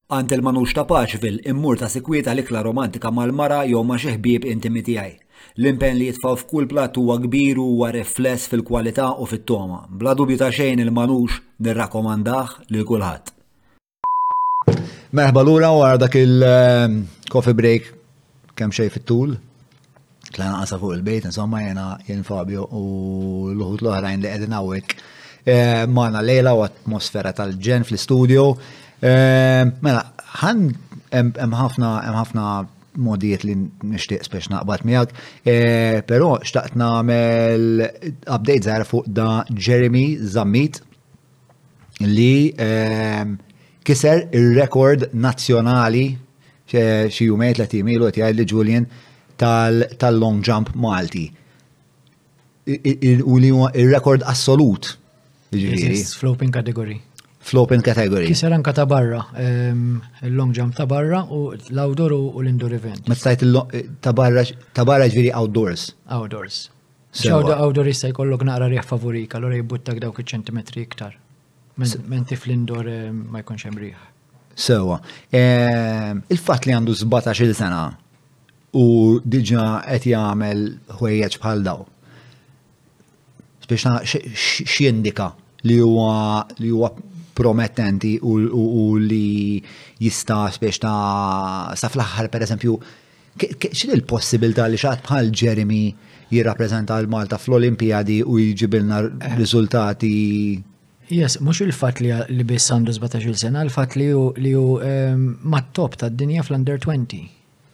[0.08, 5.10] Għant il-manux ta' Paċvil immur ta' sikwieta l-ikla romantika mal-mara jew ma' xeħbib intimi tiegħi.
[5.60, 9.82] L-impen li jitfaw f'kull plat huwa kbir huwa rifless fil-kwalità u fit-toma.
[9.90, 13.30] Bla dubju ta' xejn il-manux nirrakkomandah lil kulħadd.
[15.12, 17.92] Merħba lura wara dak il-coffee ehm, break
[18.56, 19.36] kemm xejn fit-tul.
[20.32, 22.88] Tlana qasa fuq il-bejt, insomma jena jen Fabio u
[23.52, 24.98] l ħut l-oħrajn li qegħdin hawnhekk.
[25.44, 28.54] Ehm, Mana lejla u atmosfera tal-ġen fl-studio.
[29.06, 30.02] Ehm, mela,
[30.42, 30.70] ħan
[31.14, 32.46] hemm ħafna hemm ħafna
[32.98, 33.54] modijiet li
[33.94, 37.84] nixtieq spiex naqbad miegħek, eh, però xtaqt nagħmel
[38.26, 40.80] update żgħar fuq da Jeremy Zammit
[42.02, 43.36] li ehm,
[43.86, 48.90] kiser il-rekord nazzjonali eh, xi jumejt li timilu qed jgħid li Julian
[49.38, 51.28] tal-long jump Malti.
[53.22, 54.96] U li il-rekord assolut.
[55.54, 56.02] Jiġifieri.
[56.18, 56.98] Floating category
[57.48, 58.26] fl-open category.
[58.30, 61.38] Kiser anka ta' barra, ehm, il-long jump ta' barra u
[61.76, 63.06] l-outdoor u l-indoor event.
[63.08, 65.88] Ma stajt eh, ta' barra ġviri outdoors.
[66.18, 66.58] Outdoors.
[67.20, 71.16] da' outdoor jista' jkollok naqra riħ l għora jibbuttak dawk iċ-ċentimetri iktar.
[71.78, 74.04] Menti fl-indoor ehm, ma jkunx hemm riħ.
[74.58, 75.00] Sewa.
[75.32, 77.84] Ehm, il-fatt li għandu 17-il sena
[78.76, 78.86] u
[79.24, 80.64] diġna qed jagħmel
[80.98, 81.84] ħwejjeġ bħal daw.
[83.64, 85.32] Spiex x'jindika
[85.68, 86.92] li huwa li huwa
[87.38, 89.60] promettenti u li
[90.04, 92.76] jista' biex ta' sa fl-aħħar pereżempju
[93.70, 95.82] x'in il-possibilità li xaħat bħal Jeremy
[96.34, 99.36] jirrappreżenta l-Malta fl-Olimpijadi u jġibilna eh.
[99.38, 100.12] riżultati
[101.08, 105.22] Yes, mux il-fat li li bis sandu 17 sena, il-fat li ju li ju ehm,
[105.48, 107.22] mat-top ta' dinja fl-under 20.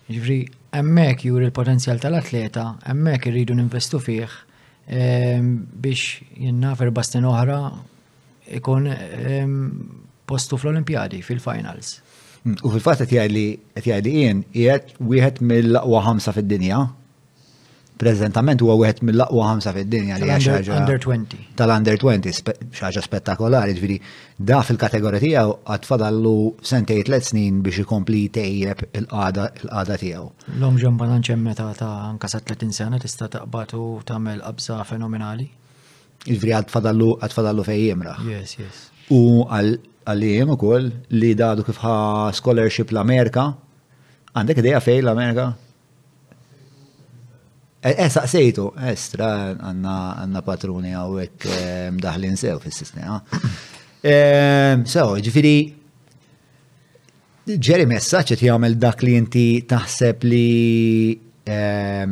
[0.07, 0.37] Ġifri,
[0.79, 4.37] emmek jur il-potenzjal tal-atleta, emmek irridu ninvestu fih
[4.87, 5.49] ehm,
[5.83, 7.59] biex jinnafer bastin oħra
[8.51, 8.89] ikun
[10.27, 12.01] postu fl-Olimpiadi, fil-finals.
[12.45, 12.57] Hmm.
[12.65, 13.39] U fil-fat qed
[13.81, 16.83] jgħidli jien jgħet wieħed mill-aqwa ħamsa fid-dinja.
[17.95, 20.81] Preżentament huwa wieħed mill laqwa ħamsa fid-dinja li xaġa.
[20.81, 21.39] Under 20.
[21.57, 23.99] Tal-under 20 xaġa spettakolari, ġviri,
[24.37, 26.35] da fil-kategorija tiegħu għad fadallu
[26.73, 30.29] sentej tliet snin biex ikompli tejjeb il-qada tiegħu.
[30.57, 35.49] L-om ġemba ta' anka sa' 30 sena tista' taqbatu u tagħmel qabża fenomenali?
[36.31, 37.91] il vri għadfadallu għadfadallu fej
[38.29, 38.81] Yes, yes.
[39.11, 41.97] U għal-jem u koll li dadu kifħa
[42.37, 43.51] scholarship l-Amerika,
[44.37, 45.51] għandek ideja fej l-Amerika?
[47.85, 53.19] Eh, saqsejtu, estra għanna patruni għawek eh, mdaħlin sew fil-sisna.
[53.19, 53.41] Ah.
[54.01, 55.57] Eh, so, ġifiri,
[57.45, 60.47] ġeri messaċet jgħamil dak li inti taħseb li
[61.45, 62.07] eh,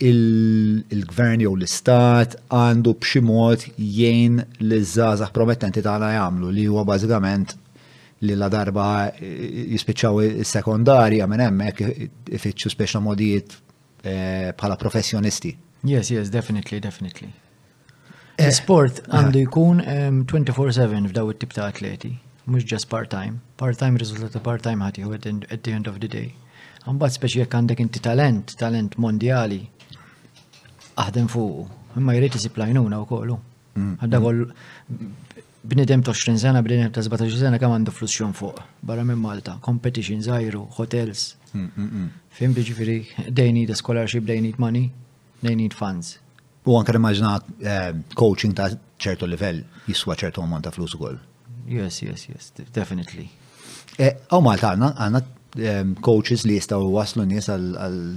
[0.00, 7.54] il-gvern jew l-istat għandu b'xi mod jgħin li żgħażagħ promettenti tagħna jagħmlu li huwa bażikament
[8.22, 9.42] li la darba eh,
[9.74, 13.56] jispiċċaw is-sekondarja minn hemmhekk ifittxu speċna modijiet
[14.04, 15.52] eh, bħala professjonisti.
[15.86, 17.30] Yes, yes, definitely, definitely.
[18.38, 19.80] Eh, Sport għandu jkun
[20.30, 22.10] 24-7 f'daw it-tip ta' atleti,
[22.50, 23.40] mhux just part-time.
[23.58, 26.30] Part-time riżultat part-time ħati at the end of the day.
[26.86, 29.60] Għambat speċi jekk għandek inti talent, talent mondjali,
[31.04, 31.64] aħdem fuqu.
[31.98, 33.38] Imma jrid isib lajnuna wkollu.
[33.78, 35.42] Mm, Għadda kol mm.
[35.72, 38.60] bnidem ta' 20 sena, bnidem ta' 17 sena kam għandu flus x'hom fuq.
[38.84, 41.30] Barra minn Malta, competition zajru, hotels.
[41.54, 42.08] Mm,
[42.38, 42.98] Fim biġifiri,
[43.34, 44.90] they need a scholarship, they need money,
[45.42, 46.16] they need funds.
[46.68, 47.34] U anke immaġna
[47.64, 48.68] eh, coaching ta'
[49.00, 51.16] ċertu livell jiswa ċertu ammont ta' flus ukoll.
[51.68, 53.28] Yes, yes, yes, definitely.
[53.98, 55.24] Eh, għaw Malta għanna, għanna
[55.58, 57.66] Um, coaches li jistaw waslu nies għal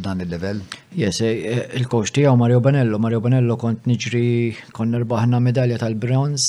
[0.05, 0.59] dan il-level?
[0.93, 2.99] Yes, eh, eh, il-coach tiegħu Mario Banello.
[3.01, 6.43] Mario Banello kont niġri kon nirbaħna medalja tal-bronz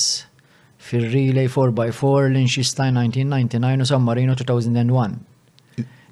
[0.82, 5.14] fil-relay 4x4 l-Inxistajn 1999 u San Marino 2001.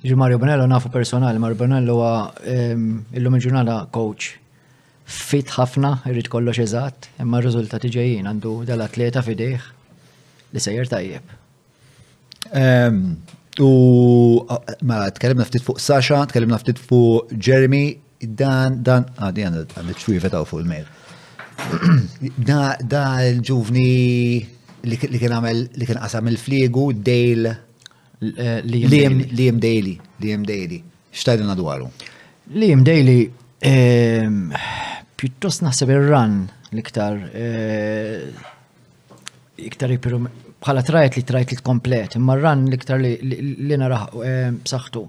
[0.00, 2.12] Ġi Mario Bonello nafu personali, Mario Bonello huwa
[2.48, 4.30] illum il-ġurnata coach.
[5.10, 9.68] Fit ħafna, irrid kollox eżatt, imma r-riżultati ġejjin għandu dal-atleta fidejh
[10.54, 11.36] li sejjer tajjeb.
[13.60, 14.40] U
[14.88, 20.18] ma tkellimna ftit fuq Sasha, tkellimna ftit fuq Jeremy, dan dan għandet ah, għandet xwi
[20.22, 20.88] vetaw fuq il-mail.
[22.40, 23.88] Da da l-ġuvni
[24.88, 27.52] li kien għamel li kien qasam il-fliegu Dale
[28.20, 30.80] eh, Liam Daily, Liam Daily.
[31.12, 31.90] Xtajdna dwaru?
[32.56, 33.26] Liam Daily
[33.60, 34.52] ehm,
[35.20, 36.36] pjuttost naħseb ir ran
[36.72, 38.30] l-iktar eh,
[39.60, 39.92] iktar
[40.60, 45.02] bħala trajt li trajt li komplet, imma rran ktar li nara eh, b'saħħtu.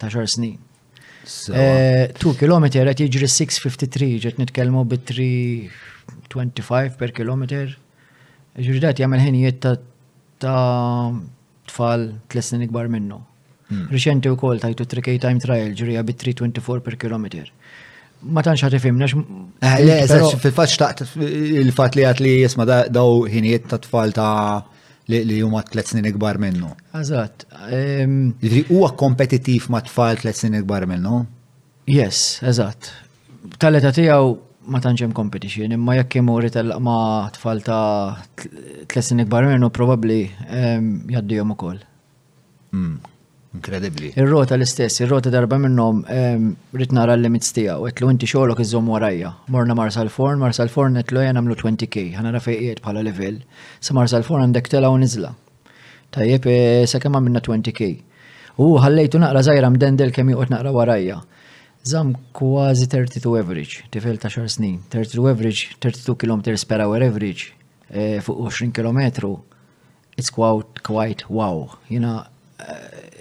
[0.00, 0.58] ta' xar snin.
[1.26, 7.48] 2 km għet jġri 653, ġet nitkelmu bi 325 per km.
[8.56, 11.16] Ġri dat jgħamil ħenijiet ta'
[11.66, 13.18] tfal 3 snin ikbar minnu.
[13.66, 13.88] Hmm.
[13.90, 17.24] Riċenti u kol tajtu 3 k time trial ġrija 3 324 per km
[18.32, 19.06] ma tantx ħati fimna.
[19.06, 24.12] Eh, le, fil fat xtaqt il fat li għat li jisma daw ħinijiet ta' tfal
[24.16, 24.64] ta'
[25.12, 26.72] li huma tlet snin ikbar minnu.
[26.98, 27.44] Eżatt.
[27.70, 31.20] Jidri ehm, huwa kompetittiv ma' tfal tlet snin ikbar minnu?
[31.90, 32.90] Yes, eżatt.
[33.62, 34.32] Tal-eta tiegħu
[34.72, 39.70] ma tantx hemm competition, imma jekk imur itellaq ma' tfal ta' tlet snin ikbar minnu
[39.74, 41.78] probabbli ehm, jgħaddihom ukoll.
[42.74, 42.96] Hmm.
[43.56, 44.10] Inkredibbli.
[44.20, 46.02] Ir-rota l-istess, ir-rota darba minnhom
[46.76, 49.30] ritna nara l-limits tiegħu, qed inti xogħolok iżżomm warajja.
[49.54, 53.38] Morna Mars forn Mars forn qed lu nagħmlu 20k, ħana nara fejqiet bħala level,
[53.80, 55.30] sa Mars forn għandek tela u niżla.
[56.16, 56.58] Tajjeb e,
[56.90, 57.88] sa kemm għamilna 20k.
[58.62, 61.18] U ħallejtu naqra żajra mdendel kemm joqgħod naqra warajja.
[61.86, 64.80] Zam kważi 32 average, tifel ta' xar snin.
[64.92, 67.52] 32 average, 32 km per hour average,
[67.90, 69.32] e, fuq 20 km.
[70.16, 71.66] It's quite, quite wow.
[71.92, 72.24] Jina,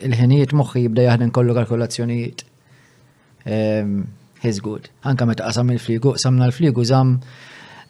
[0.07, 2.43] il-ħinijiet moħħi jibda jaħdem kollu kalkolazzjonijiet.
[4.45, 4.89] He's good.
[5.05, 7.15] Anka meta qasam il-fligu, samna l-fligu zam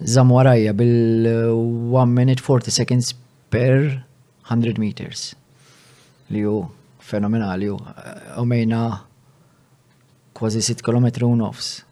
[0.04, 3.14] zam warajja bil-1 minute 40 seconds
[3.52, 3.90] per
[4.48, 5.34] 100 meters.
[6.32, 6.60] Li ju
[7.06, 8.82] fenomenali, u uh, Omejna
[10.36, 11.85] kważi 6 km u nofs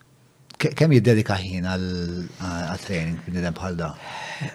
[0.58, 3.90] kem jiddedika ħin għal-training b'nidem bħal da?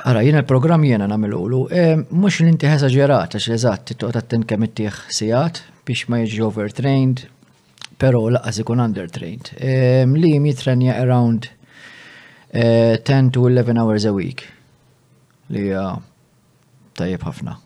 [0.08, 4.46] Ara, jena l-program jena namil lu, e, mux l-inti ħesa ġerat, għax eżatt, t-tot attent
[4.48, 7.22] kem tieħ sijat biex ma jġi overtrained,
[7.98, 9.52] pero laqqas ikun undertrained.
[9.58, 11.48] E, li jitrenja around
[12.52, 14.44] 10 e, to 11 hours a week.
[15.52, 15.70] Li
[16.98, 17.56] tajjeb ħafna.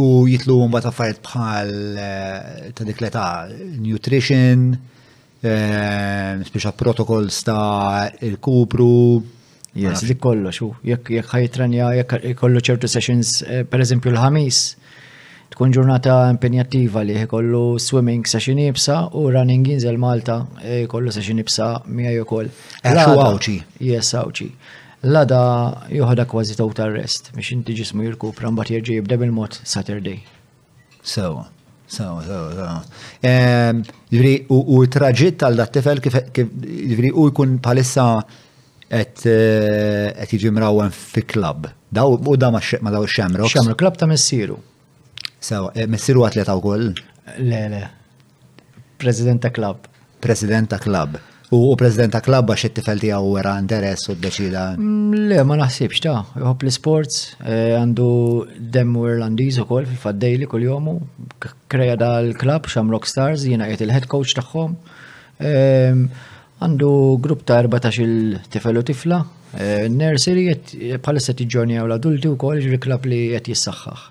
[0.00, 1.70] U jitlu mbata fajt bħal
[2.74, 3.26] ta' dikleta
[3.84, 4.72] nutrition,
[5.44, 9.20] Eh, spiċa protokolls ta' il-kupru.
[9.74, 14.60] Yes, dik kollu, xu, jekk jekk ħajtranja, jekk kollu ċertu sessions, eh, per eżempju l-ħamis,
[15.52, 21.42] tkun ġurnata impenjattiva li kollu swimming session ibsa u running inżel Malta eh, kollu session
[21.42, 22.48] ibsa mija koll.
[22.86, 23.58] Għaxu għawċi.
[23.90, 24.48] Yes, għawċi.
[25.10, 25.42] Lada
[25.92, 30.22] juħada kważi tawta rest, biex inti ġismu jirkupra mbagħad jirġi jibda bil-mod Saturday.
[31.02, 31.50] So.
[31.86, 32.66] Sa so, so.
[33.20, 36.16] Ehm, Ġviri, u traġit dat-tifel kif,
[37.14, 38.24] u jkun palissa
[38.88, 41.68] et eh, jiġi mrawen fi klab.
[41.94, 43.48] Daw, u da ma daw xemro.
[43.50, 44.56] Xemro, klab ta' messiru.
[45.40, 46.92] So, eh, messiru għatleta u koll?
[47.38, 47.84] Le, le.
[48.96, 49.88] President ta' klab.
[50.24, 51.18] President ta' klab.
[51.54, 54.62] U prezidenta ta' xe t tifel tiegħu wera interess u ddeċida.
[54.74, 58.08] Mm, le, ma naħsibx ta' jħobb l-sports eh, għandu
[58.74, 60.94] demmu Irlandiż ukoll fil-faddejli kol jomu
[61.70, 64.74] kreja dal-klabb xam Rockstars jiena qiegħed il-head coach tagħhom.
[65.44, 66.00] Ehm,
[66.64, 66.90] għandu
[67.22, 69.20] grupp ta' 14 il-tifel u tifla.
[69.54, 70.48] Eh, nursery
[70.98, 74.10] bħalissa tiġġorni għaw l-adulti u koll ġri klabb li qed jissaxħax.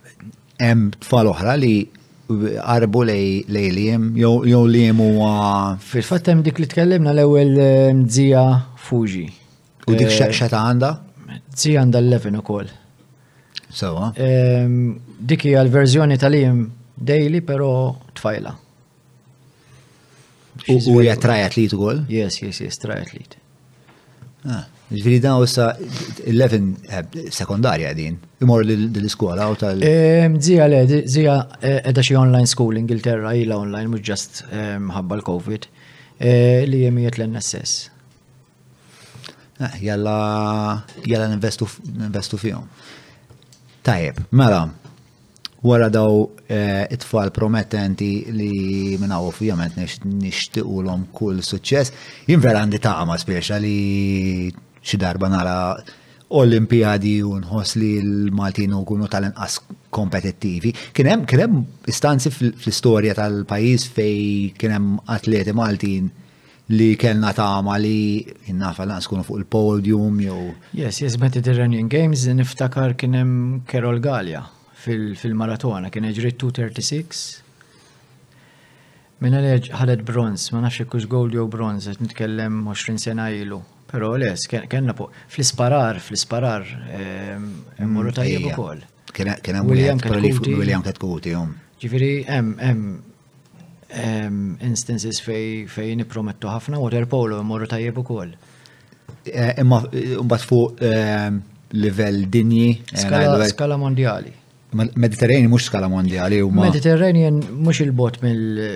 [0.61, 1.75] Em tfal oħra li
[2.31, 5.09] qarbu lej lejliem jew liem u.
[5.87, 7.55] Fil-fatt hemm dik li tkellimna l-ewwel
[8.03, 8.43] mdzija
[8.85, 9.25] Fuji.
[9.89, 10.91] U dik xeta eh, għandha?
[11.31, 12.69] għanda għandha 11 ukoll.
[13.73, 14.11] Sawa.
[14.21, 16.61] Dik hija l-verżjoni tal jem
[16.97, 17.71] daily però
[18.19, 18.53] tfajla.
[20.75, 22.05] U hija t-għol?
[22.13, 23.41] Yes, yes, yes, triathlete.
[24.45, 24.67] Ah.
[24.91, 29.79] Ġviri dan u sa 11 eh, sekundarja din, imor l-iskola u tal.
[29.87, 35.15] Ehm, zija le, zija eh, edha xie online school Ingilterra, ila online, mux ġast mħabba
[35.15, 35.67] ehm, l-Covid,
[36.19, 37.77] eh, li jemijiet l-NSS.
[39.63, 40.15] Ah, jalla,
[41.05, 42.65] jalla investu fihom.
[43.87, 44.65] Tajib, mela,
[45.63, 46.25] wara daw
[46.91, 48.51] it-tfal promettenti li
[48.99, 51.93] minna u nishtiqu l kull suċċess,
[52.27, 53.15] jien vera għandi taqma
[53.63, 55.57] li xi darba nara
[56.31, 59.57] Olimpijadi u nħoss li l-Maltin kunu tal-inqas
[59.91, 60.71] kompetittivi.
[60.95, 66.07] Kien hemm kien hemm istanzi fl-istorja tal-pajjiż fej kien hemm atleti Maltin
[66.71, 70.53] li kellna tama li jinnafa naqs kunu fuq il-podium jew.
[70.79, 73.35] Yes, yes, meta Games niftakar kien hemm
[73.67, 74.45] Kerol Galja
[74.85, 77.41] fil-maratona kien ġri 236
[79.21, 83.59] Minna li ħadet bronz, ma nafx kux gold jew bronz, nitkellem 20 sena ilu.
[83.91, 84.93] Pero les, kena
[85.29, 86.63] fl-isparar, fl-isparar,
[86.95, 87.47] ehm,
[87.91, 88.81] morru mm, tajjeb u kol.
[89.13, 90.53] Kena William Katkuti.
[90.55, 91.49] William Katkuti, jom.
[91.81, 92.91] Ġifiri, em, em,
[94.63, 98.31] instances fej fej nipromettu ħafna water polo morru tajjeb u kol.
[99.27, 101.41] Eh, imma mbagħad fuq ehm,
[101.75, 102.83] livell dinji.
[102.93, 104.31] Eh, skala mondjali.
[104.95, 106.69] Mediterrani mhux skala mondjali huma.
[106.69, 108.67] Mediterrani mhux il-bot mill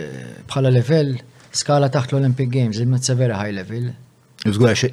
[0.51, 1.15] bħala level
[1.55, 3.93] skala taħt l-Olympic Games, imma vera high level.
[4.43, 4.83] Zgurax,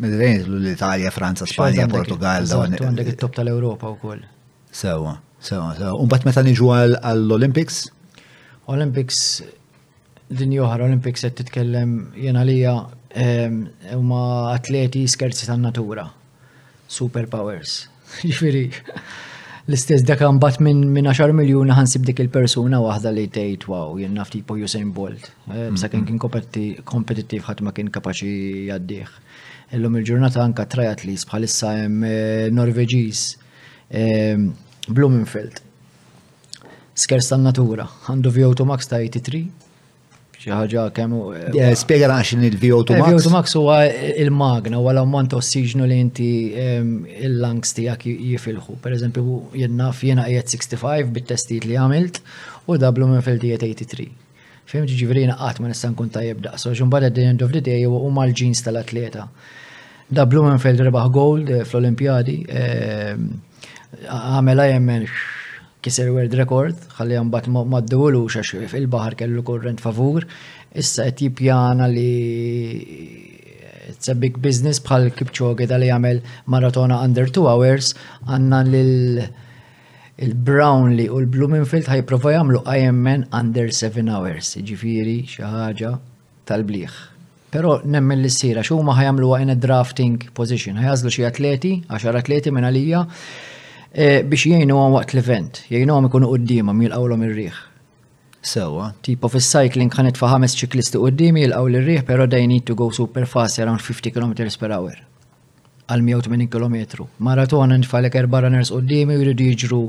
[0.00, 4.24] mid l-Italja, Franza, Spanja, Portugal, Għandek il-top tal-Europa u koll.
[4.70, 5.94] Sewa, sewa, sewa.
[6.02, 7.84] Unbat meta niġu għall-Olympics?
[8.70, 9.22] Olympics,
[10.28, 12.74] din joħar Olympics qed titkellem jena lija
[13.96, 14.22] huma
[14.52, 16.04] atleti skerzi tan-natura.
[16.90, 17.78] Superpowers.
[18.26, 18.66] Ġifiri
[19.68, 24.14] l-istess dak mbagħad minn minn 10 miljon ħansib dik il-persuna waħda li tgħid wow, jien
[24.16, 25.26] naf tipo Usain Bolt.
[25.48, 25.76] Eh, mm-hmm.
[25.80, 26.20] Sa kien kien
[26.92, 28.32] kompetittiv ħadd ma kien kapaċi
[28.66, 29.12] jgħaddih.
[29.76, 33.24] Illum il-ġurnata anka trajat li bħalissa hemm eh, Norveġiż
[33.90, 34.46] eh,
[34.88, 35.60] Blumenfeld.
[37.00, 39.44] Skers tan-natura, għandu V2 Max ta' 83
[40.48, 41.18] ħaġa kemm.
[41.34, 43.24] Eh, eh, Spiegħana xin il-VO2 max.
[43.26, 43.80] VO2 max huwa
[44.22, 48.78] il-magna, u l-ammont ossiġnu li inti il-lungs tiegħek jifilħu.
[48.84, 52.22] Per eżempju, jennaf jiena qiegħed 65 bit-testijiet li għamilt
[52.70, 54.08] u dablu minn fil-diet 83.
[54.70, 56.68] Fim ġiġifieri qatt ma nista' nkun tajjeb daqs.
[56.72, 59.28] xi mbagħad the end of the day huma l-ġins tal-atleta.
[60.10, 62.38] Da Blumenfeld rebaħ gold eh, fl-Olimpjadi,
[64.10, 65.04] għamela jemmen
[65.84, 70.26] kiser world record, għalli għan bat d-dulu xax fil-bahar kellu korrent favur,
[70.76, 73.38] issa qed jipjana li
[73.90, 76.20] it's a big business bħal Kipchoge dal jagħmel
[76.52, 77.94] maratona under two hours
[78.28, 79.22] għandna lil
[80.20, 85.94] il-Brownlee u l-Blumenfield ħajprofa jagħmlu IMN under seven hours, ġifiri xi ħaġa
[86.50, 86.98] tal-bliħ.
[87.50, 92.68] Però nemmen li sira xumma għamlu għajna drafting position, għazlu xie atleti, għaxar atleti minn
[92.68, 93.00] għalija,
[93.90, 97.56] Eh, biex jgħinu għan waqt l-event, jgħinu għan ikunu għoddimam għawlu il-riħ.
[98.40, 102.90] Sewa, tipo fil-cycling ħanet fa' ħames ċiklisti għoddim għawlu l-riħ, pero they need to go
[102.94, 105.00] super fast around 50 km per hour.
[105.90, 107.02] Għal 180 km.
[107.18, 109.82] Maratona nitfalek 4 runners għoddim jridu jġru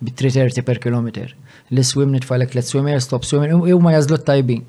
[0.00, 1.38] bi 330 per km.
[1.70, 4.66] L-swim nitfalek 3 swimmer, stop swimmer, u ma jazlu tajbin.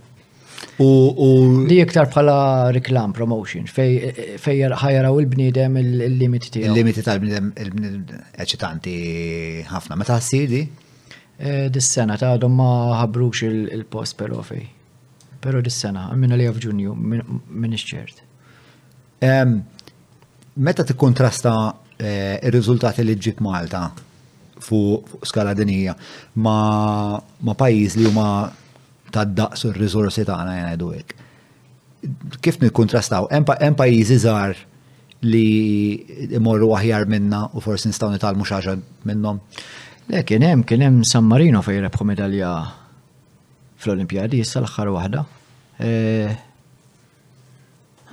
[0.80, 2.36] U li iktar bħala
[2.76, 6.68] reklam promotion fej ħajraw il-bniedem il-limiti tiegħu.
[6.70, 7.50] Il-limiti tal bnidem
[8.44, 8.94] eċitanti
[9.72, 9.98] ħafna.
[9.98, 10.62] Meta ħassir di?
[11.40, 12.70] Eh, dis-sena ta' għadhom ma
[13.02, 14.68] ħabrux il-post però fej.
[15.42, 18.22] Però dis-sena, minna li ġunju, minn iċċert.
[20.62, 21.56] Meta tikkontrasta
[21.98, 23.88] eh, il riżultati li ġib Malta
[24.62, 25.94] fu skala dinija
[26.42, 28.30] ma' pajjiż li huma
[29.14, 31.16] ta' daqs u r-rizorsi ta' għana jgħidu għek.
[32.44, 33.30] Kif nikkontrastaw?
[33.32, 34.56] Hemm pajjiżi żgħar
[35.28, 38.76] li imorru aħjar minna u forsi nistgħu nitalmu xaġa
[39.10, 39.40] minnhom.
[40.12, 42.52] Le kien hemm kien hemm San Marino fejn rebħu medalja
[43.82, 45.26] fl-Olimpjadi issa l-aħħar waħda.
[45.80, 45.92] E,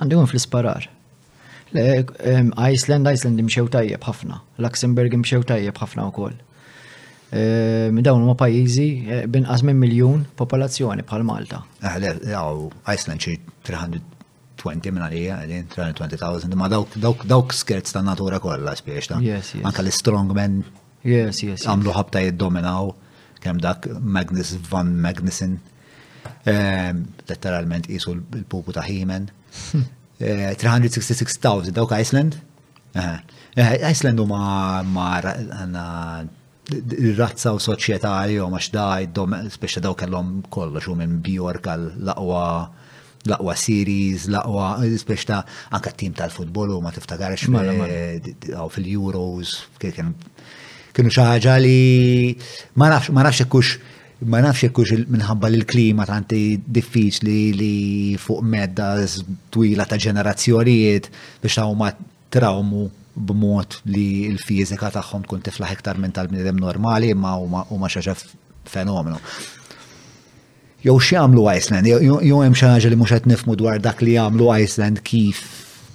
[0.03, 0.89] għun fl-isparar.
[1.75, 1.85] E,
[2.73, 4.41] Iceland, Iceland imxew tajjeb ħafna.
[4.63, 6.35] Luxemburg imxew tajjeb ħafna koll.
[7.35, 11.57] Eh, dawn huma pajjiżi eh, binqas minn miljun popolazzjoni bħal Malta.
[11.81, 13.33] għaw, ah, Iceland xi
[13.67, 19.19] 320 minn għalija, għalin 320,000, ma dawk dawk dawk skerz ta' natura kollha spiex ta'
[19.19, 20.61] anka l-strongmen.
[21.03, 21.65] Yes, yes.
[21.67, 22.93] Għamlu ħabta jiddominaw
[23.43, 25.57] kemm dak Magnus van Magnussen.
[26.47, 29.27] Ehm, letteralment qisu l-pupu ta' Hemen.
[30.23, 32.39] 366,000 eh, dawk Iceland.
[33.59, 36.23] Iceland huma ma
[37.15, 42.47] razza u soċieta jom għax da għajdom, speċa daw kellom kollox u minn Bjork għal-laqwa
[43.25, 45.39] laqwa series, laqwa, speċ ta'
[45.73, 47.47] anka tim tal-futbol u ma tiftakarx
[48.73, 51.79] fil-Euros, kienu xaħġa li
[52.81, 53.71] ma nafx ekkux
[54.31, 57.73] ma nafx ekkux minħabba li l-klima tanti diffiċli li
[58.21, 58.91] fuq medda
[59.53, 61.09] twila ta' ġenerazzjonijiet
[61.41, 61.93] biex ta' huma
[63.15, 68.13] b'mod li l-fizika tagħhom tkun tiflaħ iktar minn tal-bniedem normali imma huma xi
[68.65, 69.19] fenomenu.
[70.85, 74.49] Jew jagħmlu Iceland, jew hemm xi ħaġa li mhux qed nifmu dwar dak li jagħmlu
[74.61, 75.45] Iceland kif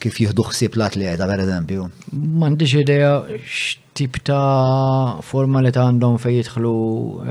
[0.01, 1.83] kif jieħdu ħsieb l-atleta pereżempju.
[2.17, 6.73] M'għandix idea x'tip ta' formalità għandhom fejn jidħlu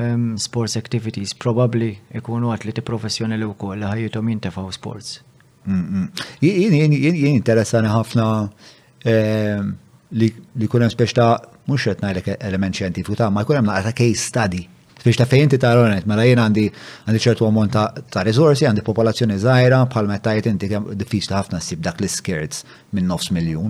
[0.03, 5.17] ehm, sports activities, probabbli ikunu atleti professjonali wkoll li ħajjithom jintefgħu sports.
[5.65, 6.99] Mm, mm.
[7.01, 8.29] Jien interessani ħafna
[9.03, 9.69] Ehm,
[10.11, 11.35] li kunem spiex ta'
[11.69, 14.63] mux qed ngħidlek element xjentifiku ta' ma jkun hemm case study.
[14.99, 16.63] Spiex ta' fejn inti tara net, mela jien għandi
[17.05, 21.59] għandi ċertu ammont ta' rizorsi, għandi popolazzjoni żgħira bħal meta jgħid inti kemm diffiċli ħafna
[21.61, 22.63] ssib dak l-skirts
[22.97, 23.69] minn nofs miljun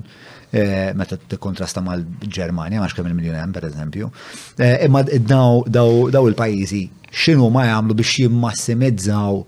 [0.56, 4.10] eh, meta tikkontrasta mal-Ġermanja, għax kemm il-miljon hemm pereżempju.
[4.64, 6.82] Eh, imma daw il-pajjiżi
[7.26, 9.44] xinu ma jagħmlu biex jimmassimizzaw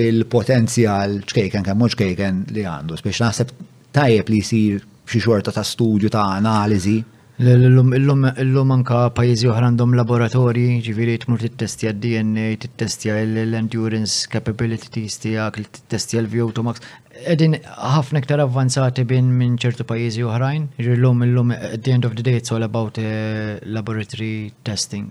[0.00, 2.96] il-potenzjal ċkejken kemm mhux ċkejken li għandu.
[3.04, 3.52] Spiex naħseb
[3.92, 7.00] tajjeb li jsir xi xorta ta' studju ta' analiżi.
[7.42, 16.20] Illum anka pajjiżi oħra għandhom laboratorji, ġifieri tmur tittestja d-DNA, tittestja l-endurance capabilities tiegħek, tittestja
[16.22, 16.84] l-V2max.
[17.34, 22.14] Edin ħafna iktar avvanzati bin minn ċertu pajjiżi oħrajn, illum illum at the end of
[22.14, 25.10] the day it's all about eh, laboratory testing.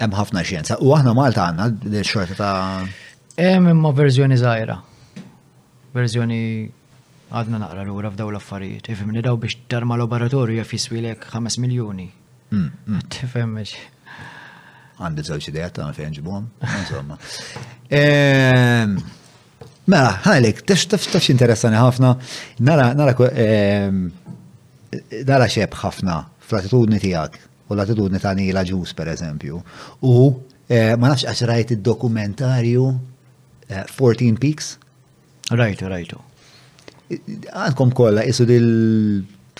[0.00, 0.80] Hemm ħafna xjenza.
[0.82, 3.00] U aħna Malta għandna xorta ta'
[3.36, 4.78] Hemm imma verżjoni żgħira.
[5.96, 6.42] Verżjoni
[7.32, 8.90] għadna naqra l għura f'daw l-affarijiet.
[8.92, 12.10] Ifim daw biex darma laboratorju jaf jiswilek 5 miljoni.
[12.52, 13.06] Mm, mm.
[13.12, 13.54] Tifem
[15.02, 16.42] Għandi zewċ idejat ta' fejn ġibom,
[16.76, 17.16] insomma.
[17.90, 18.92] Ehm,
[19.90, 22.10] mela, ħalek, tafx interessani ħafna,
[22.62, 24.02] nara, nara, ehm,
[25.26, 29.58] nara xeb ħafna fl-attitudni tijak, u l-attitudni ta' Nila Ġus, per eżempju.
[30.04, 30.12] U
[30.68, 32.84] eh, ma nafx għax rajt id-dokumentarju
[33.72, 34.76] 14 eh, Peaks?
[35.50, 36.20] Rajtu, rajtu
[37.10, 38.68] għandkom kolla jisud il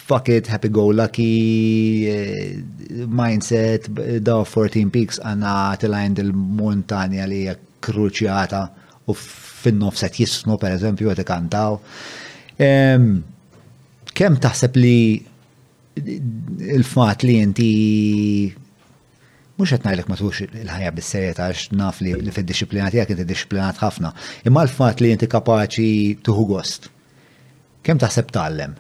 [0.03, 2.61] fuck it, happy go lucky eh,
[3.09, 3.87] mindset,
[4.25, 7.45] da 14 peaks għanna t-lajn dil-montanja li
[7.83, 8.63] kruċjata
[9.11, 11.77] u fin-nofs jisnu per eżempju qed kantaw.
[12.57, 14.95] Kemm taħseb li
[15.99, 17.71] il-fat li inti
[19.59, 23.83] mux għet najlek ma tux il-ħajja bis-serjeta għax naf li fid disciplinat jgħak inti disciplinat
[23.83, 24.15] ħafna,
[24.49, 25.93] imma l-fat li inti kapaċi
[26.25, 26.92] tuħu gost
[27.83, 28.75] Kem taħseb tallem?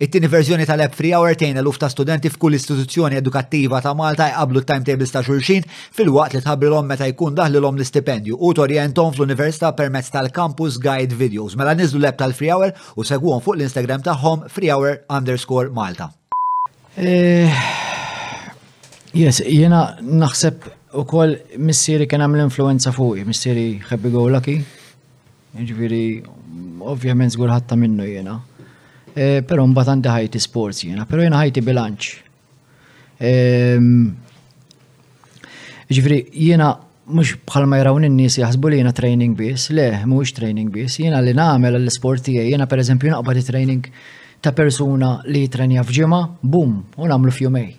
[0.00, 4.62] It-tieni verżjoni tal-app Free Hour tejn eluf ta' studenti f'kull istituzzjoni edukattiva ta' Malta jqablu
[4.64, 5.66] timetables ta' xulxin
[5.98, 11.52] fil-waqt li tħabbrilhom meta jkun daħlilhom l-istipendju u torjentom fl-università permezz tal-campus guide videos.
[11.60, 16.08] Mela niżlu l-app tal-Free Hour u segwhom fuq l-Instagram tagħhom Free Hour underscore Malta.
[16.96, 17.52] Eh,
[19.12, 24.62] yes, jena naħseb u koll missieri kien l influenza fuqi, missieri ħebbi go lucky
[25.56, 26.22] Ġviri,
[26.86, 28.36] ovvjament zgur ħatta minnu jena.
[29.10, 32.12] E, pero mbagħad għandi ħajti sports jena, pero jena ħajti bilanċ.
[33.26, 33.88] Ehm,
[35.90, 36.68] ġviri, jena
[37.10, 41.34] mux bħalma jrawni n-nis jaħsbu li jena training bis, le, mux training bis, jena li
[41.34, 43.82] namel l sport jena per eżempju naqbad training
[44.40, 47.74] ta' persuna li trenja fġima, bum, u fjumej.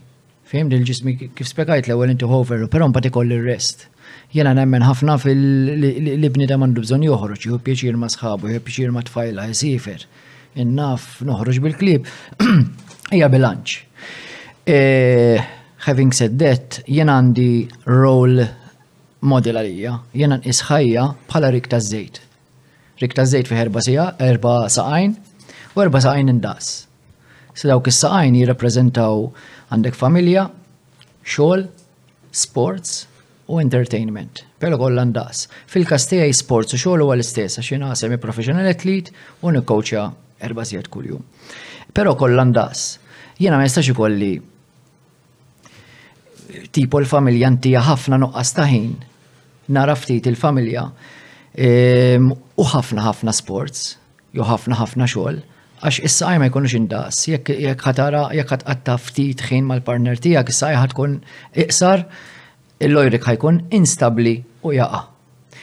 [0.52, 3.88] Fim dil-ġismi kif spiegajt l-ewel inti hover, pero mbati kolli rest
[4.32, 9.02] jena nemmen ħafna fil-libni da mandu bżon joħroġ, jħu pieċir ma sħabu, jħu pieċir ma
[9.06, 10.06] tfajla, jisifer,
[10.62, 12.08] innaf, noħroġ bil-klib,
[13.12, 13.76] hija bilanċ.
[14.68, 14.78] E,
[15.88, 17.50] having said that, jena għandi
[17.90, 18.48] role
[19.22, 22.22] model għalija, jena nqisħajja bħala rik ta' zejt.
[23.02, 25.18] Rik ta' zejt fi herba sija, erba saqajn,
[25.76, 26.72] u erba saqajn indas.
[27.52, 29.26] Se dawk is-saqajn jirrappreżentaw
[29.74, 30.48] għandek familja,
[31.28, 31.68] xogħol,
[32.32, 33.02] sports,
[33.52, 35.46] u entertainment, pero kollan das.
[35.72, 39.12] Fil-kastija sports u xogħol huwa l-istess għax jiena semi professional atlet
[39.44, 40.06] u nikkoċja
[40.48, 41.24] erba' sigħat kuljum.
[41.92, 42.96] Pero kollan das.
[43.42, 44.32] Jiena ma jistax ikolli
[46.72, 48.92] tipo l-familja ntija ħafna nuqqas taħin.
[49.76, 50.86] Nara ftit il-familja
[51.56, 53.96] ehm, u ħafna ħafna sports,
[54.36, 55.44] jo ħafna ħafna xogħol
[55.82, 60.68] għax issa għaj ma jkunux indas, jekk ħatara, jekk ħatqatta ftit ħin mal-partner tijak, issa
[60.72, 61.16] għaj ħatkun
[61.66, 62.06] iqsar
[62.82, 64.32] il-lojrik ħajkun instabli
[64.66, 65.00] u jaqa.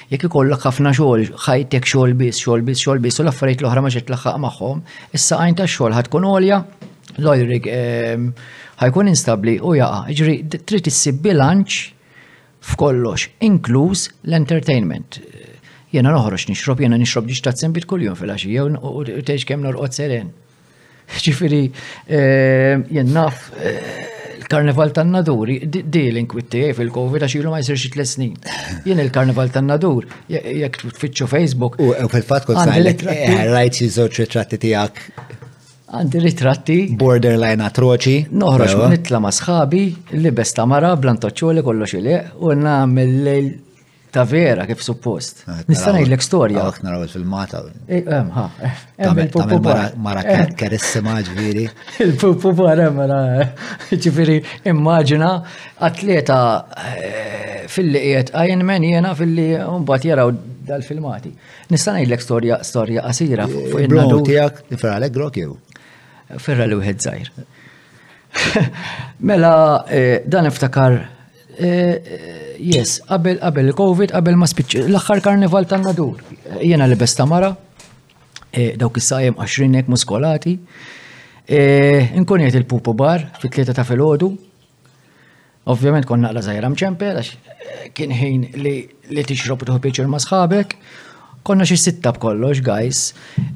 [0.09, 3.91] Jekk ikollok ħafna xogħol, ħajtek xogħol biss, xogħol biss, xogħol biss, u l-affarijiet l-oħra ma
[3.93, 4.81] ġiet laħħaq magħhom,
[5.19, 6.59] issa għajn ta' xogħol ħadkun għolja,
[7.27, 8.31] lojrik ehm,
[8.81, 10.01] ħajkun instabli u jaqa.
[10.15, 10.37] Ġri,
[10.71, 11.79] trid issib bilanċ
[12.71, 15.21] f'kollox, inkluż l-entertainment.
[15.93, 19.99] Jena noħroġ nixrob, jena nixrob ġiġ ta' bit kuljum jum fil-axija u teġ kem norqot
[19.99, 20.31] seren.
[21.25, 21.67] Ġifiri,
[22.13, 24.15] ehm, jenna naf ehm,
[24.49, 26.25] il-karneval tan-naduri, di l
[26.73, 28.35] fil-Covid għax ma jisirx it snin.
[28.85, 31.77] Jien il-karneval tan-nadur, jek tfittxu Facebook.
[31.79, 35.05] U e, fil-fat kol eh, rajt xi żewġ ritratti tiegħek.
[35.89, 36.79] Għandi ritratti.
[37.01, 38.17] Borderline atroċi.
[38.33, 39.83] Noħroġ nitla ma sħabi,
[40.21, 42.19] libes tamara, blantoċċoli kollox ilej.
[42.41, 43.51] u nagħmel lejl
[44.13, 45.43] Ta' vera, kif suppost.
[45.45, 46.63] Ah, Nista' ngħidlek storja.
[46.71, 47.59] Aħna naraw il-filmata.
[47.61, 47.89] Ah.
[47.93, 50.23] Eh, eh, eh, mara
[50.57, 51.67] karissima ġviri.
[52.05, 53.19] Il-pupupar mara.
[53.91, 54.39] Ġviri,
[54.73, 55.33] immaġina
[55.91, 56.39] atleta
[57.69, 59.51] fil-li qiegħed men jiena fil-li
[59.85, 60.33] mbagħad jaraw
[60.73, 61.35] dal-filmati.
[61.73, 65.53] Nista' ngħidlek storja storja qasira fuq il-blu tiegħek nifralek grok jew.
[66.41, 67.37] Ferra li wieħed żgħir.
[69.29, 69.53] Mela
[70.29, 70.99] dan iftakar
[71.61, 74.85] Eh, eh, yes, qabel qabel il-Covid, qabel ma spiċ.
[74.87, 76.21] l-aħħar karnival ta' nadur.
[76.63, 77.49] Jena li besta mara,
[78.53, 80.53] eh, dawk is-sajem 20 nek muskolati.
[82.21, 84.31] Inkun il-pupu bar fit-tlieta ta' filgħodu.
[85.75, 90.79] Ovvjament kon naqla zaħira mċempel, għax kien ħin li tixrob tuħu pieċer ma' sħabek.
[91.43, 93.05] Konna xi sitta b'kollox, guys.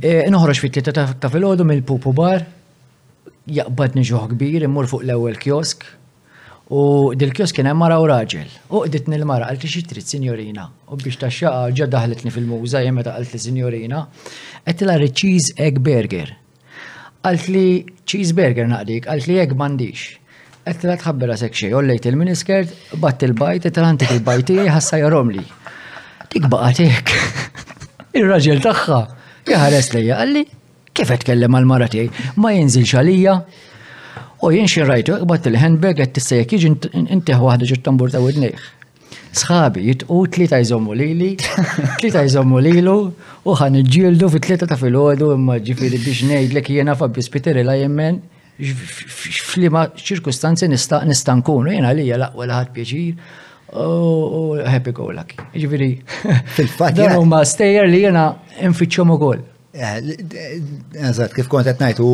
[0.02, 2.48] Noħroġ fit-tlieta ta' filgħodu mill-pupu bar,
[3.42, 5.82] Jaqbadni niġuħ kbir, immur fuq l-ewwel kiosk,
[6.72, 8.48] U dil-kiosk kien hemm mara u raġel.
[8.72, 10.64] U qditni l-mara għalti xi trid sinjorina.
[10.88, 13.98] U biex taxxaqa ġa daħletni fil-muża jew meta qalt li sinjorina,
[14.64, 16.32] qed cheese egg burger.
[17.28, 17.64] Għalti
[18.08, 20.06] cheese burger naqdik, għalti egg m'għandix.
[20.64, 22.72] Qed la tħabbera sek xejn, lejt il-miniskert,
[23.04, 25.44] batt il-bajt, qed għantik il-bajti ħassa li.
[26.32, 27.12] Dik baqatek.
[28.16, 29.02] Ir-raġel tagħha
[29.52, 30.46] jaħares qal li
[30.94, 33.36] kif qed tkellem għal-mara tiegħi, ma jinżilx għalija,
[34.42, 36.70] U jien xi rajtu qbad il-handbag qed tista' jekk jiġi
[37.14, 38.62] intih waħda ġi tambur ta' widnejh.
[39.38, 41.28] Sħabi jitqu tlieta jżommu lili,
[42.00, 42.96] tlieta jżommu lilu
[43.46, 47.76] u ħan iġġieldu fi tlieta ta' filgħodu imma ġifieri biex ngħidlek jiena Fabio Spiteri la
[47.78, 48.18] jemmen
[48.58, 53.36] f'liema ċirkustanzi nista' nista' nkunu jiena lija laqwa laħad pjaċir
[53.78, 54.40] u
[54.72, 55.38] happy go lucky.
[55.54, 55.88] Ġifieri.
[56.58, 56.98] Fil-fatt.
[56.98, 58.26] Dan huma stejjer li jiena
[58.66, 59.46] infittxhom ukoll.
[59.72, 62.10] Eh, eżatt, kif kont qed ngħid u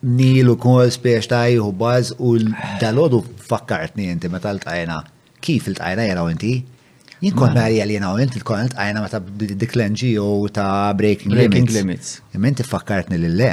[0.00, 1.26] Nil u kol spiex
[1.60, 2.32] u baz u
[2.80, 5.00] dal-ħodu fakkartni inti meta l-tajna.
[5.44, 6.54] Kif il tajna jena u inti?
[7.20, 9.18] Jien kon marja għal jena u inti l-kont għajna meta
[9.60, 11.50] diklenġi u ta' Breaking Limits.
[11.50, 12.14] Breaking Limits.
[12.32, 13.50] inti fakkartni li le.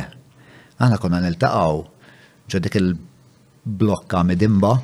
[0.80, 1.82] Għana konna nil-taqaw
[2.48, 4.78] ġo dik il-blokka medimba.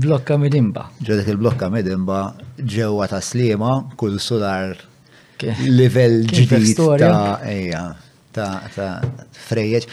[0.00, 0.86] Blokka medimba.
[1.04, 2.22] Ġo dik il-blokka medimba
[2.56, 4.80] ġewa ta' slima kull sudar
[5.76, 7.22] level ġdijt ta'
[7.52, 7.84] eja
[8.32, 8.90] ta'
[9.50, 9.90] frejjeċ.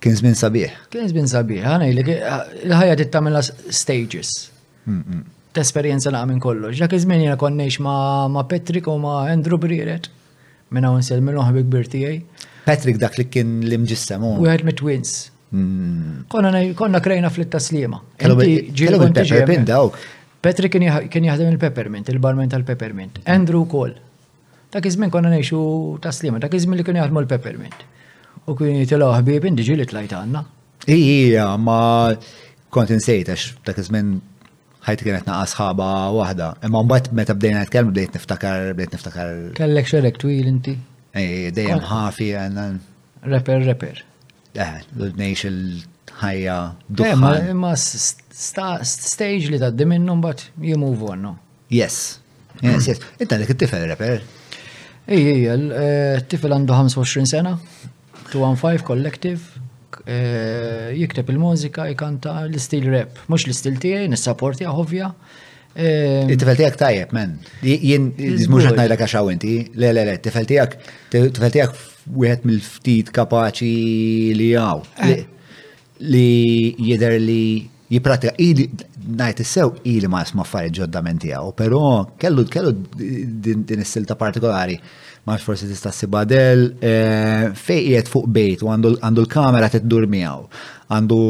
[0.00, 0.70] Kien żmien sabiħ.
[0.92, 4.30] Kien żmien sabiħ, ħana il-ħajja tittamilha stages.
[4.88, 5.24] Mm, mm.
[5.56, 6.78] T-esperienza naqqa minn kollox.
[6.80, 10.08] Dak iż-żmien jiena konnex ma' Patrick u ma' Andrew Briret
[10.72, 12.16] minn hawn sel minn oħbi bikbir tiegħi.
[12.64, 14.24] Patrick dak li kien l-imġissem.
[14.38, 15.18] U għed mit twins.
[15.52, 16.32] Mm.
[16.32, 18.00] Konna krejna fl-taslima.
[18.24, 20.00] Kellu il-peppermint dawk.
[20.40, 23.20] Patrick kien jaħdem il-peppermint, il-barment tal-peppermint.
[23.28, 23.98] Andrew Cole.
[24.72, 25.60] Dak iż-żmien konna ngħixu
[26.06, 27.88] taslima, dak iż-żmien li kien jaħdmu l-peppermint.
[28.50, 30.40] U kien jitilaw ħbib indiġi li tlajt għanna.
[30.90, 31.78] Ija, ma
[32.74, 34.16] kont insejt għax ta' kizmin
[34.86, 36.48] ħajt kienet naqas ħaba wahda.
[36.66, 39.34] Imma mbagħad meta bdejna nitkellem bdejt niftakar bdejt niftakar.
[39.58, 40.74] Kellek xerek twil inti.
[41.20, 42.64] Ej, dejjem ħafi għanna.
[43.34, 44.02] Reper, reper.
[44.58, 47.32] Eh, l-nejx il-ħajja eh, duħma.
[47.52, 51.30] Imma stage li taddi minnu dimin numbat jimu on,
[51.70, 52.18] Yes.
[52.62, 52.98] Yes, yes.
[53.22, 54.24] Inta dik it-tifel reper.
[55.06, 55.70] Ej, ej,
[56.24, 57.54] t-tifel eh, għandu 25 sena.
[58.30, 59.40] 215 Collective,
[60.06, 65.10] eh, jikteb il-mużika, jikanta l-istil rap, mux l stil tijaj, nis-support għahovja.
[65.74, 67.36] Ehm, tifel tijak tajjeb, men.
[67.62, 68.08] Jien,
[68.50, 70.78] mux għatna l għaxaw inti, le, le, le, tifel tijak,
[71.12, 71.74] tifel tijak
[72.10, 73.74] wieħed mill-ftit kapaċi
[74.38, 74.84] li għaw.
[75.06, 75.24] Eh.
[76.10, 76.30] Li
[76.80, 77.42] jider li
[77.90, 78.66] jipratika, ili,
[79.18, 81.82] najt sew ili ma' sma' affarijiet ġodda minn tijaw, pero
[82.20, 84.78] kellu, kellu din is-silta partikolari
[85.30, 86.94] maħx forsi tista' sibadel, e,
[87.54, 90.46] fej qiegħed fuq bejt u għandu l-kamera tiddur miegħu,
[90.94, 91.20] għandu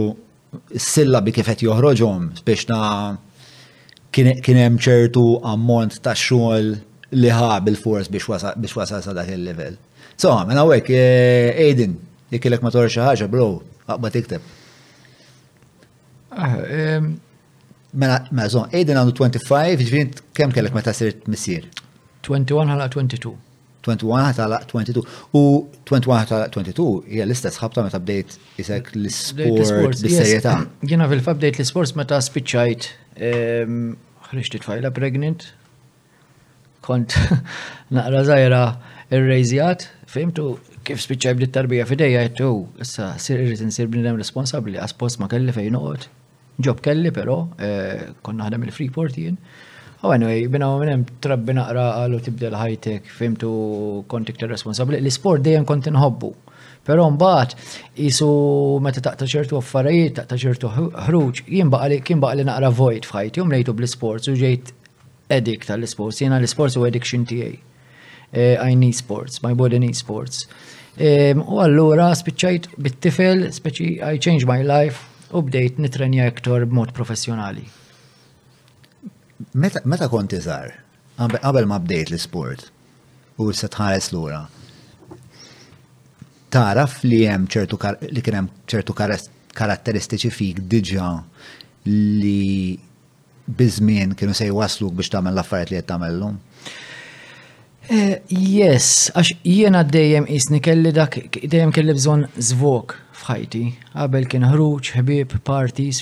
[0.81, 2.81] s bi kif qed joħroġhom biex na
[3.15, 6.73] e-, kien hemm ċertu ammont ta' xogħol
[7.21, 9.77] li ħa bil fors biex wasal sa dak il-level.
[10.21, 11.97] So, mela hawnhekk e, Aiden,
[12.33, 13.51] jekk ilek ma torx xi ħaġa, bro,
[13.91, 14.57] aqba tikteb.
[16.31, 21.67] Ah, mela, mażon, mela, Aiden għandu 25, ġvint kemm kellek meta sirt missier?
[22.29, 23.33] 21 ħala 22.
[23.87, 25.03] 21 tala 22
[25.33, 30.55] u 21 tala 22 hija l-istess ħabta meta bdejt isek l-sport bis-serjetà.
[30.93, 32.89] Jiena fil-fatt bdejt l-sports meta spiċċajt
[33.31, 33.81] ehm,
[34.31, 35.49] ħriġt tfajla pregnant.
[36.85, 37.17] Kont
[37.97, 38.63] naqra żgħira
[39.11, 40.53] r rejżjat fimtu
[40.85, 45.29] kif spiċċaj bdiet tarbija fidejja jittu oh, issa sir irrid insir bnidem responsabbli għas ma
[45.33, 46.09] kelli fejn noqgħod.
[46.61, 49.39] Ġob kelli però eh, konna naħdem il-Freeport jien.
[50.03, 53.49] Oh, anyway, bina minnem trabbi naqra għallu tibdel ħajtek, fimtu
[54.13, 54.97] konti ktar responsabli.
[55.03, 56.31] L-sport dejjem konti nħobbu.
[56.89, 58.29] Pero mbagħad isu
[58.81, 60.71] meta taqta ċertu affarijiet, taqta ċertu
[61.05, 64.73] ħruġ, jien baqali kien baqali naqra vojt fħajt, jom lejtu bl sport u ġejt
[65.37, 67.53] edik tal sport jiena l sport u edik xintijaj.
[68.33, 70.47] E, I need sports, my body needs sports.
[70.97, 75.05] E, u allura spiċċajt bit-tifel, speċi I change my life
[75.37, 77.69] u bdejt nitrenja b b'mod professjonali.
[79.55, 80.73] Meta konti zar,
[81.41, 82.67] qabel ma bdejt l-sport
[83.41, 84.41] u se tħares lura,
[86.53, 87.79] taraf li hemm ċertu
[88.13, 88.97] li kien hemm ċertu
[89.57, 91.09] karatteristiċi fik diġà
[91.89, 92.77] li
[93.49, 96.37] bizmin kienu se jwasluk biex tagħmel l-affarijiet li qed tagħmellhom?
[97.91, 102.95] Eh, yes, għax jiena dejjem isni kelli dak, dejjem kelli bżon zvok
[103.25, 103.63] fħajti.
[103.97, 105.99] Qabel kien ħruġ, ħbib, parties,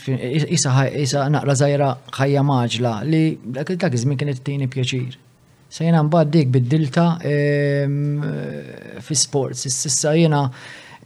[0.53, 1.89] isa, naqra zaħira
[2.19, 3.23] ħajja maġla li
[3.57, 5.17] dak dak kien kienet tini pjaċir.
[5.73, 9.65] Sejna mbagħad dik bid-dilta ehm, fi sports.
[9.71, 10.45] Issa jiena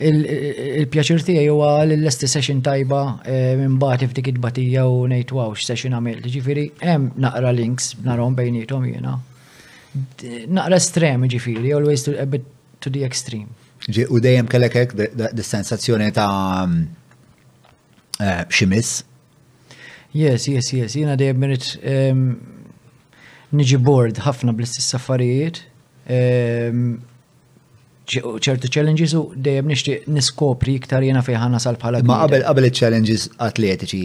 [0.02, 5.94] il-pjaċir tiegħi huwa l-lesti session tajba eh, minn bad ftik batija u ngħid wow session
[6.00, 9.20] għamil, ġifiri, hemm naqra links narom bejnietom jiena
[10.48, 12.46] naqra estremi ġifiri, always to, a bit
[12.80, 13.48] to the extreme.
[14.10, 14.92] U dejjem kellek hekk
[15.34, 16.76] dis-sensazzjoni ta' um,
[18.22, 19.00] eh, ximis?
[20.14, 21.66] Yes, yes, yes, jina dejjem minit
[23.56, 25.62] niġi bored ħafna bl-istess affarijiet,
[28.12, 32.02] ċertu challenges u dejjem nixtieq niskopri iktar jiena fejn ħana sal bħala.
[32.08, 34.04] Ma qabel qabel challenges atletiċi,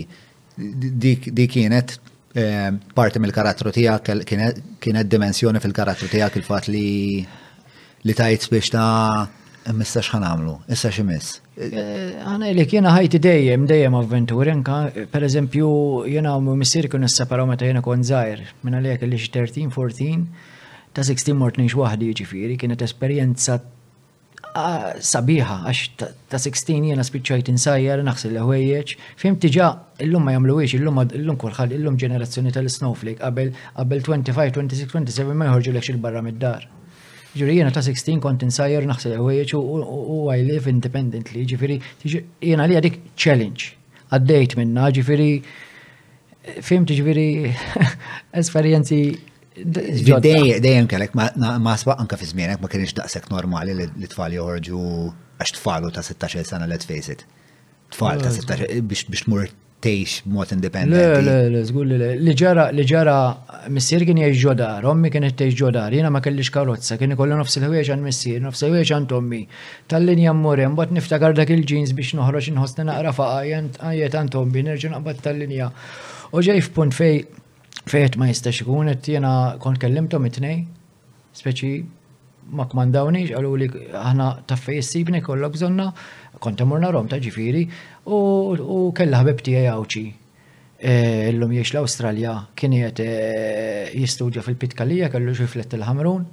[1.01, 1.99] dik kienet
[2.37, 4.23] Eh, parti mill-karattru tiegħek
[4.85, 6.83] kienet dimensjoni fil-karattru tiegħek il-fatt li
[8.05, 9.33] li tajt biex ta'
[9.77, 11.41] Missa xħan għamlu, issa ximiss.
[11.59, 14.75] Eh, għana li kiena ħajti dejjem, dejjem avventurenka,
[15.11, 15.71] per eżempju,
[16.13, 20.23] jena u missir kun s-separaw meta jena kon zaħir, minna li il li 13, 14,
[20.95, 23.57] ta' 16 mort nix wahdi ġifiri, kienet esperienza
[24.57, 25.89] Ah, sabiħa, għax
[26.29, 29.67] ta' 16 jena spiċċajt insajjar, naħsel li ħwejjeċ, fim tiġa
[30.05, 35.49] illum ma jamluwiex, illum illum kolħal, illum ġenerazzjoni tal-snowflake, qabel qabel 25, 26, 27 ma
[35.51, 36.65] jħorġu l barra mid-dar.
[37.37, 41.79] Ġuri jena ta' 16 kont insajjar, naħsel li ħwejjeċ u I live independently, ġifiri,
[42.49, 43.73] jena li għadik challenge,
[44.09, 45.31] għaddejt minna, ġifiri,
[46.65, 47.29] fim tiġviri
[48.41, 49.03] esperienzi
[49.65, 51.13] Dejjem kellek
[51.61, 54.81] ma sbaq anka fi żmienek ma kienx daqshekk normali li tfal joħorġu
[55.39, 57.23] għax tfalu ta' 16 sena let's face it.
[57.93, 59.47] Tfal ta' 16 biex tmur
[59.81, 61.21] tgħix mod indipendenti.
[61.25, 63.15] Le, le, żgur li li ġara li ġara
[63.73, 67.57] missier kien jgħix ġodar, ommi qed tgħix ġodar, jiena ma kellix karozza, kien ikollu nofs
[67.61, 69.41] il-ħwieġ għan missier, nofs il-ħwieġ għan tommi.
[69.89, 74.65] Tal-linja mmur hemm bad niftakar dak il-ġins biex noħroġ inħossna naqra faqa jgħid għan tommi,
[74.69, 75.71] nerġa' naqbad tal-linja.
[76.33, 77.25] U ġej f'punt fej
[77.87, 79.29] Fejt ma jistax ikun, qed jiena
[79.63, 80.63] kont kellimtom it tnejn
[81.39, 81.69] speċi
[82.59, 85.85] ma kmandawniex, għallu li ħana taffej s-sibni kollok zonna,
[86.43, 87.61] konta murna rom ta' ġifiri,
[88.17, 90.03] u kella ħabib tijaj għawċi.
[90.87, 96.25] Illum e, jiex l awstralja kien qed e, jistudja fil-Pitkalija, kellu xiflet il-ħamrun,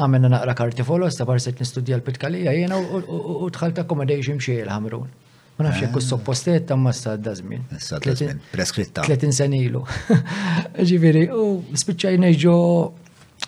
[0.00, 5.12] għamena naqra karti folos, ta' barset nistudja l-Pitkalija, jena u tħalt accommodation xie l-ħamrun.
[5.56, 6.02] Ma nafx jekk eh.
[6.04, 7.62] soppostiet ta' massa dażmin.
[7.68, 7.80] żmien.
[8.02, 8.38] Eh, dażmin.
[8.52, 9.02] preskritta.
[9.02, 9.84] 30 sen ilu.
[10.90, 12.54] Ġifieri, u spiċċajna ġo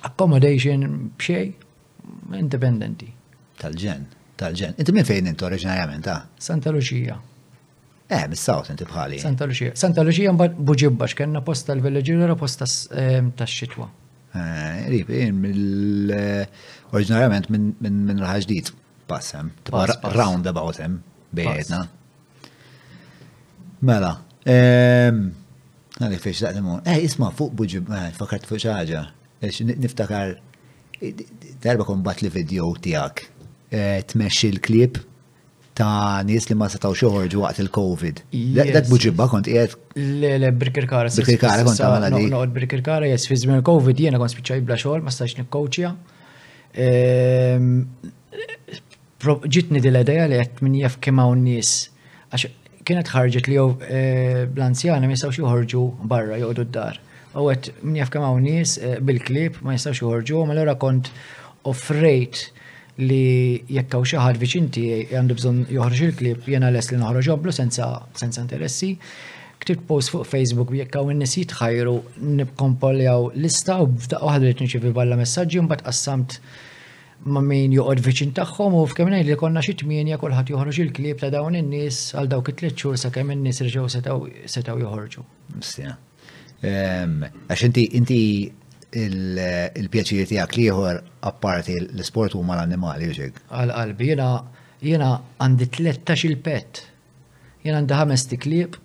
[0.02, 0.80] accommodation
[1.18, 1.46] b'xej
[2.38, 3.08] independenti.
[3.60, 4.02] Tal-ġen,
[4.36, 4.72] tal-ġen.
[4.76, 6.14] Inti minn fejn intu oriġinarjament ta'?
[6.20, 6.24] Ah?
[6.48, 7.16] Santa Lucia.
[8.12, 9.16] Eh, mis-sawt inti bħali.
[9.24, 9.70] Santa Lucia.
[9.80, 13.86] Santa Lucia mbagħad Buġibbax kellna post tal-villaġġiera posta tax-xitwa.
[14.34, 15.06] Ehm, eh, rib,
[15.40, 18.66] mill-oriġinarjament minn Raħġdid
[19.08, 19.44] passem,
[20.12, 21.00] roundabout hemm
[21.34, 21.80] bejna.
[23.84, 24.14] Mela,
[24.48, 26.84] għalli fiex daqnimun.
[26.86, 27.82] Eh, isma fuq buġi,
[28.16, 29.02] fakart fuq xaġa.
[29.74, 30.36] Niftakar,
[31.64, 33.26] darba kon bat li video tijak.
[34.06, 35.00] Tmexxi l-klip
[35.74, 38.20] ta' nies li ma setaw xoħorġu waqt il-Covid.
[38.72, 39.94] Dak buġibba kont qiegħed.
[39.98, 41.10] Le, le, Birkir Kara.
[41.10, 42.28] Birkir Kara kont għamela di.
[42.30, 45.90] Noqgħod Birkir Kara, jes, fi il-Covid jiena kont spiċċaj bla xogħol, ma stax nikkoċja
[49.26, 51.72] ġitni dil edaja li għet minn jaf kima hawn nies
[52.30, 52.46] għax
[52.84, 56.98] kienet ħarġet li jew bl eh, anzjana ma jistgħux joħorġu barra joqgħdu d-dar.
[57.40, 61.12] U għet minn jaf kima hawn nies eh, bil-klib ma jistgħux joħorġu, ma l kont
[61.70, 62.42] offrejt
[63.00, 67.32] li jekk hawn xi ħadd viċin tiegħi għandu bżonn joħroġ il-klib jiena les li noħroġ
[67.38, 67.88] oblu senza
[68.28, 68.92] interessi.
[69.64, 71.96] Ktib post fuq Facebook jekk hawn in-nies jitħajru
[72.34, 73.10] l
[73.40, 76.38] lista u f'daqqa waħda li tinċivi balla messaġġi bat qassamt
[77.24, 81.30] ma' min joqod viċin tagħhom u f'kemm li konna xi tminja kulħadd joħroġ il-klieb ta'
[81.32, 83.86] dawn in-nies għal dawk it-tliet xhur sakemm in-nies irġgħu
[84.52, 85.24] setgħu joħorġu.
[86.64, 88.18] Ehm, għax inti inti
[89.04, 93.40] il-pjaċir tiegħek liħor apparti l-isport huma l-annimali ġek.
[93.48, 94.28] Għal qalbi jiena
[94.84, 95.10] jiena
[95.40, 96.82] għandi 13 il pet.
[97.64, 98.76] Jiena għandi ħames tiklieb,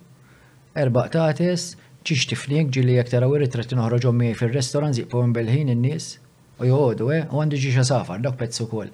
[0.80, 1.74] erba' tates,
[2.08, 6.14] ċiċ tifnik ġili jek taraw irritrat noħroġhom miegħi fir-restorant ziqpom bil-ħin in-nies
[6.60, 8.90] u joħodu, eh, u għandu ġiġa safar, dak pezzu kol.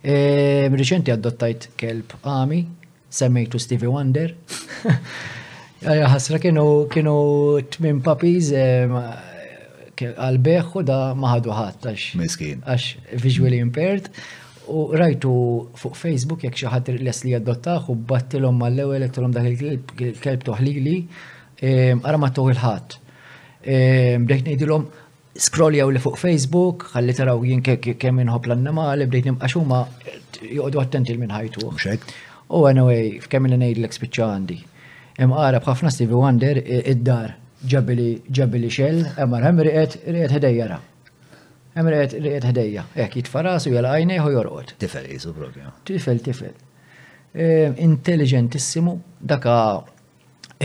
[0.00, 0.16] E,
[0.72, 2.60] Reċenti għaddottajt kelb għami,
[3.12, 4.32] semmejtu Stevie Wonder.
[5.80, 7.14] Ħasra kienu kienu
[7.72, 8.84] tmin papiz e,
[10.10, 12.14] għal-beħ u da maħadu ħadd għax.
[12.20, 12.62] Miskin.
[12.64, 14.08] Għax visually impaired.
[14.70, 15.30] U rajtu
[15.80, 20.96] fuq Facebook jek xaħat les li għaddottaħ u battilom mal lew elektrom dak il-kelb toħlili,
[21.60, 22.98] għara e, ma toħil ħadd.
[23.60, 24.86] Bdejt nejdilom,
[25.34, 30.18] scrolljaw li fuq Facebook, ħalli taraw jien kemm inħob l-annimali, bdejt nimqaxuma, eh,
[30.56, 32.14] joqdu attenti l minħajtu ħajtu.
[32.56, 34.56] U anyway, f'kemm li ngħid l-ek għandi.
[35.22, 37.36] Imqara bħafna Stevie Wonder id-dar
[37.68, 40.78] ġabili ġabili xell, imma hemm riqet riqet ħdejjara.
[41.76, 44.74] Hemm riqet riqet ħdejja, hekk jitfaras u jalqajnej u jorqod.
[44.82, 45.70] Tifel qisu propju.
[45.86, 46.56] Tifel tifel.
[47.30, 49.56] Ehm, intelligentissimu, daka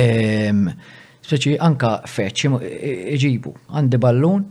[0.01, 0.65] ehm,
[1.25, 2.47] speċi anka feċ
[3.13, 4.49] iġibu, għandi ballun,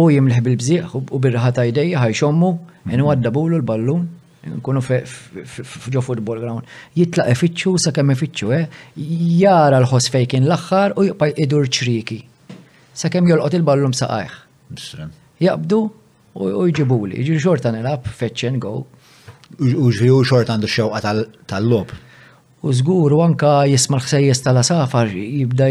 [0.00, 2.48] u jimleħ bil-bżieħ u birraħa ta' idejja xommu,
[2.90, 4.04] jenu għaddabulu l-ballun,
[4.58, 6.68] nkunu fġo football ground.
[6.98, 8.66] Jitlaq fitxu, sa' kemm ifittxu, eh?
[9.38, 12.18] Jara l-ħos fejkin l-axħar u jibqa' idur ċriki.
[12.94, 14.34] Sa' kemm jolqot il-ballum għajħ.
[15.46, 15.80] Jabdu
[16.34, 18.74] u jġibuli, jġi xorta nilab, fetch and go.
[19.62, 21.14] U ġviju xorta għandu xewqa
[21.52, 21.94] tal-lob.
[22.64, 25.66] U zgur, u anka jisma l-ħsejjes tal-asafar, jibda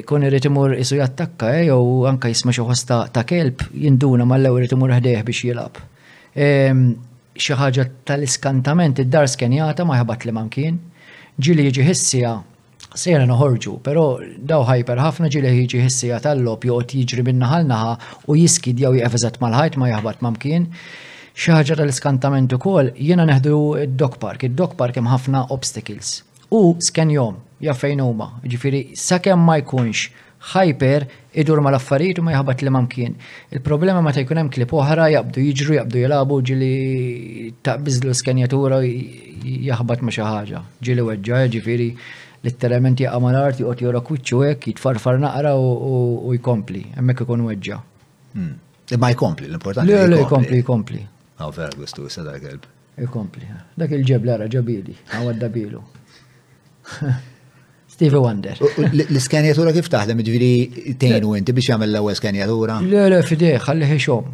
[0.00, 4.56] jkun irrit imur isu jattakka, eh, jew anka jisma xi ħosta ta' kelb jinduna mal-lew
[4.62, 5.82] irrit imur ħdeħ biex jilab.
[6.34, 10.80] Xi ħaġa tal-iskantament id-dar skenjata ma jħabat li mamkien,
[11.36, 12.32] ġili jiġi ħissija
[12.94, 14.06] sejra noħorġu, pero
[14.38, 17.92] daw ħajper ħafna ġili jiġi ħissija tal-lob joqgħod jiġri minna ħalnaħa
[18.32, 20.70] u jiskid jew jqefżet mal-ħajt ma jaħbat mamkien.
[20.72, 20.72] kien
[21.34, 23.54] xaħġa tal-iskantament ukoll jiena neħdu
[23.84, 24.46] id-dog park.
[24.46, 26.20] Id-dog park hemm ħafna obstacles.
[26.54, 28.28] U skenjom, jaf fejn huma.
[28.46, 30.04] Ġifiri, sakemm ma jkunx
[30.52, 31.06] hyper
[31.40, 33.16] idur ma l-affarijiet u ma jħabat li mamkien.
[33.56, 36.72] Il-problema ma ta' jkun hemm klip oħra jabdu jiġru, jabdu jilabu ġili
[37.66, 38.78] taqbiżlu skenjatura
[39.44, 40.60] jħabat ma xi ħaġa.
[40.84, 41.88] Ġili weġġa, ġifieri
[42.44, 47.80] letteralment jaqa' mal-art joqgħod jora kwiċċu hekk jitfarfar naqra u jkompli, hemmhekk ikun weġġa.
[48.34, 48.46] Imma
[48.92, 49.08] hmm.
[49.08, 49.90] e jkompli, l-importanti.
[49.90, 51.04] Le, le, jkompli, jkompli.
[51.38, 52.66] Għaw vera gustu, sada kelb.
[53.02, 53.48] Ikompli,
[53.78, 55.80] dak il ġeb l-għara ġabili, għaw għaddabilu.
[57.90, 58.58] Steve Wonder.
[59.08, 62.76] L-skanjatura kif taħdem, ġviri tenu inti biex jgħamil l-ewwel skenjatura?
[62.86, 64.30] l għara fideħ, għalli ħiexom.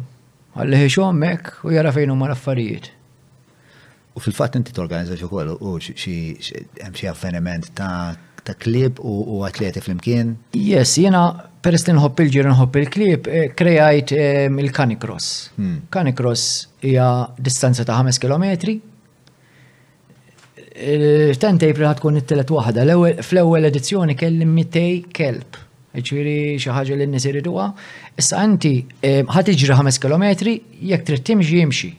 [0.61, 2.91] Għalli ħiexom hekk u jara fejn huma raffarijiet.
[4.13, 8.13] U fil-fatt inti t-organizza ukoll u hemm xi avveniment ta'
[8.45, 10.35] ta' klib u atleti flimkien?
[10.57, 11.25] Yes, jiena
[11.61, 15.47] per istin hopp il-ġir nħobb il-klib, eh, krejajt eh, il-Canicross.
[15.55, 15.75] Hmm.
[15.93, 18.77] Canicross hija distanza ta' 5 km.
[21.37, 22.85] Tentejpri kun it-telet waħda.
[23.21, 25.59] Fl-ewwel edizzjoni kelli 200 kelb.
[25.91, 27.65] Iċviri xi ħaġa li n-nies iriduha.
[28.17, 28.71] Issa inti
[29.03, 31.89] ħad iġri 5 km jekk trid timxi jimxi.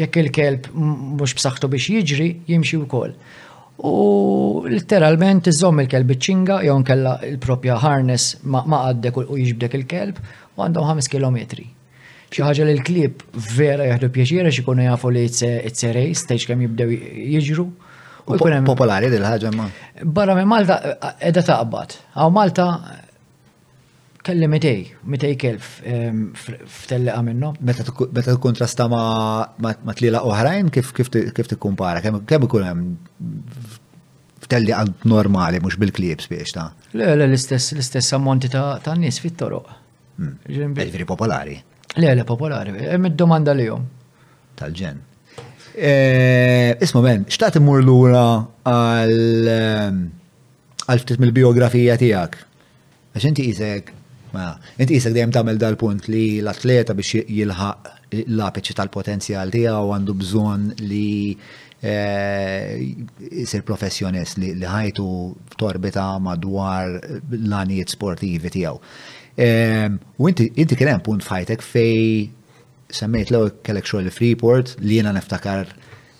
[0.00, 3.12] Jekk il-kelb mhux b'saħħtu biex jiġri, jimxi wkoll.
[3.84, 10.22] U literalment iżomm il-kelb iċ-ċinga jew kella il-propja harness ma' għaddek u jiġbdek il-kelb
[10.56, 11.68] u għandhom 5 kilometri
[12.32, 13.22] xi ħaġa li l-klib
[13.56, 16.98] vera jaħdu pjaċira xi jkunu jafu li it's a race, kemm jibdew
[17.36, 17.66] jiġru.
[18.66, 19.64] popolari dil-ħaġa ma.
[20.04, 21.96] Barra minn Malta eh, edha taqbad.
[22.22, 22.66] Aw Malta
[24.22, 27.50] kelli mitej, mitej kelf ehm, f'telleqa minnu.
[27.66, 29.02] Meta kontrasta ma
[29.98, 32.96] tlila oħrajn, kif tikkumpara, kemm ikun hemm
[34.42, 39.68] f'telli għand normali, mhux bil-klib spiex ta' Le, le, l-istess, l-istess ammonti ta' nies fit-toroq.
[40.18, 40.34] Hmm.
[40.76, 41.54] Ġifiri popolari.
[41.94, 43.82] Le, le, popolari, eh, id domanda li jom.
[44.56, 44.96] Tal-ġen.
[45.76, 52.32] Eh, ismu men, xtaħt immur l-ura għal ftit biografija tijak.
[53.12, 53.84] Għax inti jisek,
[54.80, 57.76] inti jisek dejjem tamel dal-punt li l-atleta biex jilħaq
[58.24, 62.68] l-apiċi tal-potenzjal tijaw għandu bżon li eh,
[63.44, 65.06] jisir professjonist li ħajtu
[65.60, 68.76] torbita madwar l-għanijiet sportivi tijaw.
[70.16, 72.26] U inti kien hemm punt fajtek fej
[72.92, 75.70] semmejt l kellek xogħol Freeport li jiena niftakar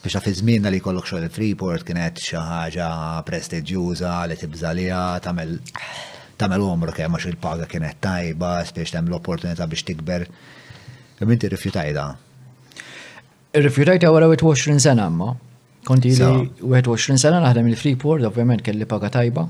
[0.03, 2.87] biex fi żmienna li kollok xogħol Freeport kienet xi ħaġa
[3.29, 5.55] prestiġjuża li tibżalija tagħmel
[6.41, 10.25] tagħmel omru kemm għax il-paga kienet tajba, spiex hemm l-opportunità biex tikber.
[11.23, 12.07] Inti rifjutajda.
[13.53, 15.29] Rifjutajta wara 20 sena imma.
[15.87, 16.27] Konti li
[16.63, 19.45] 21 sena naħdem il-Freeport, ovvjament kelli paga tajba.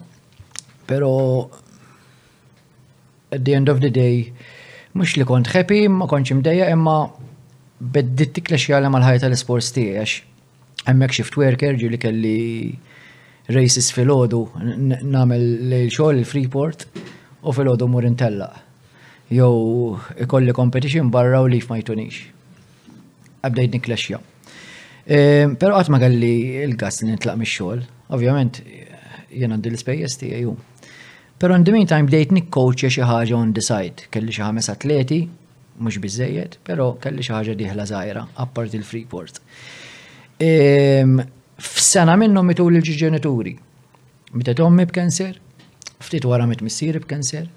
[0.88, 1.12] Pero
[3.34, 4.30] at the end of the day,
[4.94, 6.96] mux li kont happy, ma kont imdejja, imma
[7.80, 10.20] beddit tikla xjala mal-ħajta l-sports tiegħi
[10.82, 12.36] għemmek shift worker li kelli
[13.54, 14.42] races fil-ħodu
[15.12, 16.84] namel l-xol il-Freeport
[17.42, 18.50] u fil-ħodu mur intella.
[19.32, 19.96] Jow
[20.26, 22.18] ikolli competition barra u li f'majtunix.
[23.42, 24.18] Għabdajt niklaxja.
[25.02, 25.20] E,
[25.58, 26.34] pero għatma kelli
[26.68, 27.82] il-gas li nitlaq mis-xol.
[28.12, 28.60] Ovvjament,
[29.32, 30.46] jena għandi l-spejjes tijaj
[31.42, 35.16] Pero in the meantime bdejt nikkoċja xi ħaġa on the side, kelli xi ħames atleti,
[35.82, 39.40] mhux biżejjed, però kelli xi ħaġa dieħla żgħira apparti l-Freeport.
[40.38, 41.18] Ehm,
[41.58, 43.56] f'sena minnhom mitul il-ġenituri.
[44.38, 45.34] Meta tommi b'kanser,
[46.06, 47.48] ftit wara mit missieri b'kanser.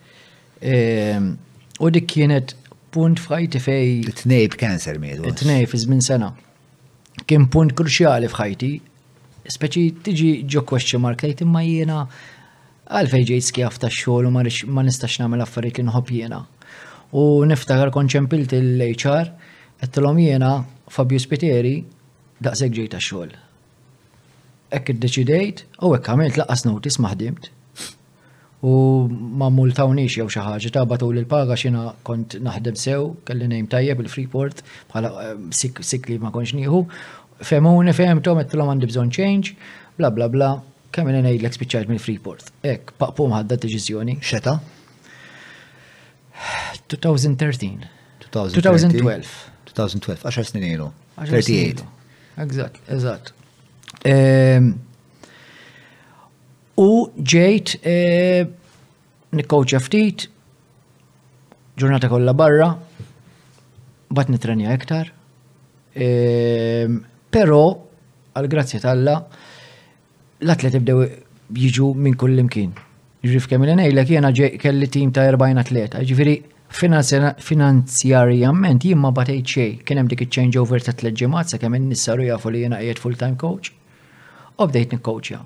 [0.65, 1.29] Ehm,
[1.77, 2.55] u dik kienet
[2.89, 3.93] punt f'ħajti fej.
[4.23, 5.13] Tnej b'kanser mi.
[5.21, 6.33] Tnej żmien sena.
[7.29, 8.73] Kien punt kruċjali f'ħajti,
[9.45, 12.07] speċi tiġi ġo question mark imma jiena
[12.85, 16.45] għalfej ġejt skjaf ta' xogħol u ma nistax nagħmel affarijiet li nħobb
[17.15, 19.29] U niftakar konċempilt il-HR
[19.85, 20.49] għettilom jena
[20.91, 21.77] Fabio Spiteri
[22.43, 23.31] daqseg ġej ta' xogħol.
[24.75, 27.47] Ekk id-deċidejt u ekk għamilt laqqas notis maħdimt.
[28.67, 28.73] U
[29.07, 33.69] ma multawnix jew xi ħaġa ta' batul l paga xina kont naħdem sew, kelli nejm
[33.71, 35.35] tajjeb il-Freeport bħala eh,
[35.93, 36.83] sikli ma konx nieħu.
[37.45, 39.53] Femuni fehmtom għettilhom għandi bżonn change,
[39.97, 40.51] bla bla bla,
[40.95, 42.51] Kemm minn ngħidlek spiċċajt minn Freeport.
[42.71, 44.13] Ek, paqpum ħadda deċiżjoni.
[44.23, 44.53] Xeta?
[46.93, 47.89] 2013.
[48.23, 49.33] 2012.
[49.73, 50.87] 2012, 10 snin ilu.
[51.19, 51.83] 38.
[52.45, 53.33] Eżatt, eżatt.
[56.79, 56.87] U
[57.33, 58.55] ġejt ehm,
[59.39, 60.27] nikkoċa ftit,
[61.79, 62.69] ġurnata kollha barra,
[64.15, 65.11] bat nitrenja iktar.
[65.97, 67.01] Ehm,
[67.35, 67.57] Pero,
[68.31, 69.15] għal-grazzja tal-la,
[70.43, 71.05] l-atleti bdew
[71.55, 72.73] jiġu minn kull imkien.
[73.25, 75.97] Ġifri kemm l nejlek jena kelli tim ta' 40 atleta.
[76.05, 76.33] Ġifri
[76.71, 82.47] finanzjarjament jien ma batejt xej, hemm dik change over ta' tliet ġimgħat sakemm in-nissaru jafu
[82.51, 83.67] li jiena jiet full-time coach.
[84.59, 85.39] U bdejt nikkoċja.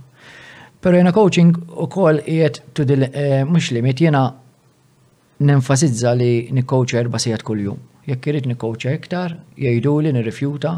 [0.80, 1.52] Però jiena coaching
[1.84, 4.22] ukoll qiegħed tudil eh, mhux limit jiena
[5.44, 7.80] nenfasizza li nikkoċja erba' sigħat kuljum.
[8.10, 9.30] Jekk irid nikkoċja iktar,
[9.60, 10.72] jgħidu li nirrifjuta,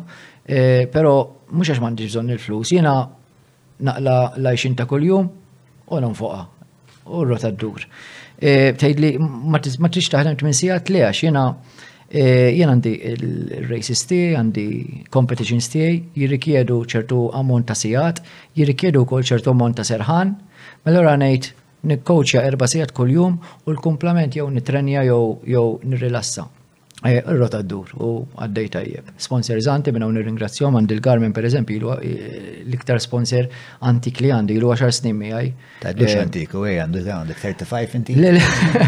[0.46, 1.14] eh, però
[1.54, 2.94] mhux għax m'għandix bżonn il-flus, jiena
[3.82, 5.30] naqla lajxin ta' kuljum
[5.90, 6.46] u non fuqa.
[7.06, 7.82] U rrota d-dur.
[8.38, 11.44] E, tgħid li ma tix taħdem t sijat li għax jena
[12.10, 14.66] e, jena għandi il-races tiegħi, għandi
[15.14, 18.22] competitions tiegħi, jirrikjedu ċertu ammont ta' sijat,
[18.60, 20.36] jirrikjedu kol ċertu ammont ta' serħan,
[20.86, 21.52] mela ngħid
[21.90, 26.48] nikkoċja erba' sijat kuljum u l-komplement jew nitrenja jew nirrilassa.
[27.02, 28.08] Eh, rota d-dur u
[28.38, 29.08] għaddej tajjeb.
[29.18, 32.12] Sponsor zanti minna unir ringrazzjom għand il-Garmin per eżempju eh,
[32.62, 33.48] l-iktar sponsor
[33.90, 35.48] antik li għandi ilu għaxar snin mi għaj.
[35.82, 38.18] Taddux eh, antik u għaj għandu għandek 35 inti?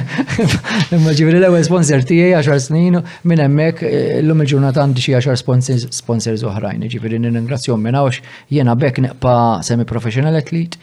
[1.00, 5.42] Imma ġivri l-ewel sponsor għaj għaxar snin minn emmek l-lum il ġurnat għandi xie għaxar
[5.42, 6.86] sponsors zoħrajn.
[6.94, 8.22] Ġivri n-ringrazzjom minna għax
[8.60, 9.36] jena bekk neqpa
[9.66, 10.78] semi-professional atlet.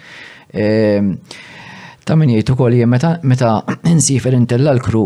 [2.06, 3.50] Ta' min jgħid ukoll jien meta
[3.90, 5.02] insifer intella l-kru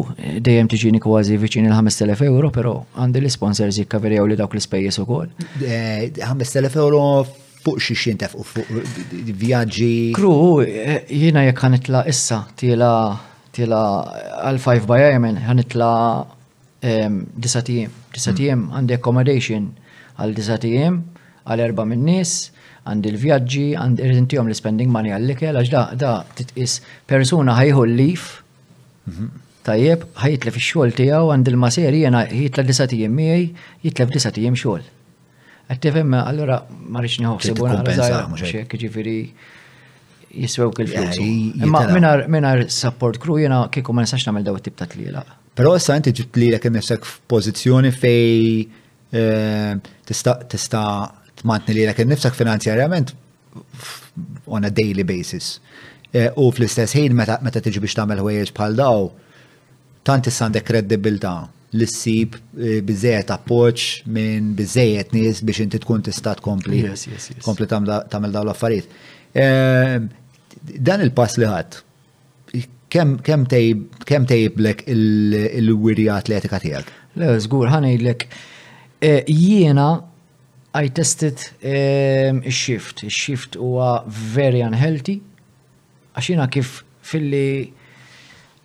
[0.47, 5.27] dejjem tiġini kważi viċin il-5000 euro, però għandi l-sponsors jikkaverjaw li dawk l-ispejjeż ukoll.
[5.59, 7.01] 5000 eh, euro
[7.65, 8.71] fuq xi xintef u fuq
[9.41, 9.93] vjaġġi.
[10.17, 10.33] Kru
[10.67, 12.93] eh, jiena jekk ħanitla issa tiela
[13.55, 13.81] tiela
[14.49, 15.91] għal 5 by Yemen ħanitla
[16.85, 17.95] ehm, disa tiegħem.
[18.15, 18.69] Disa mm.
[18.79, 19.71] għandi accommodation
[20.23, 22.53] għal disa għal erba' min-nies
[22.85, 26.77] Għand il vjaġġi għandi irrintijom l-spending money għall-ikel, għax da, da, titqis
[27.09, 28.25] persuna ħajħu l-lif,
[29.09, 29.29] mhm.
[29.65, 33.47] tajjeb, ħajitla fi xol tijaw, għand il-maseri jena jitla disa tijem miej,
[33.87, 34.85] jitla disa tijem xol.
[35.73, 36.59] Għattifem, għallora
[36.95, 39.17] marriċ nħu s-sibu għal ġifiri,
[40.43, 41.23] jiswew kil-flus.
[41.25, 41.87] Imma
[42.29, 45.25] minar support crew jena kiku ma nistax namel daw tip ta' tlila.
[45.57, 48.65] Pero issa inti ġibt li l-ekem f'pozizjoni fej
[49.17, 50.89] eh, tista'
[51.47, 53.13] mantni li l-ek nifsak finanzjarjament
[54.47, 55.59] on a daily basis.
[56.15, 59.07] E, u fl-istess ħin meta tiġi biex tagħmel ħwejjeġ bħal daw,
[60.07, 61.37] tant issa kredibilta kredibilità
[61.75, 63.85] li ssib e, biżejjed appoġġ
[64.15, 66.85] minn bizzejet nies biex inti tkun tista' tkompli
[67.41, 69.01] tkompli tagħmel dawn l-affarijiet.
[69.35, 69.47] E,
[70.87, 71.83] dan il-pass li ħadd
[72.95, 76.91] kemm tejblek il-wirjat l tiegħek?
[77.19, 78.29] Le, żgur ħanejdlek
[79.29, 79.89] jiena
[80.77, 85.21] I tested um, a shift A shift huwa very unhealthy.
[86.19, 87.71] Għaxina kif fil-li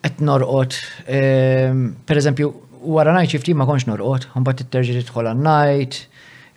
[0.01, 0.77] qed norqot.
[1.05, 2.49] Um, per eżempju,
[2.95, 5.99] wara night shift ma konx norqot, mbagħad terġi t għan-night.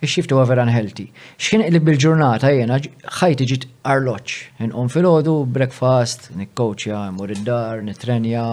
[0.03, 1.05] Ix-shift huwa vera unhealthy.
[1.37, 2.81] X'kien li bil-ġurnata jiena
[3.19, 4.39] ħajt iġit arloġġ.
[4.63, 8.47] fil filgħodu, breakfast, nikkoċja, mur id-dar, nit nitrenja,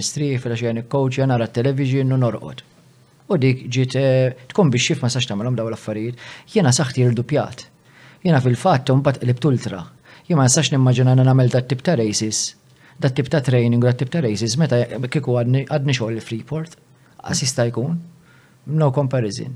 [0.00, 2.69] nistri, fil nistrieħ, nik nikkoċja, nara t-television u norqod.
[3.30, 6.18] U dik ġiet eh, tkun biex xif ma sax tagħmelhom daw l-affarijiet,
[6.50, 7.62] jiena saħti pjat.
[8.24, 9.84] Jiena fil-fatt mbagħad qlibt ultra.
[10.26, 12.56] Jena ma sax nimmaġina nagħmel dat tip ta' races,
[12.98, 16.74] dat tip ta' training, dat tip ta' races, meta kieku għadni xogħol li Freeport,
[17.30, 17.94] assista jkun,
[18.66, 19.54] no comparison.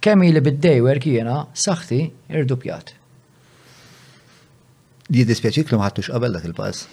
[0.00, 2.00] Kemm li bid-day work jiena saħti
[2.34, 2.92] irdupjat.
[5.08, 6.88] Di dispjaċik li maħattux qabel dak il-pass?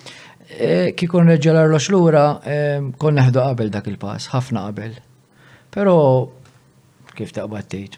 [0.53, 5.02] Eh, Kikun reġġalar l-oċlura, eh, kon neħdu qabel dak il-pass, ħafna qabel.
[5.76, 5.95] Pero
[7.19, 7.97] kif taqbad tgħid.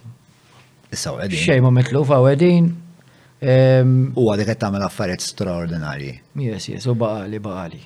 [0.95, 1.41] Issa għedin.
[1.43, 1.69] Xej ma
[2.17, 2.67] u għedin.
[4.17, 6.11] U għadek qed tagħmel affarijiet straordinarji.
[6.41, 7.83] Yes, yes, u baqali baqali.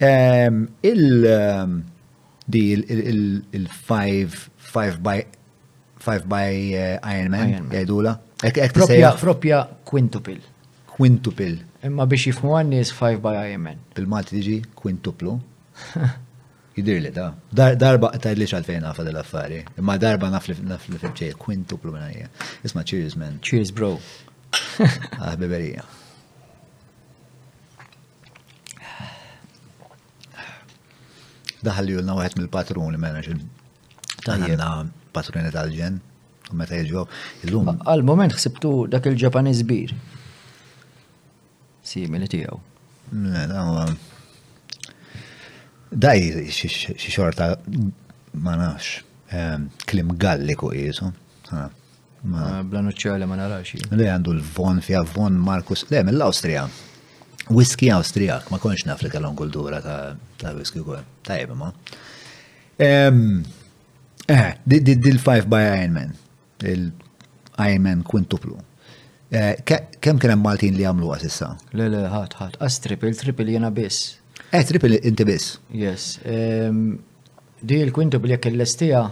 [0.00, 1.26] Il
[2.50, 4.40] di il-5
[4.70, 5.18] 5 by
[6.00, 8.14] 5 by eh, Ironman jgħidula.
[9.20, 10.40] Fropja quintupil.
[10.94, 11.58] Quintupil.
[11.88, 13.82] Imma biex jifmu għannis 5 by man.
[13.96, 15.34] Bil-Malti diġi quintuplu.
[16.80, 17.24] Jidir li da.
[17.82, 19.60] Darba ta' li xalfejn għafa dell-affari.
[19.86, 22.28] Ma darba naf li fibċej kwintuplu minna hija.
[22.68, 23.36] Isma' cheers man.
[23.50, 23.92] Cheers bro.
[25.20, 25.82] Ah, beberija.
[31.60, 33.42] Daħalli li julna għet mill-patruni man, għaxin.
[34.26, 34.70] Taħjena
[35.14, 36.00] patruni tal-ġen.
[36.50, 37.04] U meta jġu.
[37.46, 39.92] Għal-moment xsibtu dak il-ġapaniż bir.
[41.92, 42.58] Simili tiegħu.
[45.90, 47.56] Daj, xi xorta
[48.38, 49.02] ma nafx,
[49.90, 51.08] klim galliku qisu.
[52.22, 53.88] Blanu ċerle ma narax.
[53.90, 56.66] Le għandu l-von fija von Markus, le mill-Austria.
[57.50, 61.02] Whisky Austrijak, ma konx naf li kellhom kultura ta' whisky ukoll.
[61.26, 61.72] Tajjeb ma.
[62.78, 63.40] Eh,
[64.62, 66.14] dil-5 by Iron Man.
[66.62, 66.90] il
[67.80, 68.56] Man quintuplu.
[69.30, 71.50] Eh, kem kien hemm Maltin li għamlu għasissa?
[71.74, 74.19] Le, le, ħat, ħat, għas triple, triple jena biss.
[74.52, 75.60] Eh, triple inti biss.
[75.70, 76.18] Yes.
[76.22, 76.98] Ehm,
[77.60, 79.04] di l bil jekk l-lestija.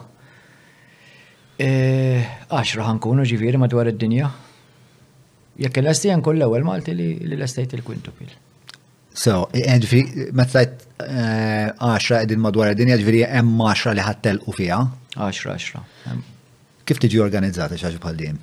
[1.60, 4.30] Eh, għaxra ħankunu ġifiri madwar id-dinja.
[5.62, 8.30] Jekk l estija nkoll l-ewel Malti li l-estajt il bil.
[9.14, 14.40] So, eh, eh, ġifiri, ma t-sajt 10 edin madwar id-dinja, ġifiri jem 10 li ħattel
[14.46, 14.80] u fija.
[15.14, 16.22] 10, 10.
[16.84, 18.38] Kif tiġi organizzata xaġi bħal din?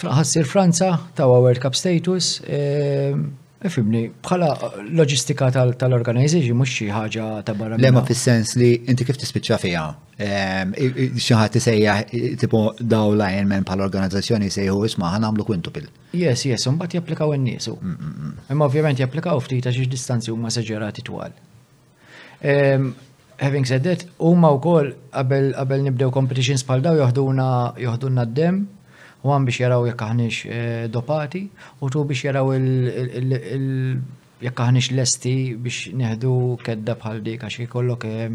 [0.00, 3.26] Ħassir Franza, tawa World Cup status, ehm,
[3.66, 4.52] Fimni, bħala
[4.94, 7.74] loġistika tal-organization mux xi ħaġa ta' barra.
[7.76, 9.80] Lema fis-sens li inti kif tispiċċa fija.
[10.18, 10.76] Ehm,
[11.18, 11.96] xi ħadd sejja
[12.38, 15.90] tipo daw la jenmen bħala organizzazzjoni sejħu isma' ħan nagħmlu kwintupil.
[16.14, 18.46] Yes, yes, bat japplikaw n niesu mm, mm, mm.
[18.54, 21.34] Imma ovvjament japplikaw ftit għax distanzi huma seġerati twal.
[22.46, 22.92] Ehm,
[23.42, 28.68] having said that, huma wkoll qabel nibdew competitions bħal daw joħduna d-dem
[29.26, 31.40] Wan biex jaraw jekk aħniex eh, dopati
[31.82, 38.30] u tu biex jaraw jekk aħniex lesti biex neħdu kedda bħal dik għax jkollok eh,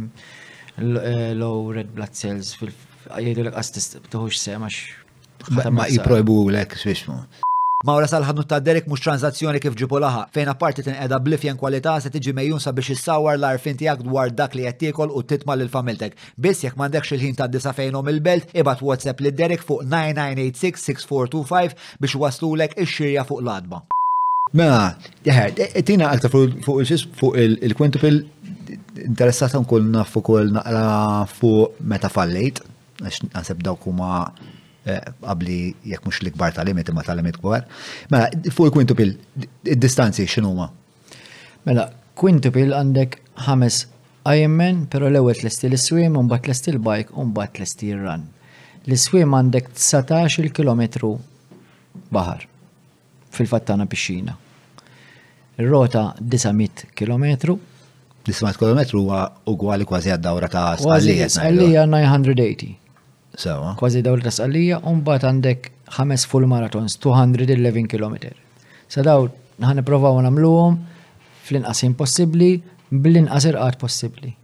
[0.82, 2.74] eh, low red blood cells fil
[3.08, 4.76] għajdu l għastis tuħux semax.
[5.72, 7.22] Ma jiprojbu l wismu.
[7.84, 11.98] Mawra sal-ħadnu ta' Derek mux tranzazzjoni kif ġipu laħa, fejn apparti tin tinqeda blifjen kwalità
[12.00, 15.68] se tiġi mejjun sabiex issawar l-arfin tiegħek dwar dak li qed tiekol u titma' lil
[15.74, 16.16] familtek.
[16.40, 22.16] Biss jekk m'għandekx il-ħin ta' disa fejnhom il-belt, ibad WhatsApp li Derek fuq 9986-6425 biex
[22.24, 23.84] waslulek ix-xirja fuq l-adba.
[24.56, 24.80] Mela,
[25.28, 27.36] jaħed, tina għalta fuq il-xis, fuq
[27.68, 28.24] il quintupil
[29.12, 30.88] interessata nkun naf fuq naqra
[31.36, 32.64] fuq meta fallejt,
[33.04, 34.24] għax għasib dawk huma
[34.90, 37.66] għabli eh, jekk mhux l-ikbar tal-limit imma tal-limit kbar.
[38.12, 39.14] Mela, fuq il-quintupil,
[39.72, 40.70] id-distanzi x'inhuma?
[41.68, 41.90] Mela,
[42.20, 43.84] quintupil għandek ħames
[44.28, 48.22] Ironman, pero l-ewwel l-esti l-swim, u l-esti l-bike, u mbagħad esti l run
[48.88, 50.86] L-swim għandek 19 km
[52.12, 52.42] bahar
[53.36, 54.34] fil-fattana pixxina.
[55.64, 57.56] Rota 900 km,
[58.28, 62.83] 900 km huwa għali kważi għad-dawra ta' Għalija 980.
[63.36, 63.74] Sewa.
[63.80, 68.30] Kważi ta' salija u mbagħad għandek ħames full marathons, 211 km.
[68.88, 69.26] Sa daw
[69.64, 70.76] ħan nagħmluhom
[71.48, 72.50] fl-inqas possibbli,
[72.94, 74.36] bl-inqas irqat possibbli.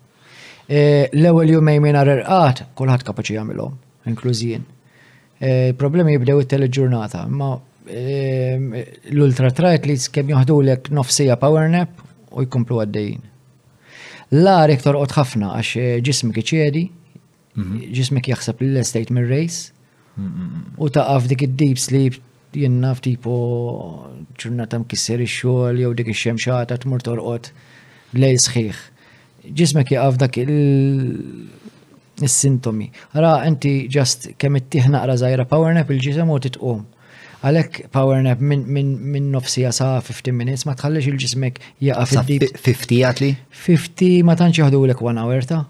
[0.65, 0.81] E,
[1.13, 3.77] l-ewwel jumej minn irqat, kulħadd kapaċi jagħmilhom,
[4.09, 4.65] inklużijin.
[5.37, 7.53] E, problemi jibdew it-teleġurnata, ma
[7.85, 12.01] e, l-ultra triathletes l-ek nofsija power nap
[12.31, 13.21] u jkomplu għaddejjin.
[14.33, 16.87] L-għar iktar ħafna għax ġismi kħiċedi,
[17.57, 18.33] ġismek mhm.
[18.33, 19.73] jaħseb l-estate mir race
[20.17, 20.45] mhm.
[20.77, 22.13] u taqaf dik id-deep sleep
[22.53, 23.33] jennaf tipo
[24.41, 27.49] ġurnata mkisser ix-xogħol jew dik ix-xemxata tmur torqod
[28.17, 28.75] lejl sħiħ.
[29.53, 32.87] Ġismek jaqaf dak il-sintomi.
[33.13, 36.85] Ara inti ġast kemm ittieħ naqra żgħira power nap il-ġisem u titqum.
[37.39, 42.49] Għalek power nap minn min, min nofsija sa 50 minutes ma tħallex il-ġismek jaqaf 50
[43.05, 43.31] għatli?
[43.51, 45.65] 50 ma tantx jaħdu l-ek 1 hour ta'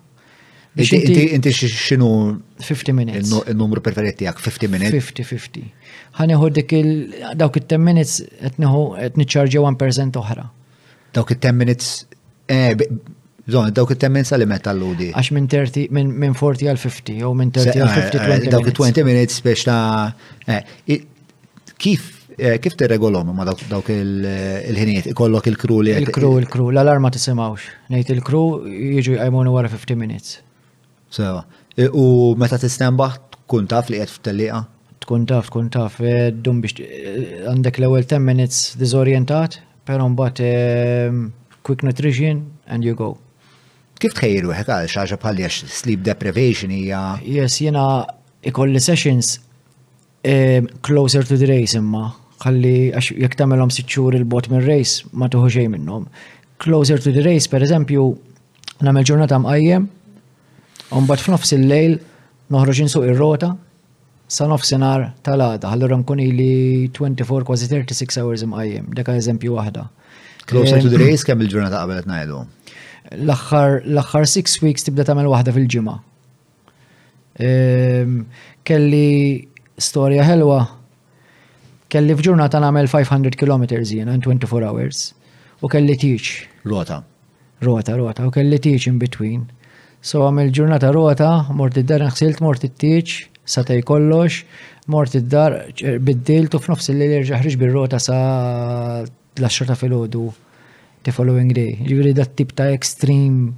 [0.78, 2.36] Inti xinu?
[2.62, 3.32] 50 minutes.
[3.48, 5.12] Il-numru preferiti 50 minutes?
[5.12, 5.66] 50-50.
[6.20, 6.90] ħaniħu dik il
[7.38, 10.46] dawk it 10 minutes etniħu etniċarġi 1% oħra.
[11.14, 12.06] Dawk it 10 minutes,
[12.48, 12.76] eh,
[13.50, 15.08] Zon, dawk it minutes sali meta l-ludi.
[15.18, 17.96] Għax minn 30, minn 40 għal 50, jew minn 30 għal
[18.46, 20.10] 50, Dawk 20 minutes biex ta'
[20.46, 21.00] eh,
[21.82, 22.06] kif
[22.38, 25.96] eh, kif t-regolom ma dawk il eh, ħinijiet ikollok il-kru li?
[26.04, 27.66] Il-kru, il-kru, l-alarma tisimgħux.
[27.88, 30.38] Ngħid Nejt il-kru jiġu jgħajmunu wara 50 minutes.
[31.14, 31.42] Sewa.
[31.96, 34.60] U meta tistembaħ tkun taf li qed f'telliqa?
[35.06, 37.10] Tkun taf, tkun taf, e, dum biex e,
[37.50, 39.58] għandek l-ewwel 10 minutes diżorjentat,
[39.90, 41.20] però mbagħad e,
[41.66, 43.14] quick nutrition and you go.
[44.00, 47.02] Kif tħejru hekk għal xaġa bħal sleep deprivation hija?
[47.26, 48.06] Yes, jiena
[48.48, 49.38] ikolli sessions
[50.84, 52.10] closer to the race imma
[52.44, 56.06] ħalli għax jekk tagħmelhom sitt il-bot minn race ma tuħu xejn minnhom.
[56.60, 58.04] Closer to the race, per eżempju,
[58.84, 59.86] nagħmel ġurnata mqajjem,
[60.90, 62.00] Umbat f'nofs il-lejl
[62.50, 63.52] noħroġ insuq ir-rota
[64.34, 69.84] sa nofsinhar tal-għada, allura nkun ili 24 kważi 36 hours imqajjem, deka eżempju waħda.
[70.50, 72.40] Closer to the race kemm il-ġurnata qabel ngħidu?
[73.22, 75.96] L-aħħar 6 weeks tibda tagħmel waħda fil-ġimgħa.
[78.66, 79.14] Kelli
[79.90, 80.58] storja ħelwa
[81.94, 85.06] kelli f'ġurnata nagħmel 500 km jiena in 24 hours
[85.62, 86.34] u kelli teach.
[86.66, 87.04] Rota.
[87.60, 89.46] Rota, rota, u kelli teach in between.
[90.02, 93.18] So għamil ġurnata rota, mort id-dar naħsilt, mort it-tieċ,
[93.50, 94.44] satej kollox,
[94.90, 95.58] mort id-dar
[96.00, 98.20] biddiltu u f'nofs il li irġaħriġ bil-rota sa
[99.04, 99.10] l
[99.60, 100.22] ta' fil-ħodu
[101.04, 101.76] the following day.
[101.84, 103.52] Ġiviri dat tip ta' extreme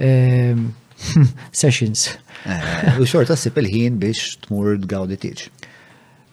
[0.00, 0.70] ehm,
[1.64, 2.06] sessions.
[2.48, 2.66] Eh,
[3.00, 5.44] u xorta sip il-ħin biex tmur għawdi tieċ.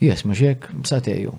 [0.01, 1.35] Yes, ma xiek, sateju.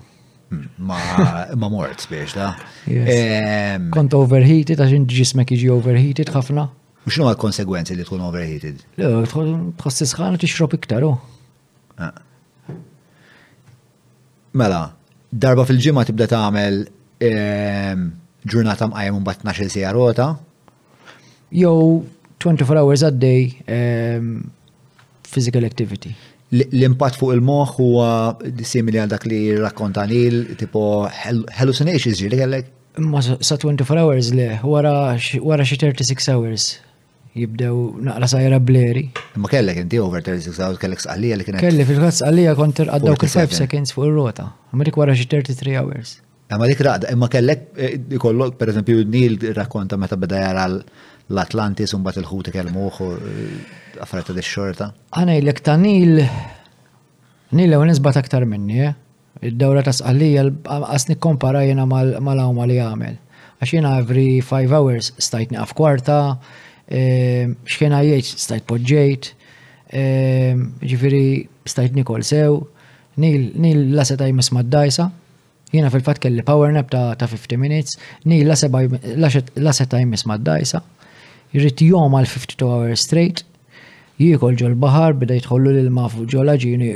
[0.53, 2.51] Hmm, ma, ma mort biex da.
[2.89, 6.69] Ehm, Kont overheated, għaxin ġismek iġi overheated ħafna.
[7.05, 8.79] U xinu għal konsegwenzi li tkun overheated?
[8.95, 11.03] Le, tħossi sħana tixrob iktar,
[11.99, 12.13] ah.
[14.53, 14.83] Mela,
[15.33, 16.77] darba fil-ġimma tibda tagħmel
[17.25, 18.03] ehm,
[18.45, 20.29] ġurnata mqajjem un bat 12 sija rota?
[21.51, 22.03] Jew
[22.43, 24.37] 24 hours a day ehm,
[25.27, 26.13] physical activity.
[26.53, 28.07] L-impatt fuq il-moħ huwa
[28.61, 30.21] simili għal dak li rakkontani
[30.59, 32.71] tipo hallucinations li għallek?
[33.09, 35.41] Ma sa 24 hours le, wara xi
[35.81, 36.71] 36 hours
[37.39, 37.75] jibdew
[38.07, 39.03] naqra sajra bleri.
[39.35, 41.63] Ma kellek inti over 36 hours kellek sqalija li kienet.
[41.63, 44.47] Kelli fil-ħadd sqalija kont irqaddaw kif 5 seconds fuq ir-rota.
[44.77, 46.17] Ma dik wara xi 33 hours.
[46.53, 52.01] Ma dik raqda, imma kellek eh, ikollok pereżempju Nil rakkonta meta beda jara l-Atlantis u
[52.03, 53.07] mbagħad il-ħuti kelmuh u
[54.05, 54.91] affarijiet ix-xorta.
[55.17, 56.19] Għana ta' Nil
[57.53, 58.93] Nil hawn nisbat aktar minni, eh?
[59.45, 63.17] id-dawra ta' sqalija qasni kompara jiena mal-għawma li jagħmel.
[63.57, 66.15] Għaxina jiena every 5 hours stajtni għaf kwarta,
[66.93, 69.29] Ehm, xkena jgħid stajt podġejt,
[69.97, 71.21] ehm, ġifiri
[71.69, 72.59] stajt nikol sew,
[73.21, 75.07] nil laseta jmiss mad-dajsa,
[75.73, 77.97] jena fil-fat kelli power nap ta' 50 minutes,
[78.29, 80.83] nil laseta jmiss mad-dajsa,
[81.53, 83.41] jirrit jom għal 52 hours straight,
[84.21, 86.91] jikol ġol bahar, bida jitħollu l-ilma fuq ġol ġini,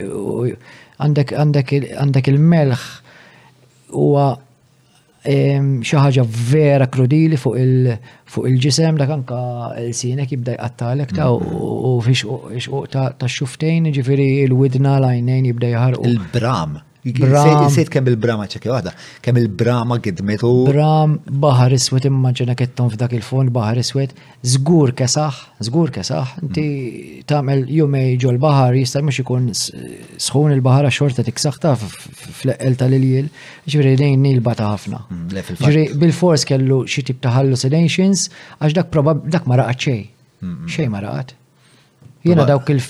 [1.05, 2.85] għandek il-melħ,
[3.97, 4.29] huwa
[5.27, 8.47] xi ħaġa vera krudili fuq il-ġisem fuq
[8.95, 9.39] il dak anka
[9.83, 11.71] l-sinek jibda jqattalek ta' mm-hmm.
[11.89, 16.05] u fix ta' xuftejn ġifiri il-widna l-għajnejn jibda jħarqu.
[16.13, 16.77] Il-bram.
[17.05, 18.91] Sejt kemm il-brama ċekja waħda,
[19.23, 20.49] kemm il-brama gidmet u.
[20.67, 21.13] Bram
[21.45, 25.37] baħar iswed immaġina kettom f'dak il-fond baħar iswed, żgur kesaħ,
[25.69, 27.27] żgur kesaħ, inti mm.
[27.29, 33.29] tagħmel jumej ġol baħar jista' mhux ikun sħun il-baħar xorta t-iksaħta fl-eqel tal-iljil,
[33.69, 35.03] ġifieri dejn nilbata ħafna.
[35.07, 38.25] Mm, Ġveri bil-fors kellu xi tip ta' hallucinations
[38.57, 40.07] għax dak probab dak ma raqat xejn.
[40.43, 41.05] Mm, xejn ma
[42.27, 42.81] Jena dawk il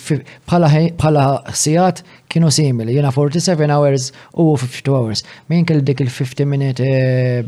[0.47, 5.23] bħala sijat kienu simili, jena 47 hours u 52 hours.
[5.51, 7.43] Min kell dik il-50 minute eh,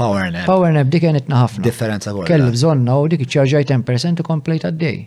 [0.00, 0.46] Power nap.
[0.48, 1.64] Power nap dik kienet naħafna.
[1.66, 2.28] Differenza borra.
[2.30, 5.02] Kell bżonna u dik ċarġaj 10% u a day.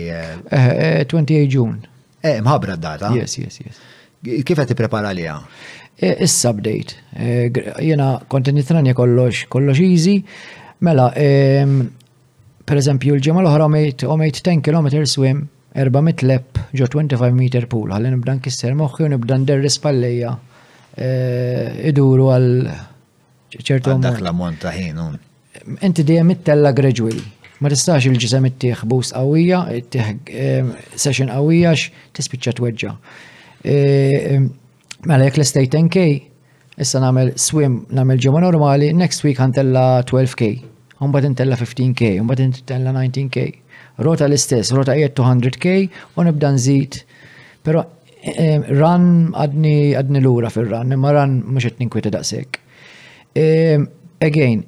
[0.52, 1.80] 28 eh, June.
[2.24, 3.14] Eh, mħabra d-data.
[3.16, 3.80] Yes, yes, yes.
[4.24, 5.26] Kif għati prepara li
[5.98, 6.96] issa bdejt.
[7.84, 10.24] Jena konti nitranja kollox, kollox easy.
[10.84, 11.12] Mela,
[12.64, 18.12] per eżempju, l-ġemma l-ħara omejt 10 km swim, 400 lep, ġo 25 meter pool, għalli
[18.14, 20.36] nibdan kisser moħħi u nibdan derris pallija
[20.94, 22.46] e, iduru għal
[23.58, 23.96] ċertu.
[24.04, 25.00] Dak l-ammont ta' ħin.
[25.82, 27.24] Inti dejjem it-tella gradually
[27.64, 30.30] ma tistax il-ġisem ittieħ boost qawwija, it-tieħ
[31.00, 31.90] session qawwija x
[32.20, 32.94] tispiċċa t-wedġa.
[33.66, 33.80] E,
[35.04, 36.04] Mela jek l-estate 10k,
[36.80, 40.48] issa namel swim, namel ġewwa normali, next week għantella 12k,
[41.04, 43.44] unbat intella 15k, unbat intella 19k.
[44.08, 45.74] Rota l-istess, rota jiet 200k,
[46.16, 47.02] u nibda nżid.
[47.68, 47.84] Pero
[48.80, 52.62] ran għadni għadni l-ura fil imma ran mux qed ninkwieta daqsek.
[53.36, 54.60] Again,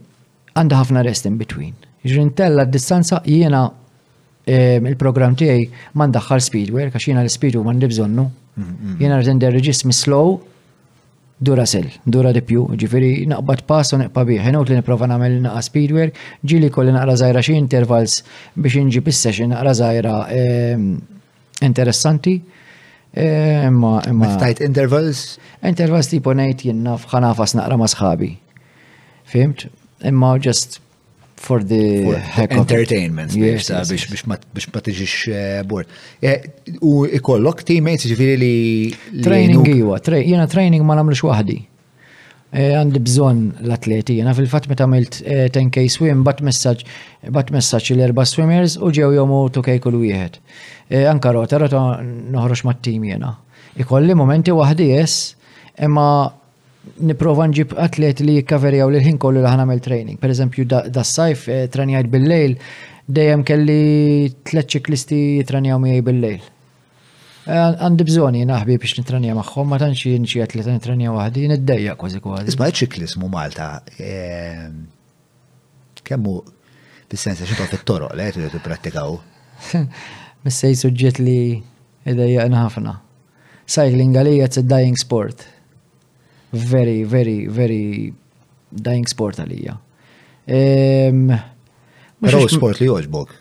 [0.51, 1.77] għanda ħafna rest in between.
[2.05, 3.69] Ġrin tella d-distanza jiena
[4.49, 5.63] il-program tiegħi
[5.95, 8.97] man daħħal speedwear, kaxina l-speedwear man dibżonnu, Mhm.
[9.03, 10.37] Jena reġist reġismi slow,
[11.39, 15.61] dura sel, dura dipju, ġifiri naqbad pass u neqba biħ, jenut li niprofa namel naqa
[15.65, 16.15] speedwork,
[16.47, 18.21] ġili kolli naqra zaħira xie intervals
[18.55, 20.93] biex inġi is-session naqra zaħira ehm,
[21.67, 22.37] interessanti.
[23.25, 23.81] Ehm,
[24.13, 25.35] ma Tajt intervals?
[25.67, 28.31] Intervals tipo nejt jenna fħanafas naqra ma sħabi.
[29.35, 29.67] Fimt?
[30.07, 30.79] Imma just
[31.37, 34.25] for the for entertainment biex biex
[34.73, 35.89] ma tiġix eh, bord.
[36.23, 36.43] Eh,
[36.81, 38.53] u ikollok teammates ġifiri li.
[39.23, 41.59] Training iwa, jena training ma namlux wahdi.
[42.55, 46.85] Eh, għandi bżon l-atleti, jena fil-fat meta tamilt 10k swim, bat messaċ,
[47.35, 50.39] bat messaċ l-erba swimmers u ġew jomu 2k kull wieħed.
[51.11, 53.35] Anka rota, rota noħroġ mat-tim jena.
[53.75, 55.33] Ikolli momenti wahdi jess,
[55.83, 56.07] imma
[57.05, 60.19] niprofa nġib atlet li jikkaverjaw li l-ħin kollu li ħanamel training.
[60.21, 62.55] Per eżempju, da sajf eh, trenjajt bil-lejl,
[63.15, 63.79] dejjem kelli
[64.47, 66.43] tlet ċiklisti tranjaw miegħi bil-lejl.
[67.45, 72.21] Eh, għandi bżoni naħbi biex nitranja maħħom, ma tanċi nċi atleta nitranja wahdi, niddeja kważi
[72.23, 72.49] kważi.
[72.53, 73.69] Isma' ċiklismu Malta,
[76.05, 76.35] kemmu
[77.09, 79.17] fis-sens xitwa fit t li għetu t-prattikaw?
[80.45, 81.39] Missej suġġiet li
[82.05, 83.01] id ħafna.
[83.65, 85.41] Cycling għalija it's a dying sport
[86.55, 88.13] very, very, very
[88.73, 89.75] dying sport għalija.
[90.47, 91.29] Ehm,
[92.23, 93.35] Pero sport li joġbok.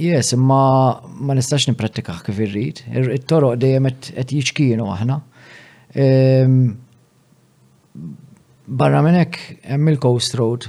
[0.00, 2.82] Yes, ma ma nistax nipprattikaħ kif irrid.
[2.98, 5.18] Il-toroq dejjem qed jiġkienu aħna.
[6.00, 6.60] Ehm,
[8.66, 10.68] barra minn hekk hemm il-Coast Road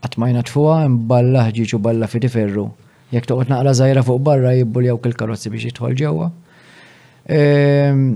[0.00, 2.68] qatt ma jingħad fuqha imballa ħġiġ u balla fidi ferru.
[3.10, 6.30] Jekk toqgħod naqra żgħira fuq barra jew il karozzi biex jidħol ġewwa.
[7.30, 8.06] Ehm,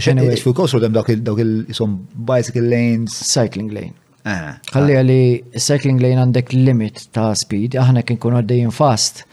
[0.00, 1.08] Għaxen għiex eh, fil kosru dem dawk
[1.44, 1.98] il-isom
[2.28, 3.16] bicycle lanes.
[3.30, 3.92] Cycling lane.
[4.24, 4.46] Eh.
[4.72, 5.00] Għalli ah.
[5.02, 9.26] għalli cycling lane għandek limit ta' speed, aħna kien kun għaddejn fast,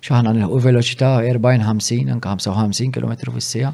[0.00, 3.72] xaħna nħu veloċità 40-50, anka 55 km fis-sija.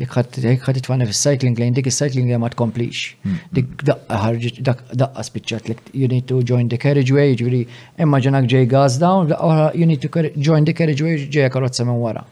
[0.00, 0.18] Jekk
[0.64, 3.12] ħad titfani cycling lane, dik is-cycling lane ma tkomplix.
[3.52, 7.62] Dik daqqa ħarġet, daqqa spiċċat you need to join the carriageway, ġviri,
[8.04, 9.32] imma ġenak ġej gas down,
[9.74, 12.24] you need to join the carriageway ġej karozza minn wara.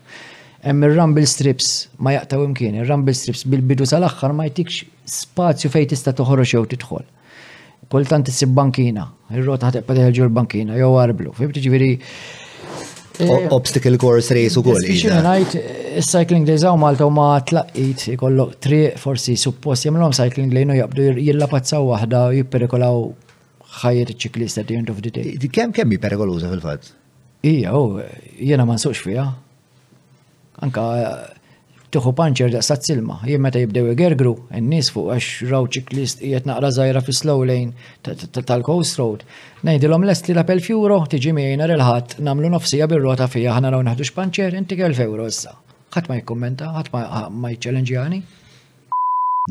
[0.64, 6.14] Hemm ir-rumble strips ma jaqtaw imkien, ir-rumble strips bil-bidu sal-aħħar ma jtikx spazju fejn tista'
[6.16, 7.04] toħroġ jew tidħol
[7.92, 9.02] kultant issib bankina,
[9.36, 11.90] il-rota ħateq padeħġu l-bankina, jew arblu, fibti ġviri,
[13.50, 14.82] obstacle course race u koll.
[14.88, 15.54] Xinajt,
[16.02, 20.76] cycling days għaw Malta u ma tlaqqit ikollok tri forsi suppost jemlom cycling lane u
[20.78, 23.04] jabdu jillapazzaw wahda u jipperikolaw
[23.82, 25.36] ħajiet ċiklista at the end of the day.
[25.50, 26.90] Kem kem jipperikolu perikoluza fil-fat?
[27.44, 28.02] Ija, u oh,
[28.40, 29.28] jena man suċ fija.
[30.64, 30.84] Anka
[31.94, 33.18] tiħu panċer daqsa t-silma.
[33.30, 37.72] Jien meta jibdew igergru, n-nis fuq għax raw ċiklist jiet naqra zaħira fi slow lane
[38.04, 39.22] tal-Coast Road.
[39.68, 43.82] Nejdilom lest li la pel fjuro, tiġi miħina il-ħat, namlu nofsija bil-rota fija ħana raw
[43.92, 45.54] naħdux panċer, inti kelf euro issa.
[45.94, 48.22] ħat ma jkommenta, ħat ma jċelenġjani.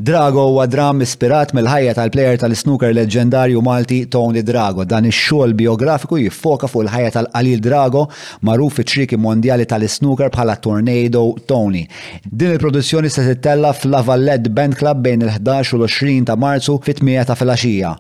[0.02, 4.88] Drago huwa dram ispirat mill-ħajja tal-plejer tal-snooker leġendarju Malti Tony Drago.
[4.90, 8.08] Dan ix-xogħol biografiku jiffoka fuq il-ħajja tal-qalil Drago
[8.42, 11.84] magħruf fiċ-triki mondjali tal-snooker bħala Tornado Tony.
[12.26, 13.94] Din il-produzzjoni se tittella fl
[14.50, 17.94] Band Club bejn il-11 u l-20 ta' Marzu fit-8 ta' filgħaxija.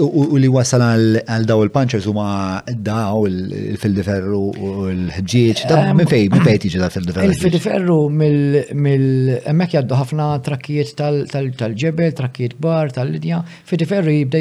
[0.00, 5.66] U li wasal għal daw il-punchers huma daw il-fildiferru u l-ħġieċ.
[5.98, 7.28] Minn fej, minn fej tiġi dal-fildiferru?
[7.28, 13.42] Il-fildiferru mill-emmek jaddu ħafna trakkijiet tal-ġebel, trakkijiet bar, tal-linja.
[13.68, 14.40] Fildiferru jibda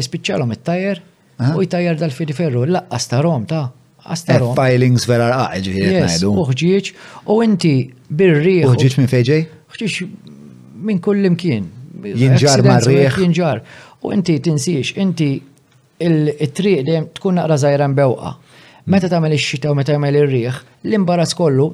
[0.00, 1.00] jispiċċalhom it tajer
[1.54, 2.66] u jtajjer dal-fildiferru.
[2.66, 3.68] Laqqas ta' Rom ta'
[4.08, 4.56] Astarom.
[4.56, 6.94] Eh, filings vera raqqa ġifieri Uħġieċ
[7.30, 7.72] u inti
[8.10, 8.60] birri.
[8.66, 9.46] Uħġieċ minn fejġej?
[9.70, 10.06] Uħġieċ
[10.90, 11.70] minn kullim kien.
[11.98, 13.18] Jinġar marriħ.
[13.18, 13.60] Jinġar.
[14.02, 15.32] U inti tinsiex, inti
[16.06, 18.36] il-triq dejjem tkun naqra żajra mbewqa.
[18.92, 21.72] Meta tagħmel ix-xita u meta jagħmel ir-riħ, l-imbarazz kollu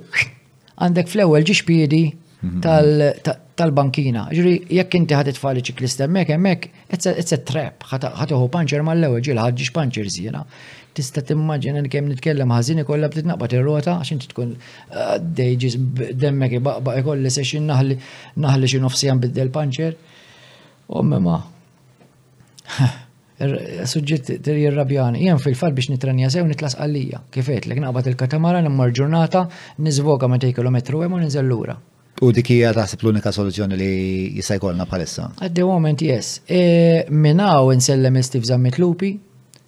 [0.83, 2.05] għandek fl-ewwel piedi
[2.49, 3.19] mhm.
[3.61, 4.29] tal-bankina.
[4.35, 9.39] Ġri, jekk inti ħad tfali ċiklista hemmhekk hemmhekk, it's a trap, ħatuħu panċer mal-ewwel ġil
[9.45, 10.43] ħadġiex panċer żiena.
[10.97, 15.77] Tista' timmaġina li kemm nitkellem ħażin ikollha btitnaqbad ir-rota għax inti tkun uh, dejġis
[16.23, 17.97] demmek ibaqbaq ikolli se xi naħli
[18.39, 19.97] naħli xi nofsi biddel panċer.
[20.95, 21.41] Omma ma'
[23.43, 27.19] Er- suġġett dir jirrabjani, jien fil-fat biex nitranja sew nitlas għallija.
[27.35, 29.49] Kifet, l naqbad il-katamara, nimmar ġurnata,
[29.83, 31.51] nizvoga ma kilometru hemm u ninżel
[32.23, 33.89] U dik hija taħseb l-unika soluzzjoni li
[34.39, 35.33] jista' jkollna bħalissa.
[35.43, 36.45] At the moment, yes.
[36.47, 39.19] E, Minaw insellem il-Steve Lupi,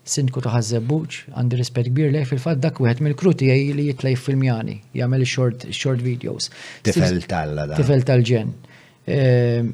[0.06, 4.14] sindku ta' Għazzebuċ, għandi rispett kbir lejh fil-fatt dak wieħed mill kruti għaj li jitlej
[4.14, 6.52] filmjani, jagħmel short videos.
[6.82, 8.54] Tifel tal-ġen.
[9.06, 9.18] E,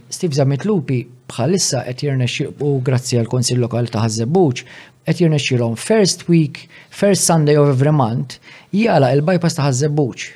[0.08, 4.64] Steve Lupi, bħalissa qed jirnexxi u grazzi għal konsil lokali ta' Ħażebbuċ
[5.06, 8.36] qed jirnexxielhom first week, first Sunday of every month
[8.74, 10.28] jala il-bypass ta' Ħażebbuċ.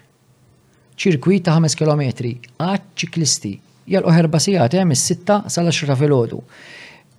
[0.96, 3.54] Ċirkwit ta' 5 km għad ċiklisti
[3.92, 6.40] jalqu ħerba sigħat hemm is-sitta sal-10 ta' filgħodu.